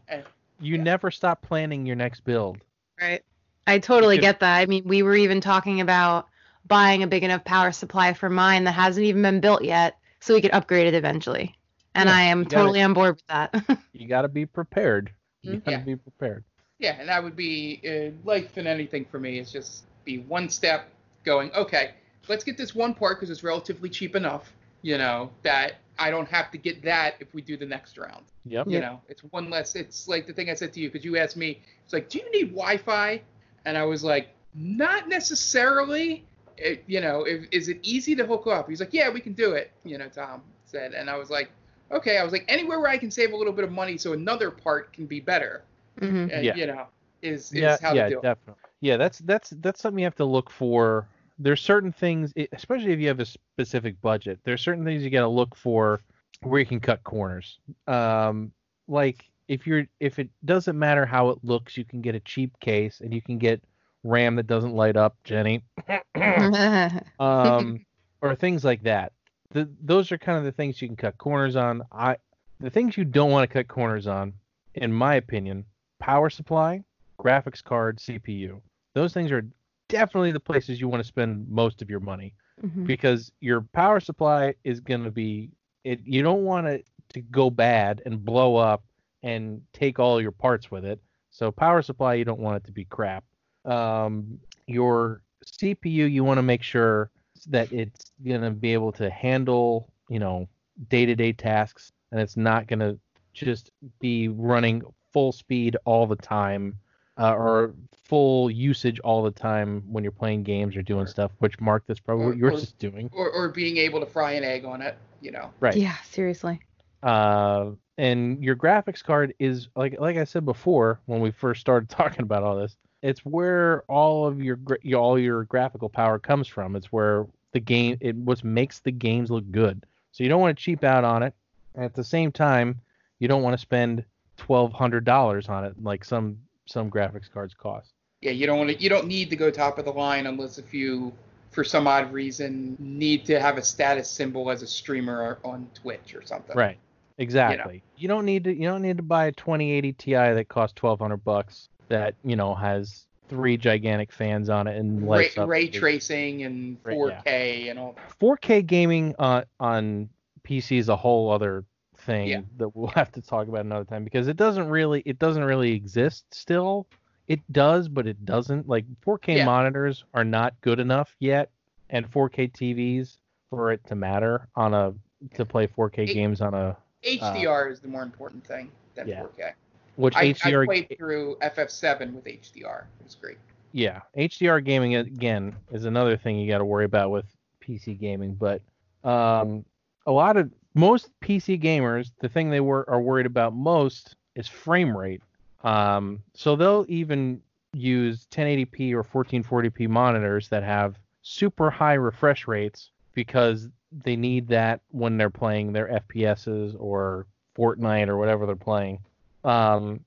[0.60, 0.82] you yeah.
[0.82, 2.58] never stop planning your next build.
[3.00, 3.22] Right.
[3.66, 4.58] I totally get that.
[4.58, 6.28] I mean, we were even talking about
[6.66, 10.34] buying a big enough power supply for mine that hasn't even been built yet, so
[10.34, 11.56] we could upgrade it eventually.
[11.94, 13.78] And Yeah, I am gotta- totally on board with that.
[13.92, 15.12] You got to be prepared.
[15.42, 15.64] You Mhm.
[15.64, 15.84] got to Yeah.
[15.84, 16.44] be prepared.
[16.78, 19.38] Yeah, and that would be uh, life and anything for me.
[19.38, 20.88] Is just be one step
[21.24, 21.52] going.
[21.52, 21.92] Okay,
[22.28, 24.52] let's get this one part because it's relatively cheap enough.
[24.82, 28.24] You know that I don't have to get that if we do the next round.
[28.44, 28.66] Yep.
[28.66, 29.76] You know, it's one less.
[29.76, 31.60] It's like the thing I said to you because you asked me.
[31.84, 33.22] It's like, do you need Wi-Fi?
[33.66, 36.24] And I was like, not necessarily.
[36.58, 38.68] It, you know, if, is it easy to hook up?
[38.68, 39.70] He's like, yeah, we can do it.
[39.84, 41.50] You know, Tom said, and I was like,
[41.90, 42.18] okay.
[42.18, 44.50] I was like, anywhere where I can save a little bit of money so another
[44.50, 45.62] part can be better.
[45.98, 46.54] hmm And, Yeah.
[46.56, 46.86] You know,
[47.22, 48.22] is is yeah, how yeah, to do it.
[48.22, 48.60] definitely.
[48.80, 51.06] Yeah, that's that's that's something you have to look for.
[51.42, 54.40] There's certain things, especially if you have a specific budget.
[54.44, 56.00] There's certain things you got to look for
[56.42, 57.58] where you can cut corners.
[57.86, 58.52] Um,
[58.88, 62.58] like if you're if it doesn't matter how it looks, you can get a cheap
[62.60, 63.62] case and you can get
[64.04, 65.62] RAM that doesn't light up, Jenny.
[67.18, 67.84] um,
[68.20, 69.12] or things like that.
[69.50, 71.82] The, those are kind of the things you can cut corners on.
[71.92, 72.16] I
[72.60, 74.32] the things you don't want to cut corners on,
[74.74, 75.64] in my opinion,
[75.98, 76.82] power supply,
[77.18, 78.60] graphics card, CPU.
[78.94, 79.46] Those things are
[79.92, 82.86] definitely the places you want to spend most of your money Mhm.
[82.86, 85.50] because your power supply is going to be
[85.84, 86.00] it.
[86.04, 88.82] You don't want it to go bad and blow up
[89.22, 90.98] and take all your parts with it.
[91.30, 93.24] So power supply, you don't want it to be crap.
[93.64, 97.10] Um, your CPU, you want to make sure
[97.48, 100.48] that it's going to be able to handle, you know,
[100.88, 102.98] day-to-day tasks, and it's not going to
[103.34, 103.70] just
[104.00, 104.82] be running
[105.12, 106.78] full speed all the time
[107.18, 107.74] uh, or
[108.04, 111.30] full usage all the time when you're playing games or doing stuff.
[111.38, 113.10] Which Mark, that's probably or- what yours or- is doing.
[113.12, 114.96] Or, or being able to fry an egg on it.
[115.20, 115.50] You know.
[115.60, 115.76] Right.
[115.76, 116.60] Yeah, seriously.
[117.02, 121.88] uh, and your graphics card is like like I said before when we first started
[121.90, 122.76] talking about all this.
[123.02, 126.76] It's where all of your your- all your graphical power comes from.
[126.76, 129.84] It's where the game it what makes the games look good.
[130.12, 131.34] So you don't want to cheap out on it.
[131.74, 132.80] And at the same time,
[133.18, 134.04] you don't want to spend
[134.36, 137.92] twelve hundred dollars on it like some some graphics cards cost.
[138.20, 138.80] Yeah, you don't want to.
[138.80, 141.12] You don't need to go top of the line unless if you,
[141.50, 146.14] for some odd reason, need to have a status symbol as a streamer on Twitch
[146.14, 146.56] or something.
[146.56, 146.78] Right.
[147.18, 147.82] Exactly.
[147.96, 151.18] You, don't need to you don't need to buy a 2080 Ti that costs 1200
[151.18, 156.82] bucks that, you know, has three gigantic fans on it and Ray, ray tracing and
[156.84, 157.96] 4K and all.
[158.20, 160.08] 4K gaming uh, on on
[160.44, 161.64] PC is a whole other
[162.02, 162.40] thing Yeah.
[162.58, 165.72] that we'll have to talk about another time because it doesn't really it doesn't really
[165.72, 166.86] exist still.
[167.28, 168.68] It does, but it doesn't.
[168.68, 169.44] Like 4K Yeah.
[169.46, 171.50] monitors are not good enough yet,
[171.90, 173.18] and 4K TVs
[173.48, 174.92] for it to matter on a
[175.34, 179.22] to play 4K It- games on a HDR is the more important thing than Yeah.
[179.22, 179.52] 4K.
[179.96, 182.84] which I, HDR I played through FF7 with HDR.
[183.00, 183.38] It was great.
[183.74, 187.24] yeah hdr gaming again is another thing you got to worry about with
[187.64, 188.60] pc gaming but
[189.02, 189.64] um
[190.06, 194.48] a lot of most pc gamers the thing they were are worried about most is
[194.48, 195.22] frame rate
[195.64, 197.40] um so they'll even
[197.74, 203.68] use 1080p or 1440p monitors that have super high refresh rates because
[204.04, 207.26] they need that when they're playing their fps's or
[207.56, 208.98] fortnite or whatever they're playing
[209.44, 210.00] um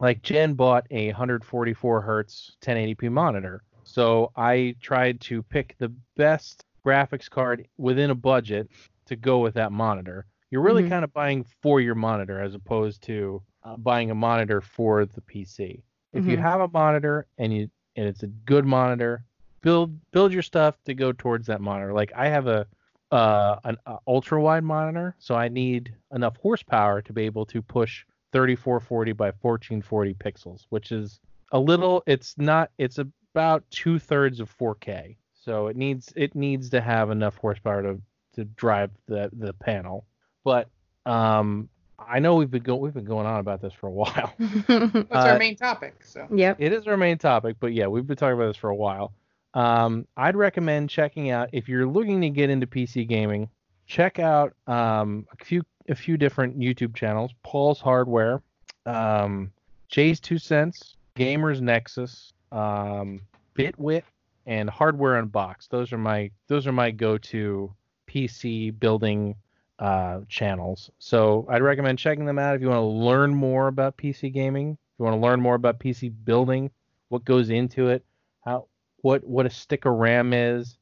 [0.00, 3.62] like Jen bought a 144 hertz 1080p monitor.
[3.84, 8.70] So I tried to pick the best graphics card within a budget
[9.08, 10.26] to go with that monitor.
[10.50, 10.88] You're really Mhm.
[10.88, 15.20] kind of buying for your monitor as opposed to uh, buying a monitor for the
[15.20, 15.82] PC.
[16.12, 16.40] If you Mhm.
[16.42, 19.24] have a monitor and you and it's a good monitor,
[19.60, 21.92] build build your stuff to go towards that monitor.
[21.92, 22.66] Like I have a
[23.10, 27.60] uh, an uh, ultra wide monitor, so I need enough horsepower to be able to
[27.62, 31.18] push 3440 by 1440 pixels, which is
[31.52, 32.02] a little.
[32.06, 32.70] It's not.
[32.78, 37.82] It's about two thirds of 4K, so it needs it needs to have enough horsepower
[37.82, 38.00] to
[38.38, 40.06] to drive the the panel.
[40.44, 40.68] But
[41.04, 44.32] um, I know we've been go, we've been going on about this for a while.
[44.38, 46.04] That's Uh, our main topic.
[46.04, 48.70] So yeah, It is our main topic, but yeah, we've been talking about this for
[48.70, 49.12] a while.
[49.54, 53.48] Um, I'd recommend checking out if you're looking to get into PC gaming.
[53.86, 58.42] Check out um, a few a few different YouTube channels: Paul's Hardware,
[58.86, 59.50] um,
[59.90, 63.22] JayzTwoCents, Gamers Nexus, um,
[63.56, 64.02] Bitwit,
[64.46, 65.70] and Hardware Unboxed.
[65.70, 67.74] Those are my those are my go-to
[68.08, 69.36] PC building
[69.78, 70.90] uh, channels.
[70.98, 74.72] So I'd recommend checking them out if you want to learn more about PC gaming.
[74.72, 76.70] If you want to learn more about PC building,
[77.08, 78.04] what goes into it,
[78.44, 78.66] how
[79.02, 80.76] what what a stick of RAM is,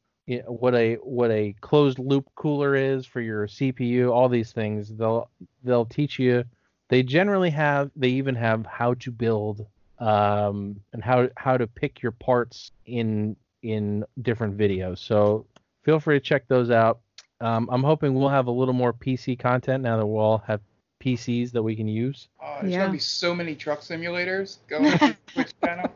[0.47, 4.89] what a what a closed loop cooler is for your CPU, all these things.
[4.89, 5.31] They'll
[5.63, 6.45] they'll teach you.
[6.89, 9.67] They generally have they even have how to build
[9.99, 14.99] um, and how how to pick your parts in in different videos.
[14.99, 15.47] So
[15.85, 17.01] feel free to check those out.
[17.41, 20.61] Um, I'm hoping we'll have a little more PC content now that we'll all have
[21.01, 22.29] PCs that we can use.
[22.43, 22.81] Oh, there's Yeah.
[22.81, 24.91] gonna be so many truck simulators going
[25.27, 25.93] Twitch channel.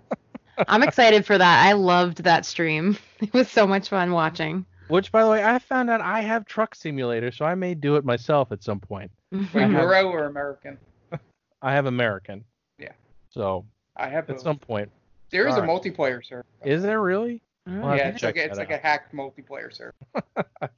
[0.69, 1.67] I'm excited for that.
[1.67, 2.99] I loved that stream.
[3.21, 4.65] It was so much fun watching.
[4.89, 7.97] Which, by the way, I found out I have Truck Simulator, so I may do
[7.97, 9.11] it myself at some point.
[9.33, 10.79] Wait, I have- Euro or American?
[11.62, 12.45] I have American.
[12.79, 12.93] Yeah.
[13.31, 14.41] So I have at both.
[14.43, 14.91] some point,
[15.31, 15.83] There is a Alright.
[15.83, 16.47] multiplayer server.
[16.65, 17.43] is there really?
[17.69, 19.95] Oh, Well, yeah, it's like a, it's like a hacked multiplayer server.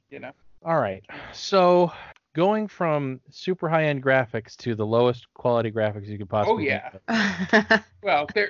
[0.09, 0.31] you know.
[0.65, 1.03] All right.
[1.33, 1.91] So
[2.35, 6.71] going from super high end graphics to the lowest quality graphics you could oh, possibly.
[6.71, 6.79] Oh
[7.09, 7.43] yeah.
[7.51, 7.83] get.
[8.03, 8.49] Well, there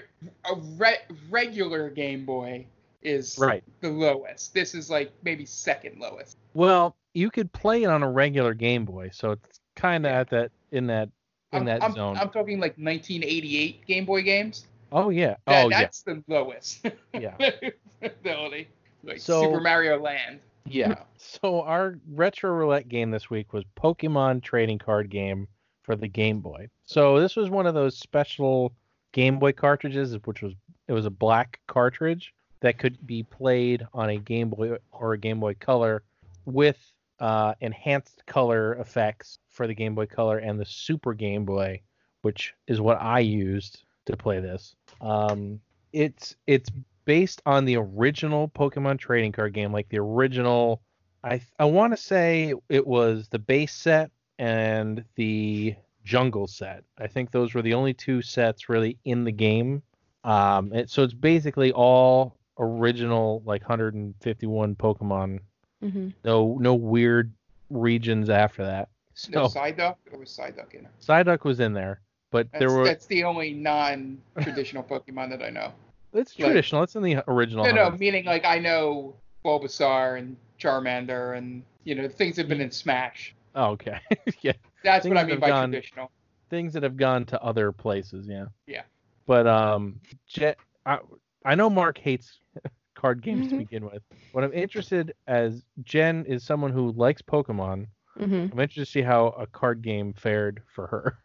[0.49, 0.97] a re-
[1.29, 2.65] regular Game Boy
[3.03, 3.63] is Right.
[3.81, 4.53] the lowest.
[4.53, 6.37] This is like maybe second lowest.
[6.55, 10.19] Well, you could play it on a regular Game Boy, so it's kind of Yeah.
[10.19, 11.09] at that in that
[11.51, 12.17] in I'm, that I'm, zone.
[12.17, 14.65] I'm talking like 1988 Game Boy games.
[14.91, 15.35] oh yeah.
[15.45, 15.81] That, oh yeah.
[15.81, 17.35] that's the lowest Yeah.
[18.01, 18.69] ability.
[19.03, 20.39] Like So- Super Mario Land.
[20.65, 20.95] Yeah.
[21.25, 25.47] So our retro roulette game this week was Pokemon trading card game
[25.81, 26.67] for the Game Boy.
[26.83, 28.73] So this was one of those special
[29.13, 30.53] Game Boy cartridges, which was
[30.87, 35.17] it was a black cartridge that could be played on a Game Boy or a
[35.17, 36.03] Game Boy Color
[36.45, 36.77] with
[37.19, 41.81] uh, enhanced color effects for the Game Boy Color and the Super Game Boy,
[42.21, 44.75] which is what I used to play this.
[44.99, 45.59] Um,
[45.93, 46.69] it's it's
[47.05, 50.81] based on the original Pokemon trading card game, like the original.
[51.23, 56.83] I I want to say it was the base set and the jungle set.
[56.97, 59.83] I think those were the only two sets really in the game.
[60.25, 65.39] Um, and so it's basically all original, like 151 Pokemon.
[65.83, 66.13] Mhm.
[66.23, 67.33] No no weird
[67.69, 68.89] regions after that.
[69.29, 69.95] No So Psyduck.
[70.09, 70.91] There was Psyduck in it.
[71.01, 72.01] Psyduck was in there,
[72.31, 72.83] but That's, there were.
[72.85, 75.71] that's the only non-traditional Pokemon that I know.
[76.13, 76.83] It's like- traditional.
[76.83, 77.65] It's in the original.
[77.65, 77.99] No, no, 100.
[77.99, 79.15] meaning like I know
[79.45, 83.35] Bulbasaur and Charmander and you know things have been in Smash.
[83.55, 83.99] Oh, okay.
[84.41, 84.53] yeah.
[84.83, 86.11] That's Things what I that mean have by gone- traditional.
[86.49, 88.27] things that have gone to other places.
[88.27, 88.45] Yeah.
[88.67, 88.83] Yeah.
[89.25, 90.99] But um, Jet, I,
[91.45, 92.39] I know Mark hates
[92.95, 93.59] card games to Mhm.
[93.59, 94.01] begin with.
[94.33, 97.87] What I'm interested as Jen is someone who likes Pokemon.
[98.19, 98.51] Mhm.
[98.51, 101.17] I'm interested to see how a card game fared for her.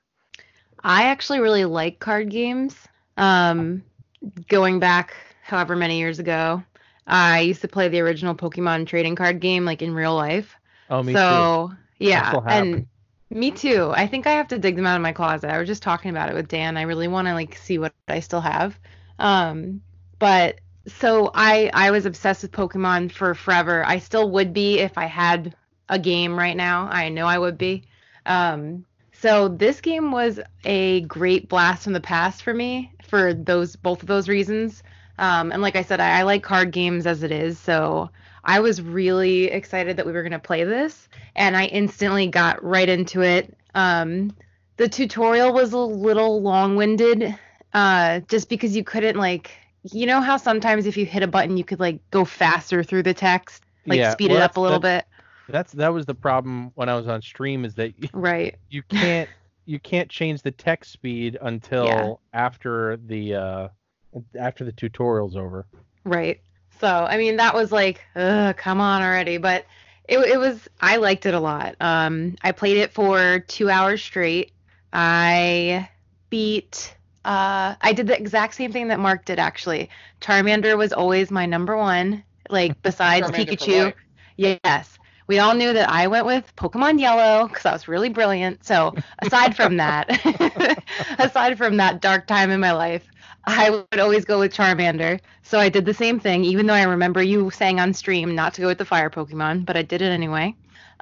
[0.85, 2.77] I actually really like card games.
[3.16, 3.82] Um,
[4.48, 6.62] going back however many years ago,
[7.06, 10.54] I used to play the original Pokemon trading card game like in real life.
[10.90, 11.18] Oh, me too.
[11.18, 12.86] so yeah, and
[13.30, 13.92] me too.
[13.94, 15.50] I think I have to dig them out of my closet.
[15.50, 16.76] I was just talking about it with Dan.
[16.76, 18.78] I really want to like see what I still have.
[19.18, 19.82] Um,
[20.18, 23.84] but so I I was obsessed with Pokemon for forever.
[23.86, 25.54] I still would be if I had
[25.88, 26.88] a game right now.
[26.90, 27.84] I know I would be.
[28.26, 28.84] Um,
[29.20, 34.02] so this game was a great blast from the past for me for those both
[34.02, 34.82] of those reasons.
[35.18, 38.10] Um, and like I said, I, I like card games as it is, so
[38.44, 42.88] I was really excited that we were gonna play this, and I instantly got right
[42.88, 43.56] into it.
[43.74, 44.36] Um,
[44.76, 47.36] the tutorial was a little long-winded,
[47.72, 49.50] uh, just because you couldn't like,
[49.82, 53.02] you know how sometimes if you hit a button you could like go faster through
[53.02, 55.04] the text, like Yeah, speed well, it up a little bit,
[55.48, 58.56] That's that was the problem when I was on stream is that right?
[58.68, 59.30] you can't
[59.64, 62.14] you can't change the text speed until Yeah.
[62.32, 63.68] after the uh
[64.38, 65.66] after the tutorial's over.
[66.04, 66.40] Right.
[66.80, 69.38] So, I mean, that was like, ugh, come on already.
[69.38, 69.66] But
[70.08, 71.74] it, it was, I liked it a lot.
[71.80, 74.52] Um, I played it for two hours straight.
[74.92, 75.88] I
[76.30, 76.94] beat,
[77.24, 79.90] uh, I did the exact same thing that Mark did actually.
[80.20, 83.92] Charmander was always my number one, like besides Pikachu.
[84.36, 84.98] Yes.
[85.28, 88.64] We all knew that I went with Pokemon Yellow because I was really brilliant.
[88.64, 90.09] So aside from that,
[91.18, 93.06] aside from that dark time in my life,
[93.44, 95.20] I would always go with Charmander.
[95.42, 98.55] So I did the same thing, even though I remember you saying on stream not
[98.55, 100.55] to go with the fire Pokemon, but I did it anyway.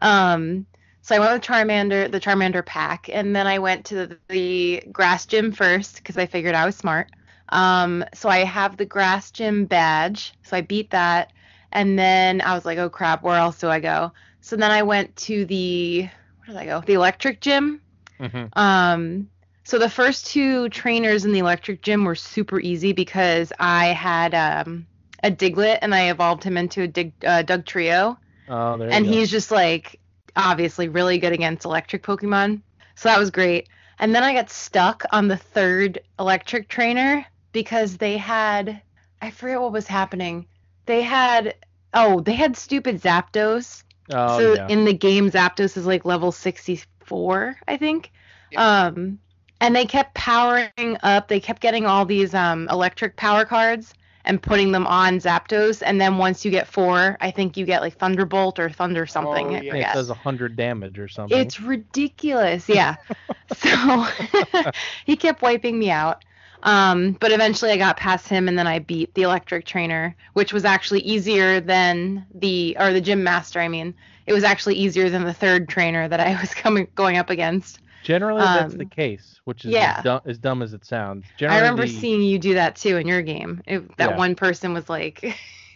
[0.02, 0.66] Um,
[1.02, 4.82] so I went with Charmander, the Charmander pack, and then I went to the, the
[4.90, 7.10] grass gym first because I figured I was smart.
[7.50, 11.32] Um, so I have the grass gym badge, so I beat that,
[11.72, 14.12] and then I was like, oh crap, where else do I go?
[14.40, 16.82] So then I went to the where did I go?
[16.86, 17.80] The electric gym.
[18.20, 18.58] Mm-hmm.
[18.58, 19.28] Um,
[19.64, 24.34] so the first two trainers in the electric gym were super easy because I had
[24.34, 24.86] um,
[25.22, 28.16] a Diglett and I evolved him into a Dig, uh, Dugtrio,
[28.48, 29.18] Oh, there and you go.
[29.18, 29.98] he's just like
[30.36, 32.62] obviously really good against electric Pokemon.
[32.94, 33.68] So that was great.
[33.98, 38.80] And then I got stuck on the third electric trainer because they had
[39.20, 40.46] I forget what was happening.
[40.86, 41.54] They had
[41.92, 44.68] oh they had stupid Zapdos Oh, so yeah.
[44.68, 48.12] in the game, Zapdos is like level 64, I think.
[48.52, 48.84] Yeah.
[48.84, 49.18] Um,
[49.60, 51.28] and they kept powering up.
[51.28, 53.94] They kept getting all these um, electric power cards,
[54.24, 55.82] and putting them on Zapdos.
[55.84, 59.48] And then once you get four, I think you get like Thunderbolt or Thunder something.
[59.48, 59.62] Oh, yeah.
[59.62, 59.90] Yeah, forget.
[59.94, 61.38] it does 100 damage or something.
[61.38, 62.68] It's ridiculous.
[62.68, 62.96] Yeah.
[63.56, 64.06] so
[65.06, 66.24] he kept wiping me out.
[66.66, 70.52] Um, but eventually I got past him and then I beat the electric trainer, which
[70.52, 73.94] was actually easier than the or the gym master, I mean.
[74.26, 77.80] It was actually easier than the third trainer that I was coming going up against.
[78.02, 79.98] Generally, that's the um, case, which is yeah.
[79.98, 81.32] as, dumb, as dumb as it sounds.
[81.48, 83.62] I remember the seeing you do that too in your game.
[83.66, 84.16] It, that Yeah.
[84.16, 85.24] one person was like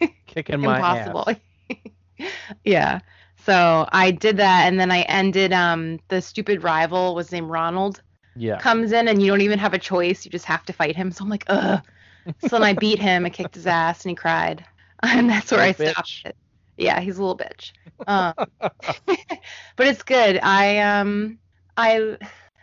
[0.27, 1.29] kicking my impossible.
[2.65, 3.01] yeah.
[3.37, 8.03] So I did that and then I ended um the stupid rival was named Ronald.
[8.37, 8.59] Yeah.
[8.59, 10.25] comes in and you don't even have a choice.
[10.25, 11.11] You just have to fight him.
[11.13, 11.83] So I'm like, ugh.
[12.41, 14.65] So then I beat him I kicked his ass and he cried.
[15.03, 16.27] And that's where I stopped bitch.
[16.27, 16.37] it.
[16.77, 17.73] Yeah, he's a little bitch.
[18.07, 18.35] Um,
[19.07, 20.39] but it's good.
[20.43, 21.39] I um
[21.77, 22.19] I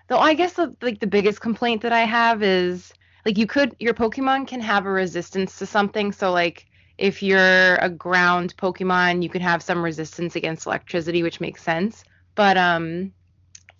[0.08, 2.94] though I guess the, like the biggest complaint that I have is
[3.26, 6.12] like you could your Pokemon can have a resistance to something.
[6.12, 6.66] So like
[6.98, 12.04] if you're a ground Pokemon, you can have some resistance against electricity, which makes sense.
[12.36, 13.14] But um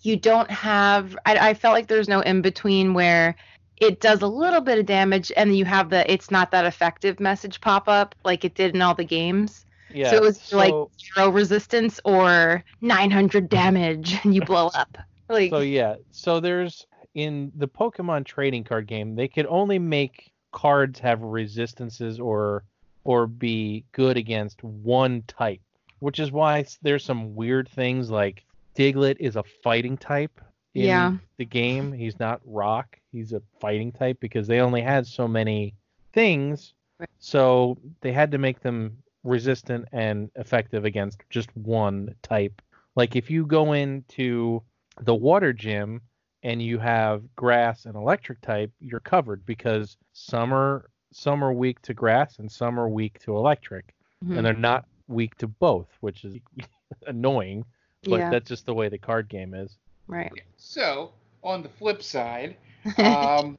[0.02, 3.34] you don't have I, I felt like there's no in between where
[3.80, 7.20] it does a little bit of damage and you have the it's not that effective
[7.20, 9.64] message pop up like it did in all the games.
[9.92, 10.10] Yeah.
[10.10, 14.98] so it was like so- zero resistance or 900 damage and you blow up.
[15.28, 20.32] Like So yeah, so there's in the Pokemon trading card game, they could only make
[20.52, 22.64] cards have resistances or
[23.04, 25.60] or be good against one type,
[26.00, 28.44] which is why there's some weird things like
[28.78, 30.40] Diglett is a fighting type
[30.74, 31.16] in Yeah.
[31.36, 31.92] the game.
[31.92, 35.74] He's not rock, he's a fighting type because they only had so many
[36.12, 36.74] things.
[37.00, 37.08] Right.
[37.18, 42.62] So they had to make them resistant and effective against just one type.
[42.94, 44.62] Like if you go into
[45.00, 46.00] the water gym
[46.44, 51.80] and you have grass and electric type, you're covered because some are some are weak
[51.82, 53.92] to grass and some are weak to electric,
[54.24, 56.36] mhm, and they're not weak to both, which is
[57.08, 57.64] annoying.
[58.08, 59.76] But yeah, that's just the way the card game is.
[60.06, 60.32] right.
[60.56, 61.12] So
[61.42, 62.56] on the flip side,
[62.98, 63.56] um,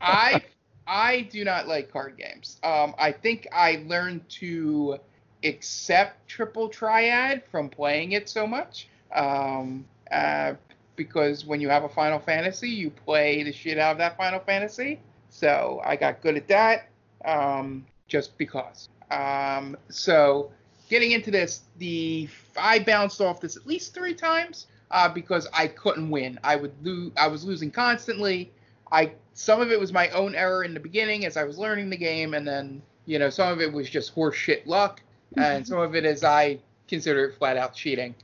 [0.00, 0.42] I
[0.86, 2.58] I do not like card games.
[2.62, 4.98] Um, I think I learned to
[5.44, 8.88] accept Triple Triad from playing it so much.
[9.14, 10.54] Um, uh,
[10.96, 14.40] because when you have a Final Fantasy, you play the shit out of that Final
[14.40, 15.00] Fantasy.
[15.30, 16.88] So I got good at that.
[17.24, 18.88] Um, just because.
[19.10, 20.50] Um, so
[20.90, 25.68] getting into this, the I bounced off this at least three times uh, because I
[25.68, 26.38] couldn't win.
[26.44, 27.12] I would lose.
[27.16, 28.52] I was losing constantly.
[28.92, 31.88] I some of it was my own error in the beginning as I was learning
[31.88, 35.00] the game, and then you know some of it was just horseshit luck,
[35.36, 36.58] and some of it is I
[36.88, 38.14] consider it flat out cheating.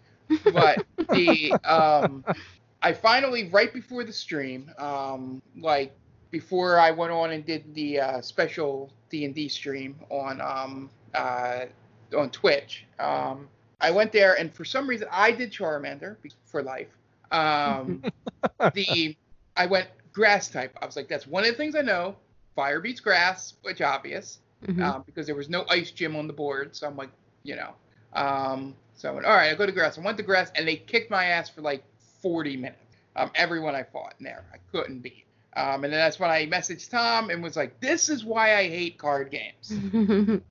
[0.52, 2.24] But the um,
[2.82, 5.97] I finally right before the stream, um, like
[6.32, 10.90] before I went on and did the uh, special D and D stream on um,
[11.14, 11.66] uh,
[12.16, 12.85] on Twitch.
[12.99, 13.49] Um,
[13.81, 16.89] I went there, and for some reason, I did Charmander be- for life.
[17.31, 18.03] Um,
[18.74, 19.16] the
[19.57, 20.77] I went grass type.
[20.81, 22.16] I was like, that's one of the things I know.
[22.55, 24.83] Fire beats grass, which obvious, Mhm.
[24.83, 26.74] um, because there was no ice gym on the board.
[26.74, 27.11] So I'm like,
[27.43, 27.74] you know.
[28.15, 29.99] Um, so I went, all right, I go to grass.
[29.99, 31.83] I went to grass, and they kicked my ass for like
[32.23, 32.81] 40 minutes.
[33.15, 35.26] Um, everyone I fought in there, I couldn't beat.
[35.57, 38.69] Um, and then that's when I messaged Tom and was like, this is why I
[38.69, 40.43] hate card games and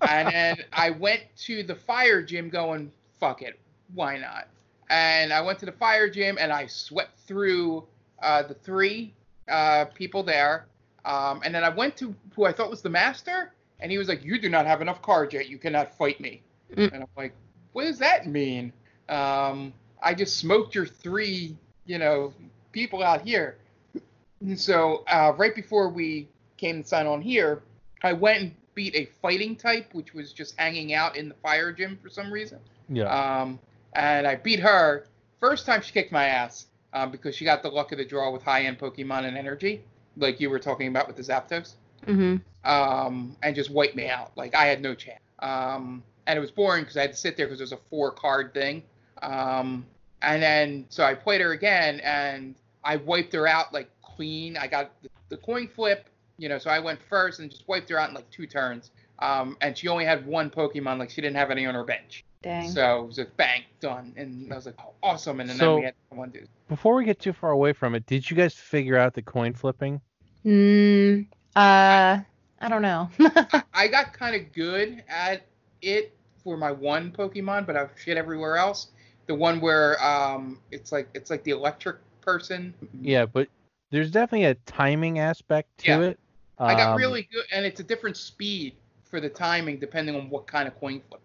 [0.00, 3.58] then I went to the fire gym going, fuck it,
[3.94, 4.48] why not?
[4.90, 7.86] And I went to the fire gym and I swept through
[8.22, 9.14] uh, the three
[9.48, 10.66] uh, people there.
[11.04, 14.08] Um, and then I went to who I thought was the master, and he was
[14.08, 15.48] like, You do not have enough cards yet.
[15.48, 16.42] You cannot fight me.
[16.74, 16.92] Mm.
[16.92, 17.34] And I'm like,
[17.72, 18.72] What does that mean?
[19.08, 19.72] Um,
[20.02, 21.56] I just smoked your three,
[21.86, 22.34] you know,
[22.72, 23.56] people out here.
[24.40, 27.62] And so uh, right before we came to sign on here,
[28.02, 31.72] I went and beat a fighting type, which was just hanging out in the fire
[31.72, 32.58] gym for some reason.
[32.88, 33.04] Yeah.
[33.04, 33.58] Um,
[33.94, 35.06] and I beat her.
[35.40, 38.30] First time she kicked my ass um, because she got the luck of the draw
[38.30, 39.82] with high end Pokemon and energy,
[40.16, 41.74] like you were talking about with the Zapdos,
[42.06, 42.36] Mm-hmm.
[42.70, 44.32] um, and just wiped me out.
[44.36, 45.20] Like I had no chance.
[45.40, 47.78] Um, and it was boring because I had to sit there because it was a
[47.90, 48.82] four card thing.
[49.22, 49.84] Um,
[50.22, 52.54] and then so I played her again and
[52.84, 54.58] I wiped her out like clean.
[54.58, 56.06] I got the, the coin flip,
[56.36, 58.90] you know, so I went first and just wiped her out in like two turns.
[59.18, 62.22] Um, and she only had one Pokemon, like she didn't have any on her bench.
[62.42, 62.68] Dang.
[62.70, 64.12] So it was just bang, done.
[64.18, 65.40] And I was like, oh, awesome.
[65.40, 66.46] And then, So- then we had someone do.
[66.68, 69.54] Before we get too far away from it, did you guys figure out the coin
[69.54, 70.00] flipping?
[70.44, 71.26] Mm,
[71.56, 72.20] uh,
[72.60, 73.08] I don't know.
[73.20, 75.46] I, I got kind of good at
[75.82, 76.14] it
[76.44, 78.88] for my one Pokemon, but I've shit everywhere else.
[79.26, 82.72] The one where um, it's like it's like the electric person.
[83.00, 83.48] Yeah, but
[83.90, 86.00] there's definitely a timing aspect to Yeah.
[86.00, 86.20] it.
[86.58, 90.28] I got Um, really good, and it's a different speed for the timing depending on
[90.30, 91.20] what kind of coin flip.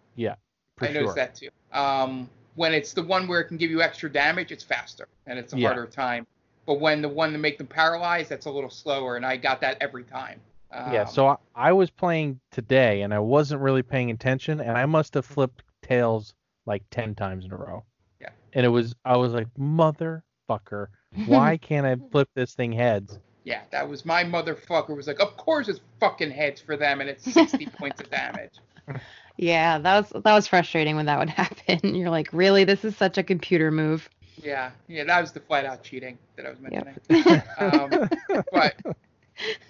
[0.78, 1.14] for I noticed sure.
[1.14, 1.48] that too.
[1.72, 5.38] Um, when it's the one where it can give you extra damage, it's faster and
[5.38, 5.68] it's a Yeah.
[5.68, 6.26] harder time.
[6.66, 9.60] But when the one to make them paralyzed, that's a little slower, and I got
[9.62, 10.40] that every time.
[10.72, 14.76] Um, yeah, so I, I was playing today and I wasn't really paying attention and
[14.76, 16.34] I must have flipped tails
[16.66, 17.84] like 10 times in a row.
[18.20, 18.30] Yeah.
[18.52, 20.88] And it was I was like, "Motherfucker,
[21.26, 25.36] why can't I flip this thing heads?" yeah, that was my motherfucker was like, of
[25.36, 28.54] course it's fucking heads for them, and it's 60 points of damage.
[29.36, 31.94] Yeah, that was that was frustrating when that would happen.
[31.94, 32.64] You're like, really?
[32.64, 34.10] This is such a computer move.
[34.42, 36.96] Yeah, yeah, that was the flat out cheating that I was mentioning.
[37.08, 37.46] Yep.
[37.58, 38.10] um,
[38.52, 38.74] but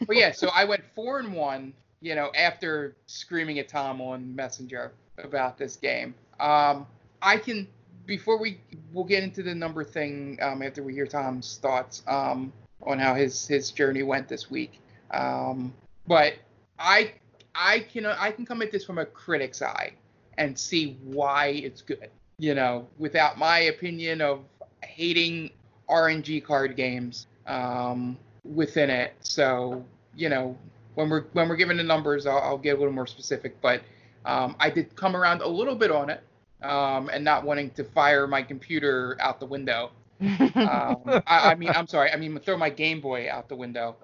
[0.06, 1.74] but yeah, so I went four and one.
[2.00, 6.14] You know, after screaming at Tom on Messenger about this game.
[6.40, 6.86] Um,
[7.22, 7.66] I can
[8.06, 8.58] before we
[8.92, 12.52] we'll get into the number thing um, after we hear Tom's thoughts um,
[12.82, 14.80] on how his his journey went this week.
[15.10, 15.74] Um,
[16.06, 16.34] but
[16.78, 17.14] I
[17.54, 19.92] I can I can come at this from a critic's eye
[20.38, 22.10] and see why it's good.
[22.38, 24.44] You know, without my opinion of
[24.82, 25.50] hating
[25.88, 29.14] RNG card games um, within it.
[29.20, 29.84] So
[30.14, 30.56] you know,
[30.94, 33.60] when we're when we're given the numbers, I'll, I'll get a little more specific.
[33.60, 33.82] But
[34.24, 36.22] um, I did come around a little bit on it,
[36.66, 39.90] um, and not wanting to fire my computer out the window.
[40.20, 42.10] Um, I, I mean, I'm sorry.
[42.10, 43.96] I mean, throw my Game Boy out the window.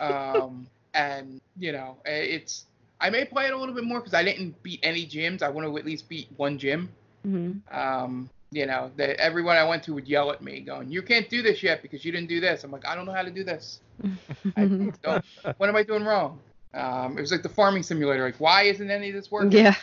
[0.00, 2.64] Um, and you know, it's
[3.00, 5.42] I may play it a little bit more because I didn't beat any gyms.
[5.42, 6.88] I want to at least beat one gym.
[7.26, 7.60] Mhm.
[7.72, 11.28] Um, you know, that everyone I went to would yell at me, going, "You can't
[11.28, 13.30] do this yet because you didn't do this." I'm like, I don't know how to
[13.30, 13.80] do this.
[14.56, 15.24] I don't.
[15.58, 16.38] What am I doing wrong?
[16.74, 18.24] Um, it was like the farming simulator.
[18.24, 19.52] Like, why isn't any of this working?
[19.52, 19.74] yeah.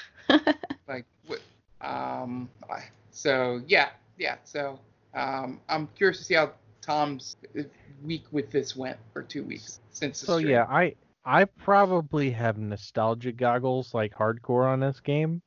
[0.88, 1.40] Like, what?
[1.82, 4.36] Um, I- so yeah, yeah.
[4.44, 4.80] So
[5.14, 7.38] um, I'm curious to see how Tom's
[8.04, 10.20] week with this went for two weeks since.
[10.20, 10.52] So stream.
[10.52, 10.96] yeah, I
[11.26, 15.42] I probably have nostalgia goggles like hardcore on this game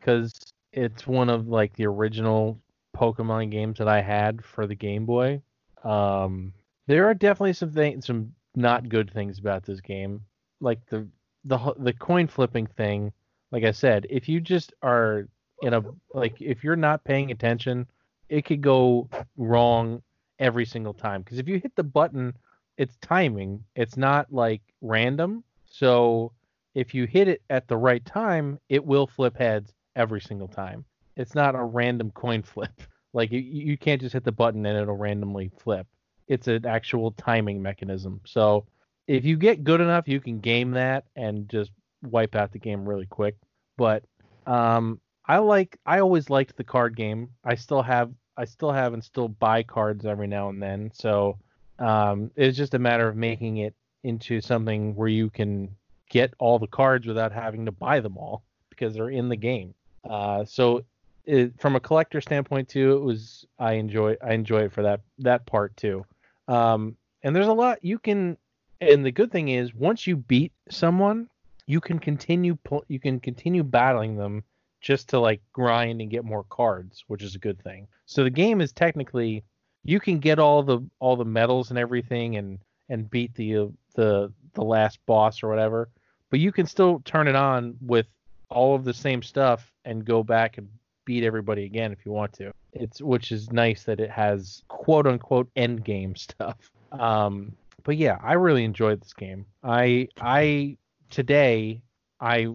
[0.00, 0.32] because
[0.72, 2.58] it's one of like the original
[2.96, 5.42] Pokemon games that I had for the Game Boy.
[5.84, 6.52] Um,
[6.86, 10.20] there are definitely some things, some not good things about this game,
[10.60, 11.06] like the
[11.44, 13.12] the the coin flipping thing.
[13.50, 15.28] Like I said, if you just are
[15.62, 15.82] in a
[16.12, 17.86] like if you're not paying attention,
[18.28, 20.02] it could go wrong
[20.38, 21.22] every single time.
[21.22, 22.34] Because if you hit the button,
[22.76, 23.64] it's timing.
[23.76, 25.44] It's not like random.
[25.64, 26.32] So
[26.74, 30.84] if you hit it at the right time, it will flip heads every single time.
[31.16, 32.82] It's not a random coin flip.
[33.12, 35.86] Like you, you can't just hit the button and it'll randomly flip.
[36.28, 38.20] It's an actual timing mechanism.
[38.24, 38.66] So
[39.06, 41.70] if you get good enough, you can game that and just
[42.02, 43.36] wipe out the game really quick.
[43.76, 44.04] But
[44.46, 45.00] um,
[45.32, 47.30] I like I always liked the card game.
[47.42, 50.90] I still have I still have and still buy cards every now and then.
[50.92, 51.38] So
[51.78, 55.74] um, it's just a matter of making it into something where you can
[56.10, 59.72] get all the cards without having to buy them all because they're in the game.
[60.04, 60.84] Uh, so
[61.24, 65.00] it, from a collector standpoint too, it was I enjoy I enjoy it for that
[65.20, 66.04] that part too.
[66.46, 68.36] Um, and there's a lot you can.
[68.82, 71.30] And the good thing is, once you beat someone,
[71.66, 74.44] you can continue you can continue battling them
[74.82, 77.86] just to like grind and get more cards, which is a good thing.
[78.04, 79.44] So the game is technically
[79.84, 83.66] you can get all the all the medals and everything and and beat the uh,
[83.94, 85.88] the the last boss or whatever,
[86.30, 88.06] but you can still turn it on with
[88.50, 90.68] all of the same stuff and go back and
[91.04, 92.52] beat everybody again if you want to.
[92.72, 96.56] It's which is nice that it has quote unquote end game stuff.
[96.90, 97.52] Um,
[97.84, 99.46] but yeah, I really enjoyed this game.
[99.62, 100.76] I I
[101.10, 101.82] today
[102.20, 102.48] I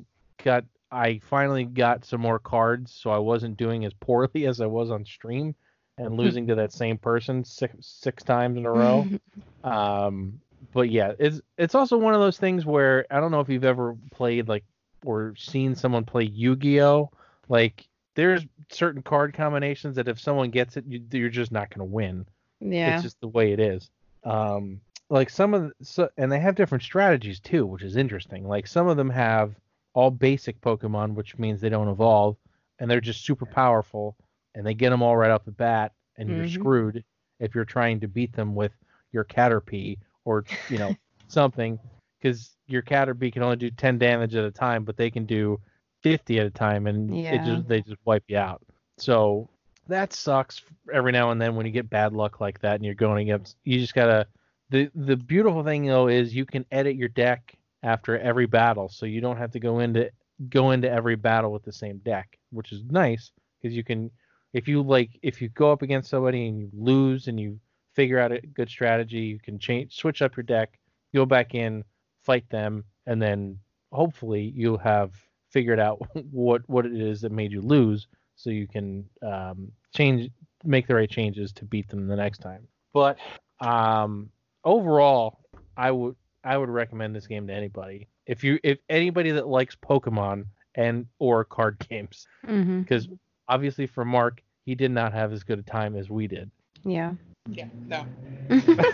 [0.43, 4.65] got I finally got some more cards, so I wasn't doing as poorly as I
[4.65, 5.55] was on stream
[5.97, 9.07] and losing to that same person six six times in a row.
[9.63, 10.39] um,
[10.73, 13.65] but yeah, it's it's also one of those things where I don't know if you've
[13.65, 14.63] ever played like
[15.05, 17.09] or seen someone play Yu-Gi-Oh.
[17.49, 21.87] Like there's certain card combinations that if someone gets it, you, you're just not going
[21.87, 22.25] to win.
[22.59, 22.95] yeah.
[22.95, 23.89] It's just the way it is.
[24.23, 28.47] Um, like some of the, so, and they have different strategies too, which is interesting.
[28.47, 29.55] Like some of them have
[29.97, 32.37] all basic Pokemon, which means they don't evolve,
[32.77, 34.15] and they're just super powerful,
[34.53, 36.51] and they get them all right off the bat, and you're Mhm.
[36.53, 37.03] screwed
[37.39, 38.73] if you're trying to beat them with
[39.11, 40.95] your Caterpie or you know
[41.27, 41.79] something,
[42.21, 45.59] because your Caterpie can only do 10 damage at a time, but they can do
[46.03, 47.43] 50 at a time, and it Yeah.
[47.43, 48.61] just they just wipe you out.
[48.99, 49.49] So
[49.87, 50.61] that sucks
[50.93, 53.55] every now and then when you get bad luck like that and you're going against
[53.63, 54.27] you just gotta
[54.69, 57.57] the the beautiful thing though is you can edit your deck
[57.87, 60.09] after every battle so you don't have to go into
[60.49, 63.31] go into every battle with the same deck which is nice
[63.61, 64.11] because you can
[64.53, 67.59] if you like if you go up against somebody and you lose and you
[67.93, 70.79] figure out a good strategy you can change switch up your deck
[71.13, 71.83] go back in
[72.27, 73.57] fight them, and then
[73.93, 75.13] hopefully you'll have
[75.49, 75.97] figured out
[76.31, 80.29] what what it is that made you lose, so you can um, change,
[80.63, 82.67] make the right changes to beat them the next time.
[82.93, 83.17] But
[83.61, 84.29] um,
[84.63, 85.39] overall,
[85.77, 86.15] I would
[86.47, 88.07] I would recommend this game to anybody.
[88.25, 90.45] If you if anybody that likes Pokemon
[90.75, 93.09] and or card games, because
[93.49, 96.49] obviously for Mark, he did not have as good a time as we did.
[96.85, 97.13] Yeah.
[97.49, 98.05] Yeah, no.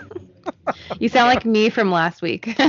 [0.99, 2.59] you sound like me from last week.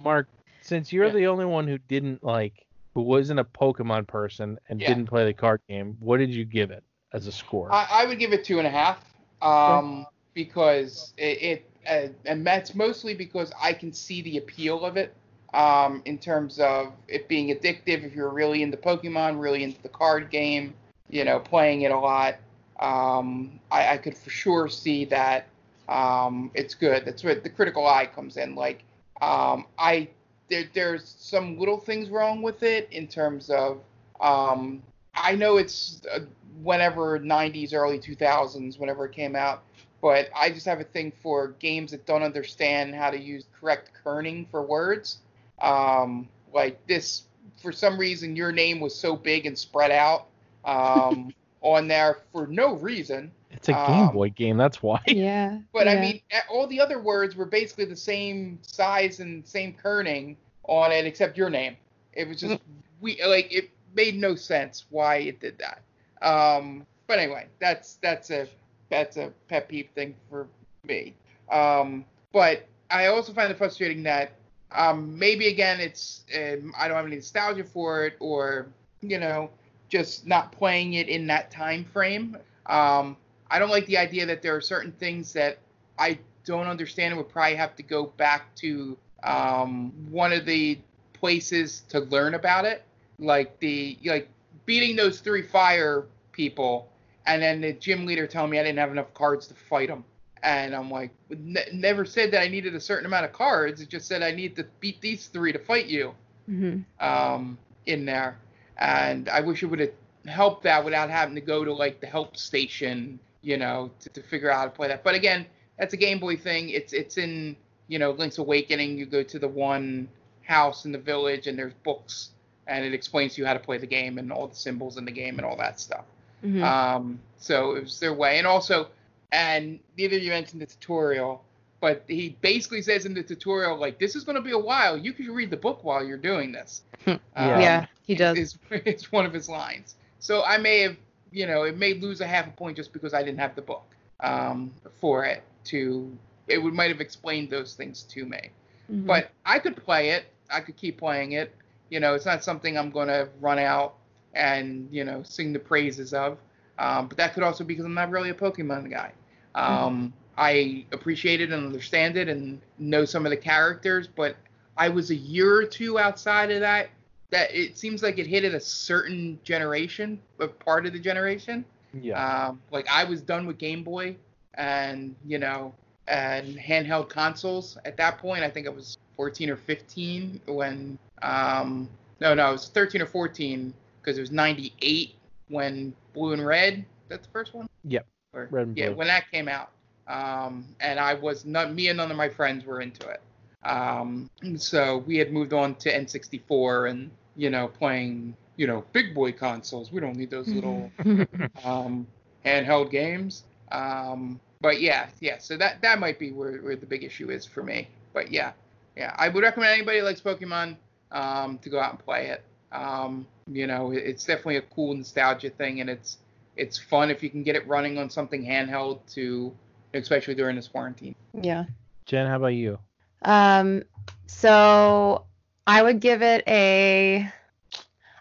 [0.00, 0.28] Mark,
[0.62, 1.12] since you're Yeah.
[1.12, 4.88] the only one who didn't like, who wasn't a Pokemon person and Yeah.
[4.88, 7.72] didn't play the card game, what did you give it as a score?
[7.72, 9.04] I, I would give it two and a half.
[9.42, 14.96] Um, because it, it uh, and that's mostly because I can see the appeal of
[14.96, 15.14] it.
[15.52, 19.88] Um, in terms of it being addictive, if you're really into Pokemon, really into the
[19.88, 20.74] card game,
[21.08, 22.38] you know, playing it a lot,
[22.80, 25.46] um, I, I could for sure see that
[25.88, 27.04] um, it's good.
[27.04, 28.56] That's where the critical eye comes in.
[28.56, 28.82] Like,
[29.22, 30.08] um, I
[30.48, 33.80] there, there's some little things wrong with it in terms of
[34.20, 34.82] um,
[35.14, 36.20] I know it's uh,
[36.62, 39.62] whenever 90s, early 2000s, whenever it came out,
[40.04, 43.90] but I just have a thing for games that don't understand how to use correct
[44.04, 45.20] kerning for words.
[45.62, 47.22] Um, like this,
[47.62, 50.26] for some reason, your name was so big and spread out
[50.66, 51.32] um,
[51.62, 53.32] on there for no reason.
[53.50, 55.00] it's a Game um, Boy game, that's why.
[55.06, 55.60] yeah.
[55.72, 56.20] But I mean,
[56.50, 61.38] all the other words were basically the same size and same kerning on it, except
[61.38, 61.78] your name.
[62.12, 62.60] It was just
[63.00, 65.80] we like it made no sense why it did that.
[66.20, 68.46] Um, but anyway, that's that's a
[68.90, 70.46] that's a pet peeve thing for
[70.84, 71.14] me.
[71.50, 74.32] Um, but I also find it frustrating that
[74.72, 78.66] um, maybe again it's um, I don't have any nostalgia for it, or
[79.00, 79.50] you know,
[79.88, 82.36] just not playing it in that time frame.
[82.66, 83.16] Um,
[83.50, 85.58] I don't like the idea that there are certain things that
[85.98, 90.78] I don't understand and would probably have to go back to um, one of the
[91.12, 92.84] places to learn about it,
[93.18, 94.28] like the like
[94.66, 96.88] beating those three fire people,
[97.26, 100.04] and then the gym leader telling me I didn't have enough cards to fight him.
[100.42, 103.80] and I'm like, ne- never said that I needed a certain amount of cards.
[103.80, 106.14] It just said I need to beat these three to fight you
[106.46, 108.38] hmm um, in there,
[108.78, 109.92] and I wish it would have
[110.26, 114.22] helped that without having to go to like the help station, you know, to, to
[114.22, 115.04] figure out how to play that.
[115.04, 115.46] But again,
[115.78, 116.70] that's a Game Boy thing.
[116.70, 117.56] It's it's in
[117.88, 118.98] you know Link's Awakening.
[118.98, 120.08] You go to the one
[120.42, 122.30] house in the village, and there's books,
[122.66, 125.04] and it explains to you how to play the game and all the symbols in
[125.04, 126.04] the game and all that stuff.
[126.44, 128.88] Hmm Um, so it was their way, and also,
[129.32, 131.44] and neither of you mentioned the tutorial,
[131.80, 134.96] but he basically says in the tutorial like, "This is going to be a while.
[134.98, 136.82] You can read the book while you're doing this."
[137.36, 137.56] Yeah.
[137.56, 138.38] Um, yeah, he does.
[138.38, 139.96] Is it's one of his lines.
[140.18, 140.96] So I may have,
[141.32, 143.62] you know, it may lose a half a point just because I didn't have the
[143.62, 146.16] book um, for it to.
[146.48, 148.50] It would might have explained those things to me.
[148.90, 149.06] Mhm.
[149.06, 150.26] But I could play it.
[150.50, 151.54] I could keep playing it.
[151.90, 153.94] You know, it's not something I'm going to run out
[154.34, 156.38] and you know sing the praises of.
[156.78, 159.12] Um, but that could also be because I'm not really a Pokemon guy.
[159.54, 164.36] Um, I appreciate it and understand it and know some of the characters, but
[164.76, 166.90] I was a year or two outside of that.
[167.30, 171.64] That it seems like it hit at a certain generation, a part of the generation.
[171.92, 172.46] Yeah.
[172.48, 174.16] Um, like I was done with Game Boy
[174.54, 175.74] and you know
[176.06, 178.42] and handheld consoles at that point.
[178.42, 181.88] I think I was 14 or 15 when um,
[182.20, 183.72] no no I was 13 or 14
[184.04, 185.14] because it was 98
[185.48, 186.84] when Blue and Red.
[187.08, 187.68] That's the first one.
[187.84, 188.06] Yep.
[188.32, 188.96] Or, Red and yeah, Blue.
[188.96, 189.70] when that came out.
[190.06, 193.22] Um, and I was not me and none of my friends were into it.
[193.66, 199.14] Um, so we had moved on to N64 and you know playing you know big
[199.14, 199.90] boy consoles.
[199.90, 200.90] We don't need those little
[201.64, 202.06] um,
[202.44, 203.44] handheld games.
[203.72, 205.38] Um, but yeah, yeah.
[205.38, 207.88] So that that might be where, where the big issue is for me.
[208.12, 208.52] But yeah,
[208.96, 209.14] yeah.
[209.16, 210.76] I would recommend anybody who likes Pokemon
[211.10, 212.44] um, to go out and play it.
[212.74, 216.18] Um, you know, it's definitely a cool nostalgia thing, and it's
[216.56, 219.52] it's fun if you can get it running on something handheld to,
[219.92, 221.14] especially during this quarantine.
[221.40, 221.64] yeah.
[222.06, 222.78] Jen, how about you?
[223.22, 223.84] Um,
[224.26, 225.24] so
[225.66, 227.28] I would give it a,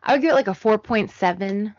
[0.02, 1.76] I would give it like a 4.7,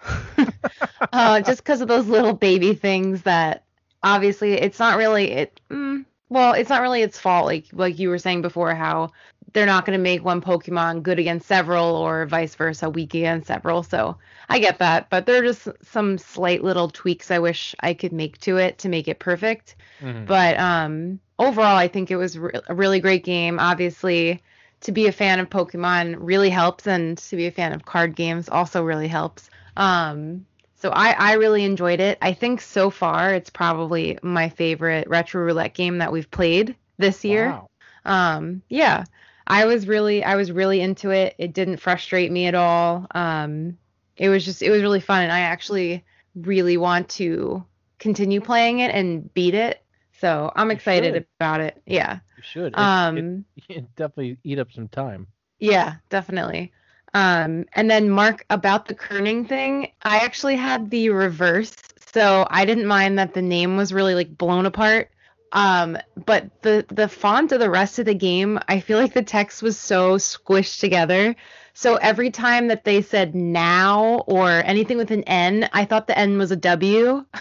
[1.12, 3.64] uh, just because of those little baby things that
[4.02, 5.60] obviously it's not really it.
[5.70, 7.46] Mm, well, it's not really its fault.
[7.46, 9.12] Like like you were saying before, how
[9.54, 13.48] they're not going to make one Pokemon good against several, or vice versa, weak against
[13.48, 13.82] several.
[13.84, 14.18] So
[14.50, 18.12] I get that, but there are just some slight little tweaks I wish I could
[18.12, 19.76] make to it to make it perfect.
[20.00, 20.26] Mhm.
[20.26, 23.58] But um, overall, I think it was re- a really great game.
[23.60, 24.42] Obviously,
[24.82, 28.16] to be a fan of Pokemon really helps, and to be a fan of card
[28.16, 29.50] games also really helps.
[29.76, 32.18] Um, so I, I really enjoyed it.
[32.20, 37.24] I think so far it's probably my favorite retro roulette game that we've played this
[37.24, 37.50] year.
[37.50, 37.70] Wow.
[38.04, 39.04] Um, yeah,
[39.46, 41.34] I was really I was really into it.
[41.38, 43.06] It didn't frustrate me at all.
[43.14, 43.78] Um,
[44.16, 46.04] it was just it was really fun, and I actually
[46.34, 47.64] really want to
[47.98, 49.82] continue playing it and beat it.
[50.20, 51.82] So I'm excited about it.
[51.86, 52.20] Yeah.
[52.36, 52.72] You should.
[52.72, 53.44] It, Um.
[53.56, 55.26] it, it definitely eat up some time.
[55.58, 56.72] Yeah, definitely.
[57.14, 61.74] Um, and then Mark about the kerning thing, I actually had the reverse,
[62.12, 65.10] so I didn't mind that the name was really like blown apart.
[65.54, 69.22] Um, but the the font of the rest of the game, I feel like the
[69.22, 71.36] text was so squished together.
[71.74, 76.18] So every time that they said now or anything with an N, I thought the
[76.18, 77.24] N was a W.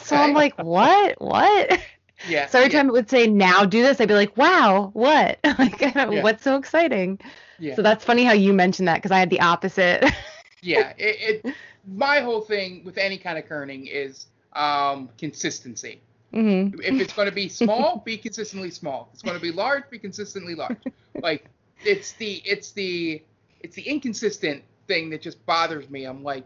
[0.00, 1.20] So I'm like, what?
[1.20, 1.80] What?
[2.22, 2.46] yeah.
[2.46, 5.38] So every yeah, time it would say now do this, I'd be like, wow, what?
[5.58, 6.22] like, Yeah.
[6.22, 7.20] what's so exciting?
[7.58, 7.76] yeah.
[7.76, 10.04] So that's funny how you mentioned that because I had the opposite.
[10.62, 11.56] yeah, it, it
[11.86, 16.02] my whole thing with any kind of kerning is um, consistency.
[16.32, 19.08] Hmm If it's going to be small, be consistently small.
[19.08, 20.78] If it's going to be large, be consistently large.
[21.22, 21.46] Like
[21.84, 23.22] it's the it's the
[23.60, 26.04] it's the inconsistent thing that just bothers me.
[26.04, 26.44] I'm like,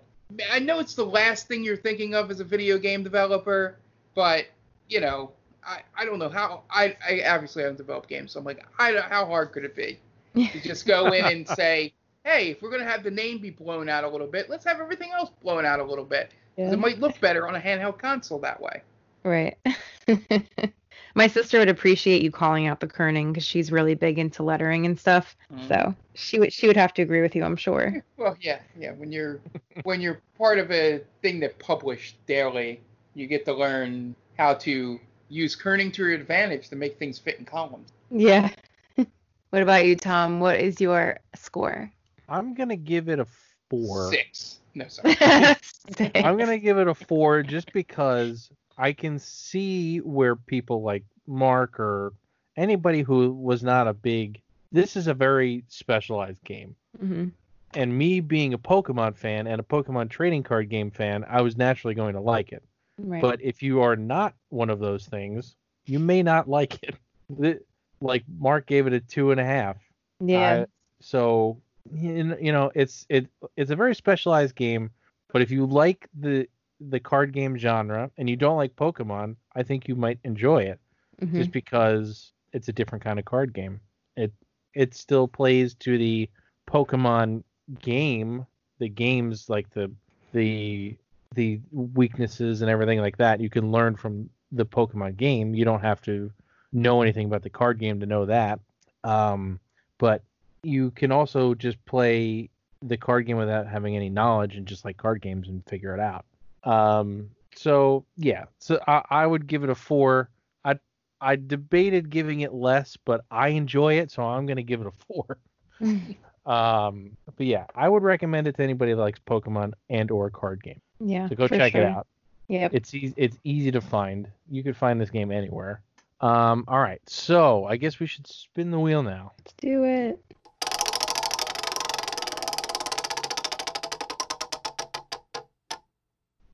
[0.51, 3.79] I know it's the last thing you're thinking of as a video game developer,
[4.15, 4.47] but
[4.89, 5.33] you know,
[5.65, 8.93] I, I don't know how I, I obviously haven't developed games, so I'm like, I
[8.93, 9.99] don't- how hard could it be
[10.35, 11.93] to just go in and say,
[12.25, 14.81] hey, if we're gonna have the name be blown out a little bit, let's have
[14.81, 16.33] everything else blown out a little bit.
[16.57, 18.83] 'Cause It might look better on a handheld console that way.
[19.27, 19.59] Right.
[21.17, 24.87] My sister would appreciate you calling out the kerning because she's really big into lettering
[24.87, 25.37] and stuff.
[25.53, 25.67] Mhm.
[25.67, 28.05] So she would she would have to agree with you, I'm sure.
[28.17, 28.93] Well, yeah, yeah.
[28.93, 29.41] When you're
[29.83, 32.81] when you're part of a thing that published daily,
[33.15, 37.41] you get to learn how to use kerning to your advantage to make things fit
[37.41, 37.93] in columns.
[38.11, 38.51] Yeah.
[39.51, 40.39] what about you, Tom?
[40.39, 41.91] What is your score?
[42.29, 43.27] I'm gonna give it a
[43.71, 44.13] four.
[44.13, 44.61] Six.
[44.77, 45.17] No, sorry.
[46.15, 51.79] I'm gonna give it a four just because I can see where people like Mark
[51.81, 52.13] or
[52.57, 54.41] anybody who was not a big.
[54.73, 57.29] This is a very specialized game, hmm
[57.75, 61.59] and me being a Pokemon fan and a Pokemon trading card game fan, I was
[61.59, 62.63] naturally going to like it.
[62.97, 63.21] Right.
[63.21, 67.67] But if you are not one of those things, you may not like it.
[68.01, 69.77] Like Mark gave it a two and a half.
[70.21, 70.63] yeah.
[70.63, 70.67] I-
[71.01, 71.59] so
[71.93, 73.27] you you know it's it
[73.57, 74.91] it's a very specialized game,
[75.33, 76.49] but if you like the
[76.81, 80.81] the card game genre and you don't like Pokemon, I think you might enjoy it
[81.23, 81.35] Mhm.
[81.35, 83.81] just because it's a different kind of card game.
[84.17, 84.33] It
[84.75, 86.29] it still plays to the
[86.69, 87.43] Pokemon
[87.81, 88.47] game,
[88.79, 89.91] the games like the
[90.33, 90.97] the
[91.35, 93.41] the weaknesses and everything like that.
[93.41, 95.55] You can learn from the Pokemon game.
[95.55, 96.31] You don't have to
[96.73, 98.61] know anything about the card game to know that.
[99.05, 99.61] Um,
[99.99, 100.23] but
[100.63, 102.49] you can also just play
[102.83, 106.01] the card game without having any knowledge and just like card games and figure it
[106.01, 106.25] out.
[106.67, 110.29] Um, so yeah, so I, I would give it a four.
[110.65, 110.79] I
[111.21, 114.91] I debated giving it less, but I enjoy it, so I'm gonna give it a
[114.91, 115.39] four.
[116.47, 120.63] Um, but yeah, I would recommend it to anybody that likes Pokemon and or card
[120.63, 120.81] game.
[121.01, 121.29] yeah.
[121.29, 121.83] So go check sure.
[121.83, 122.07] it out.
[122.49, 122.69] Yeah.
[122.71, 123.15] It's easy.
[123.17, 124.29] It's easy to find.
[124.49, 125.83] You could find this game anywhere.
[126.21, 129.33] Um, all right, so I guess we should spin the wheel now.
[129.39, 130.21] Let's do it.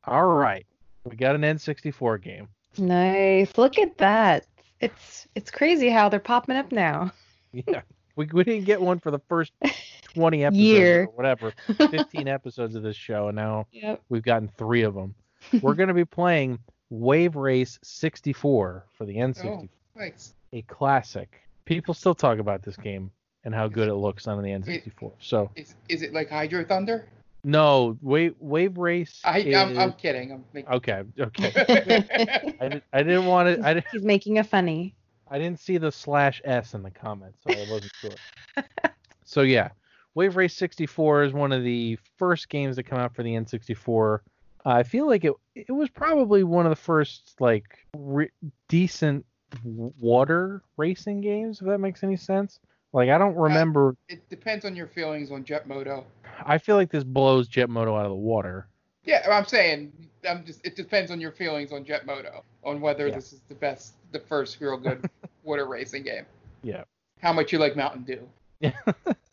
[0.05, 0.67] All right,
[1.05, 2.49] we got an N64 game.
[2.79, 3.57] Nice.
[3.59, 4.47] Look at that.
[4.81, 7.13] It's it's crazy how they're popping up now.
[7.55, 7.83] Yeah,
[8.17, 9.53] we we didn't get one for the first
[10.15, 11.03] 20 episodes Year.
[11.03, 11.53] or whatever,
[11.91, 14.01] 15 episodes of this show, and now Yep.
[14.09, 15.15] we've gotten three of them.
[15.61, 16.59] We're going to be playing
[16.89, 19.69] Wave Race 64 for the N64,
[19.99, 20.33] Thanks.
[20.55, 21.43] a classic.
[21.67, 23.11] People still talk about this game
[23.45, 25.13] and how good it looks on the N64.
[25.21, 27.07] So Is is it like Hydro Thunder?
[27.45, 29.21] No, Wave Wave Race.
[29.25, 30.33] I I'm, I'm kidding.
[30.33, 30.73] I'm making...
[30.73, 32.57] Okay, okay.
[32.61, 33.67] I, did, I didn't want to.
[33.67, 33.87] I didn't.
[33.91, 34.95] He's making a funny.
[35.29, 38.65] I didn't see the slash s in the comments, so I wasn't sure.
[39.25, 39.71] so yeah,
[40.15, 44.21] Wave Race 64 is one of the first games that come out for the N64.
[44.65, 48.31] I feel like it it was probably one of the first like re-
[48.69, 49.25] decent
[49.65, 52.61] water racing games, if that makes any sense.
[52.93, 53.97] Like I don't remember.
[54.09, 56.05] it depends on your feelings on Jet Moto.
[56.45, 58.67] I feel like this blows Jet Moto out of the water.
[59.05, 59.93] Yeah, I'm saying
[60.29, 63.15] I'm just it depends on your feelings on Jet Moto on whether Yeah.
[63.17, 65.09] this is the best, the first real good
[65.43, 66.25] water racing game.
[66.63, 66.85] Yeah.
[67.21, 68.29] How much you like Mountain Dew?
[68.61, 68.73] Yeah.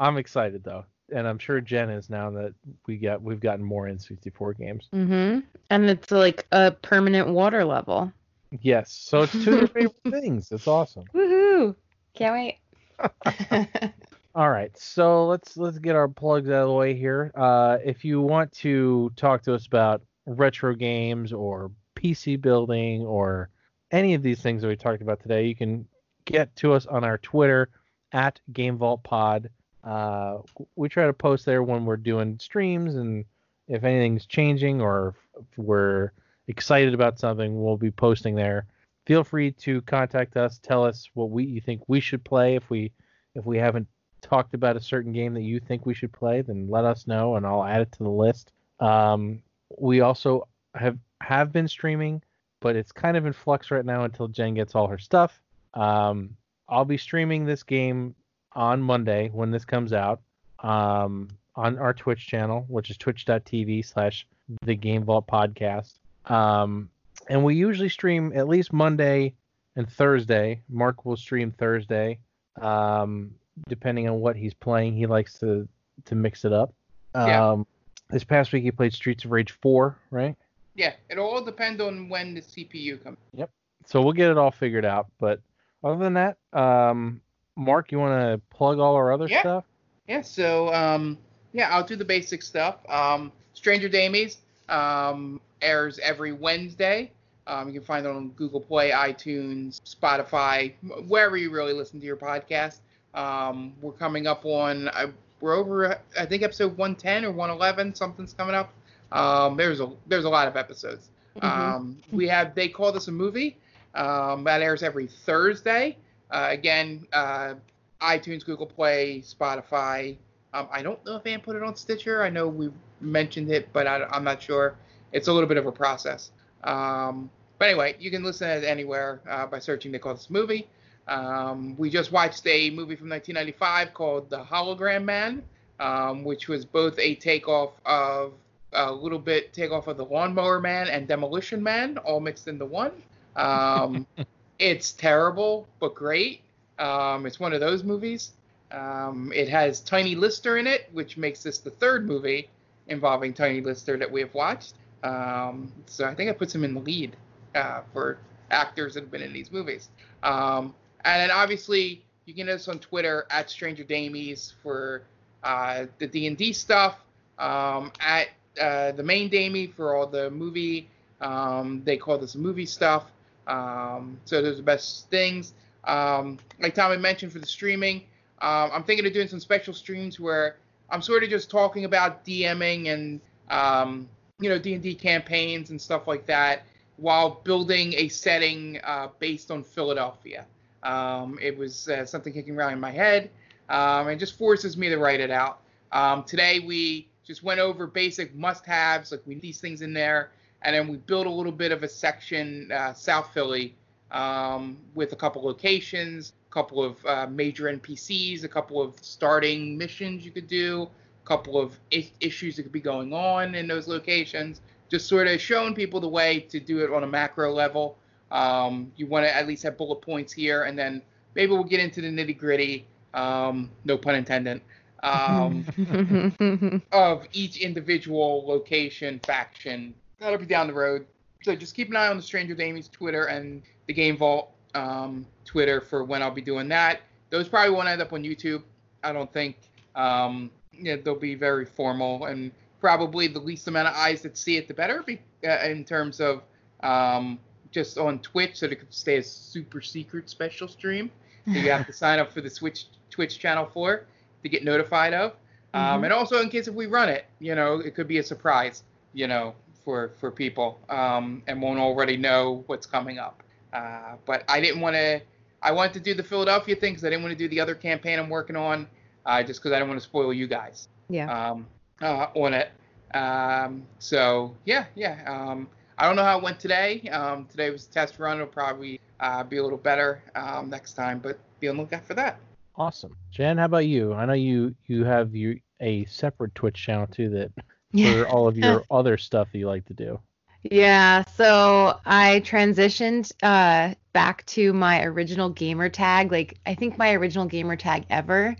[0.00, 2.54] I'm excited though, and I'm sure Jen is now that
[2.86, 4.88] we got we've gotten more N64 games.
[4.92, 5.40] Mm-hmm.
[5.70, 8.12] And it's like a permanent water level.
[8.60, 10.52] Yes, so it's two of your favorite things.
[10.52, 11.04] It's awesome.
[11.14, 11.74] Woohoo!
[12.14, 12.58] Can't wait.
[14.34, 17.30] All right, so let's let's get our plugs out of the way here.
[17.36, 23.48] Uh, if you want to talk to us about retro games or PC building or
[23.92, 25.86] any of these things that we talked about today, you can
[26.24, 27.68] get to us on our Twitter
[28.12, 29.50] at Game Vault Pod.
[29.84, 30.38] Uh,
[30.74, 33.24] we try to post there when we're doing streams and
[33.68, 36.10] if anything's changing or if we're
[36.48, 38.66] excited about something, we'll be posting there.
[39.06, 40.58] Feel free to contact us.
[40.58, 42.56] Tell us what we you think we should play.
[42.56, 42.92] If we
[43.34, 43.88] if we haven't
[44.22, 47.36] talked about a certain game that you think we should play, then let us know
[47.36, 48.52] and I'll add it to the list.
[48.80, 49.42] Um,
[49.78, 52.22] we also have have been streaming,
[52.60, 55.40] but it's kind of in flux right now until Jen gets all her stuff.
[55.74, 56.36] Um,
[56.68, 58.14] I'll be streaming this game
[58.52, 60.20] on Monday when this comes out
[60.60, 64.26] um, on our Twitch channel, which is twitch.tv slash
[64.62, 65.98] the Game Vault Podcast.
[66.26, 66.88] Um,
[67.28, 69.34] and we usually stream at least Monday
[69.76, 70.60] and Thursday.
[70.68, 72.18] Mark will stream Thursday,
[72.60, 73.34] um,
[73.68, 74.94] depending on what he's playing.
[74.96, 75.68] He likes to
[76.06, 76.74] to mix it up.
[77.14, 77.50] Yeah.
[77.50, 77.66] Um,
[78.10, 80.36] this past week he played Streets of Rage 4, right?
[80.74, 83.18] Yeah, it'll all depends on when the CPU comes.
[83.34, 83.50] Yep.
[83.86, 85.06] So we'll get it all figured out.
[85.20, 85.40] But
[85.82, 87.20] other than that, um,
[87.56, 89.40] Mark, you want to plug all our other Yeah.
[89.40, 89.64] stuff?
[90.08, 91.16] Yeah, so um,
[91.52, 92.76] yeah, I'll do the basic stuff.
[92.88, 94.36] Um, Stranger Damies
[94.68, 97.10] um, airs every Wednesday.
[97.46, 100.72] Um, you can find it on Google Play, iTunes, Spotify,
[101.06, 102.78] wherever you really listen to your podcast.
[103.14, 105.08] Um, we're coming up on uh,
[105.40, 107.94] we're over I think episode 110 or 111.
[107.94, 108.72] Something's coming up.
[109.12, 111.10] Um, there's a there's a lot of episodes.
[111.36, 111.44] Mhm.
[111.44, 113.58] Um, we have they call this a movie.
[113.94, 115.96] Um, that airs every Thursday.
[116.30, 117.54] Uh, again, uh,
[118.00, 120.16] iTunes, Google Play, Spotify.
[120.52, 122.22] Um, I don't know if Ann put it on Stitcher.
[122.22, 122.70] I know we
[123.00, 124.76] mentioned it, but I, am not sure.
[125.14, 126.32] It's a little bit of a process.
[126.64, 130.28] Um, but anyway, you can listen to it anywhere uh, by searching They Call This
[130.28, 130.68] Movie.
[131.06, 135.42] Um, we just watched a movie from 1995 called The Hologram Man,
[135.78, 138.32] um, which was both a takeoff of
[138.72, 142.92] a little bit takeoff of The Lawnmower Man and Demolition Man, all mixed into one.
[143.36, 144.06] Um,
[144.58, 146.40] it's terrible, but great.
[146.80, 148.32] Um, it's one of those movies.
[148.72, 152.48] Um, it has Tiny Lister in it, which makes this the third movie
[152.88, 154.74] involving Tiny Lister that we have watched.
[155.04, 157.16] Um, so I think it puts him in the lead
[157.54, 158.18] uh, for
[158.50, 159.90] actors that have been in these movies.
[160.22, 160.74] Um,
[161.04, 165.02] and then obviously you can get us on Twitter at Stranger Damies for
[165.42, 166.98] uh, the D and D stuff.
[167.38, 168.28] Um, at
[168.60, 170.88] uh, the main Damie for all the movie.
[171.20, 173.10] Um, they call this movie stuff.
[173.46, 175.52] Um, so those are the best things.
[175.84, 178.04] Um, like Tom had mentioned for the streaming,
[178.40, 180.56] I'm thinking of doing some special streams where
[180.90, 183.20] I'm sort of just talking about DMing and
[183.50, 184.08] um,
[184.40, 186.64] you know D&D campaigns and stuff like that
[186.96, 190.44] while building a setting uh, based on Philadelphia.
[190.82, 193.30] Um, it was uh, something kicking around in my head
[193.68, 195.60] um, and just forces me to write it out.
[195.92, 200.30] Um, today we just went over basic must-haves, like we need these things in there,
[200.62, 203.74] and then we built a little bit of a section uh, South Philly
[204.10, 209.78] um, with a couple locations, a couple of uh, major NPCs, a couple of starting
[209.78, 210.88] missions you could do,
[211.24, 214.60] couple of I- issues that could be going on in those locations.
[214.90, 217.96] Just sort of showing people the way to do it on a macro level.
[218.30, 221.02] Um, you want to at least have bullet points here, and then
[221.34, 222.86] maybe we'll get into the nitty gritty.
[223.14, 224.60] Um, no pun intended.
[225.02, 229.94] Um, of each individual location faction.
[230.18, 231.06] That'll be down the road.
[231.42, 235.26] So just keep an eye on the Stranger Damies Twitter and the Game Vault um,
[235.44, 237.02] Twitter for when I'll be doing that.
[237.30, 238.62] Those probably won't end up on YouTube.
[239.02, 239.56] I don't think.
[239.94, 244.56] Um, yeah, they'll be very formal and probably the least amount of eyes that see
[244.56, 245.02] it, the better.
[245.02, 246.42] Be, uh, in terms of
[246.82, 247.38] um,
[247.70, 251.10] just on Twitch, so it could stay a super secret special stream
[251.52, 254.06] that you have to sign up for the Switch Twitch channel for
[254.42, 255.32] to get notified of.
[255.74, 256.04] Um, Mhm.
[256.04, 258.82] and also in case if we run it, you know, it could be a surprise,
[259.12, 263.42] you know, for for people um, and won't already know what's coming up.
[263.72, 265.20] Uh, but I didn't want to.
[265.62, 267.74] I wanted to do the Philadelphia thing because I didn't want to do the other
[267.74, 268.86] campaign I'm working on,
[269.26, 271.50] uh, just because I don't want to spoil you guys yeah.
[271.50, 271.66] um,
[272.00, 272.70] uh, on it.
[273.14, 275.22] Um, so yeah, yeah.
[275.26, 275.68] Um,
[275.98, 277.02] I don't know how it went today.
[277.10, 278.36] Um, today was a test run.
[278.36, 282.04] It'll probably uh, be a little better um, next time, but be on the lookout
[282.04, 282.38] for that.
[282.76, 283.16] Awesome.
[283.30, 284.12] Jen, how about you?
[284.12, 287.52] I know you you have you a separate Twitch channel too that
[287.94, 290.18] for all of your other stuff that you like to do.
[290.64, 296.32] Yeah, so I transitioned uh, back to my original gamer tag.
[296.32, 298.56] Like I think my original gamer tag ever.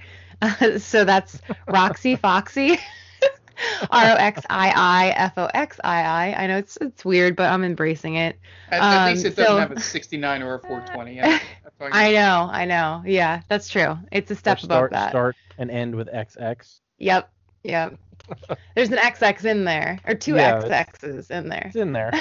[0.61, 1.39] Uh, so that's
[1.69, 2.79] Roxy Foxy.
[3.91, 6.43] R O X I I F O X I I.
[6.43, 8.37] I know it's it's weird, but I'm embracing it.
[8.69, 11.15] At, at Um, least it doesn't so- have a 69 or a 420.
[11.15, 11.39] Yeah,
[11.79, 13.03] that's I know, I know.
[13.07, 13.97] Yeah, that's true.
[14.11, 15.11] It's a step Or above start that.
[15.11, 16.81] start and end with XX.
[16.99, 17.31] Yep,
[17.63, 17.97] yep.
[18.75, 21.67] There's an XX in there, or two Yeah, it's- XXs in there.
[21.67, 22.13] It's in there.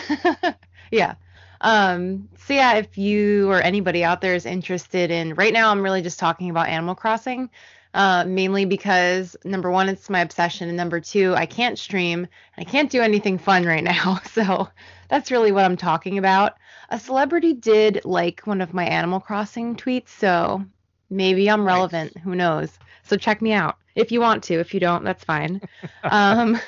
[0.92, 1.16] yeah.
[1.62, 5.82] Um, so yeah, if you or anybody out there is interested in, right now I'm
[5.82, 7.50] really just talking about Animal Crossing,
[7.94, 12.20] uh, mainly because number one, it's my obsession, and number two, I can't stream
[12.56, 14.20] and I can't do anything fun right now.
[14.34, 14.68] So
[15.10, 16.54] that's really what I'm talking about.
[16.90, 20.66] A celebrity did like one of my Animal Crossing tweets, so
[21.12, 22.16] maybe I'm relevant.
[22.16, 22.24] Nice.
[22.24, 22.80] Who knows?
[23.04, 24.56] So check me out if you want to.
[24.56, 25.62] If you don't, that's fine.
[26.04, 26.60] um, uh,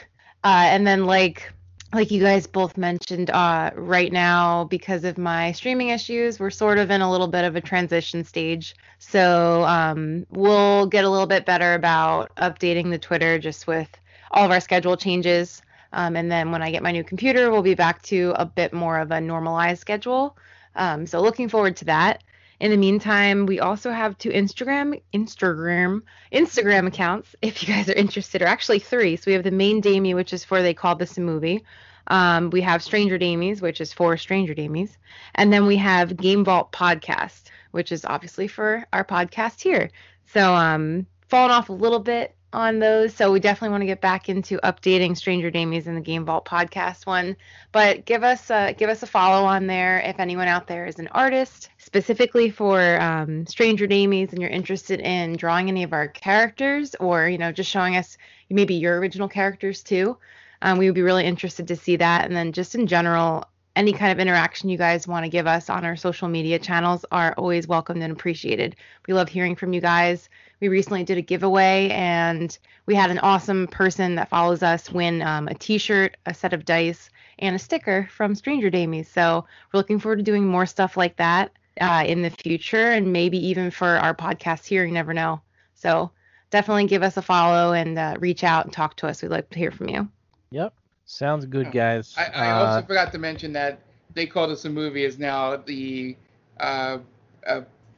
[0.44, 1.52] and then like
[1.96, 6.78] like you guys both mentioned, uh, right now, because of my streaming issues, we're sort
[6.78, 8.76] of in a little bit of a transition stage.
[9.00, 13.90] So um, we'll get a little bit better about updating the Twitter just with
[14.32, 15.62] all of our schedule changes.
[15.94, 18.74] Um, and then when I get my new computer, we'll be back to a bit
[18.74, 20.38] more of a normalized schedule.
[20.76, 22.24] Um, so looking forward to that.
[22.60, 26.02] In the meantime, we also have two Instagram Instagram
[26.32, 29.16] Instagram accounts if you guys are interested, or actually three.
[29.16, 31.64] So we have the main Damie, which is for they call this a movie.
[32.08, 34.96] Um, we have Stranger Damies, which is for Stranger Damies,
[35.34, 39.90] and then we have Game Vault Podcast, which is obviously for our podcast here.
[40.28, 43.14] So um, falling off a little bit on those.
[43.14, 46.46] So we definitely want to get back into updating Stranger Damies and the Game Vault
[46.46, 47.36] podcast one.
[47.72, 50.98] But give us a, give us a follow on there if anyone out there is
[50.98, 56.08] an artist specifically for um, Stranger Damies and you're interested in drawing any of our
[56.08, 58.18] characters or you know just showing us
[58.50, 60.18] maybe your original characters too.
[60.62, 62.26] Um, we would be really interested to see that.
[62.26, 63.46] And then just in general,
[63.76, 67.06] any kind of interaction you guys want to give us on our social media channels
[67.12, 68.76] are always welcomed and appreciated.
[69.08, 70.30] We love hearing from you guys
[70.60, 75.22] we recently did a giveaway and we had an awesome person that follows us win
[75.22, 77.10] um, a t-shirt a set of dice
[77.40, 79.08] and a sticker from stranger damies.
[79.08, 81.52] So we're looking forward to doing more stuff like that
[81.82, 84.86] uh, in the future and maybe even for our podcast here.
[84.86, 85.42] You never know.
[85.74, 86.12] So
[86.50, 89.22] definitely give us a follow and uh, reach out and talk to us.
[89.22, 90.10] We'd like to hear from you.
[90.52, 90.74] Yep.
[91.06, 92.16] Sounds good guys.
[92.18, 93.80] I, I uh, also forgot to mention that
[94.14, 96.16] they called us a movie is now the
[96.60, 97.00] uh,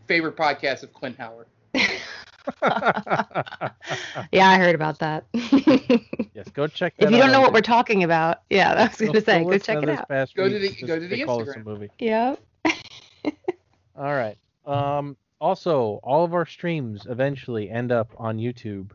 [0.08, 1.46] favorite podcast of clint howard
[4.32, 5.26] yeah, I heard about that.
[5.34, 8.98] yes, go check that If you don't know what we're talking about, yeah, I was
[8.98, 10.08] going to say, go check it out.
[10.36, 11.66] Go to the go to the Instagram.
[11.66, 11.90] movie.
[12.00, 12.40] Yep.
[13.96, 14.38] all right.
[14.66, 18.92] Um also, all of our streams eventually end up on YouTube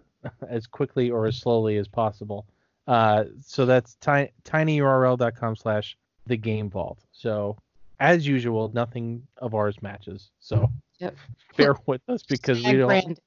[0.48, 2.46] as quickly or as slowly as possible.
[2.86, 5.96] Uh, so that's ti- tinyurl.com slash
[6.26, 6.98] the game vault.
[7.12, 7.56] So
[8.00, 10.30] as usual, nothing of ours matches.
[10.40, 10.70] So
[11.02, 11.16] Yep.
[11.56, 13.18] Bear with us because we don't.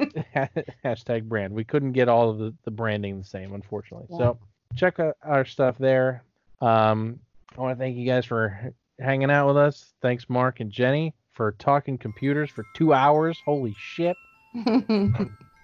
[0.84, 1.52] hashtag brand.
[1.52, 4.08] We couldn't get all of the, the branding the same, unfortunately.
[4.10, 4.18] Yeah.
[4.18, 4.38] So
[4.74, 6.24] check out our stuff there.
[6.60, 7.20] Um,
[7.56, 9.92] I want to thank you guys for hanging out with us.
[10.02, 13.38] Thanks, Mark and Jenny, for talking computers for two hours.
[13.44, 14.16] Holy shit.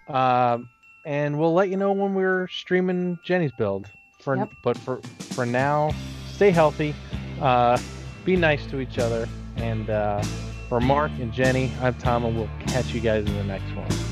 [0.08, 0.68] um,
[1.06, 3.88] and we'll let you know when we're streaming Jenny's build.
[4.20, 4.50] For yep.
[4.62, 5.00] but for
[5.32, 5.92] for now,
[6.28, 6.94] stay healthy.
[7.40, 7.78] Uh,
[8.26, 9.26] be nice to each other
[9.56, 9.88] and.
[9.88, 10.22] Uh,
[10.70, 14.10] for Mark and Jenny, I'm Tom, and we'll catch you guys in the next one.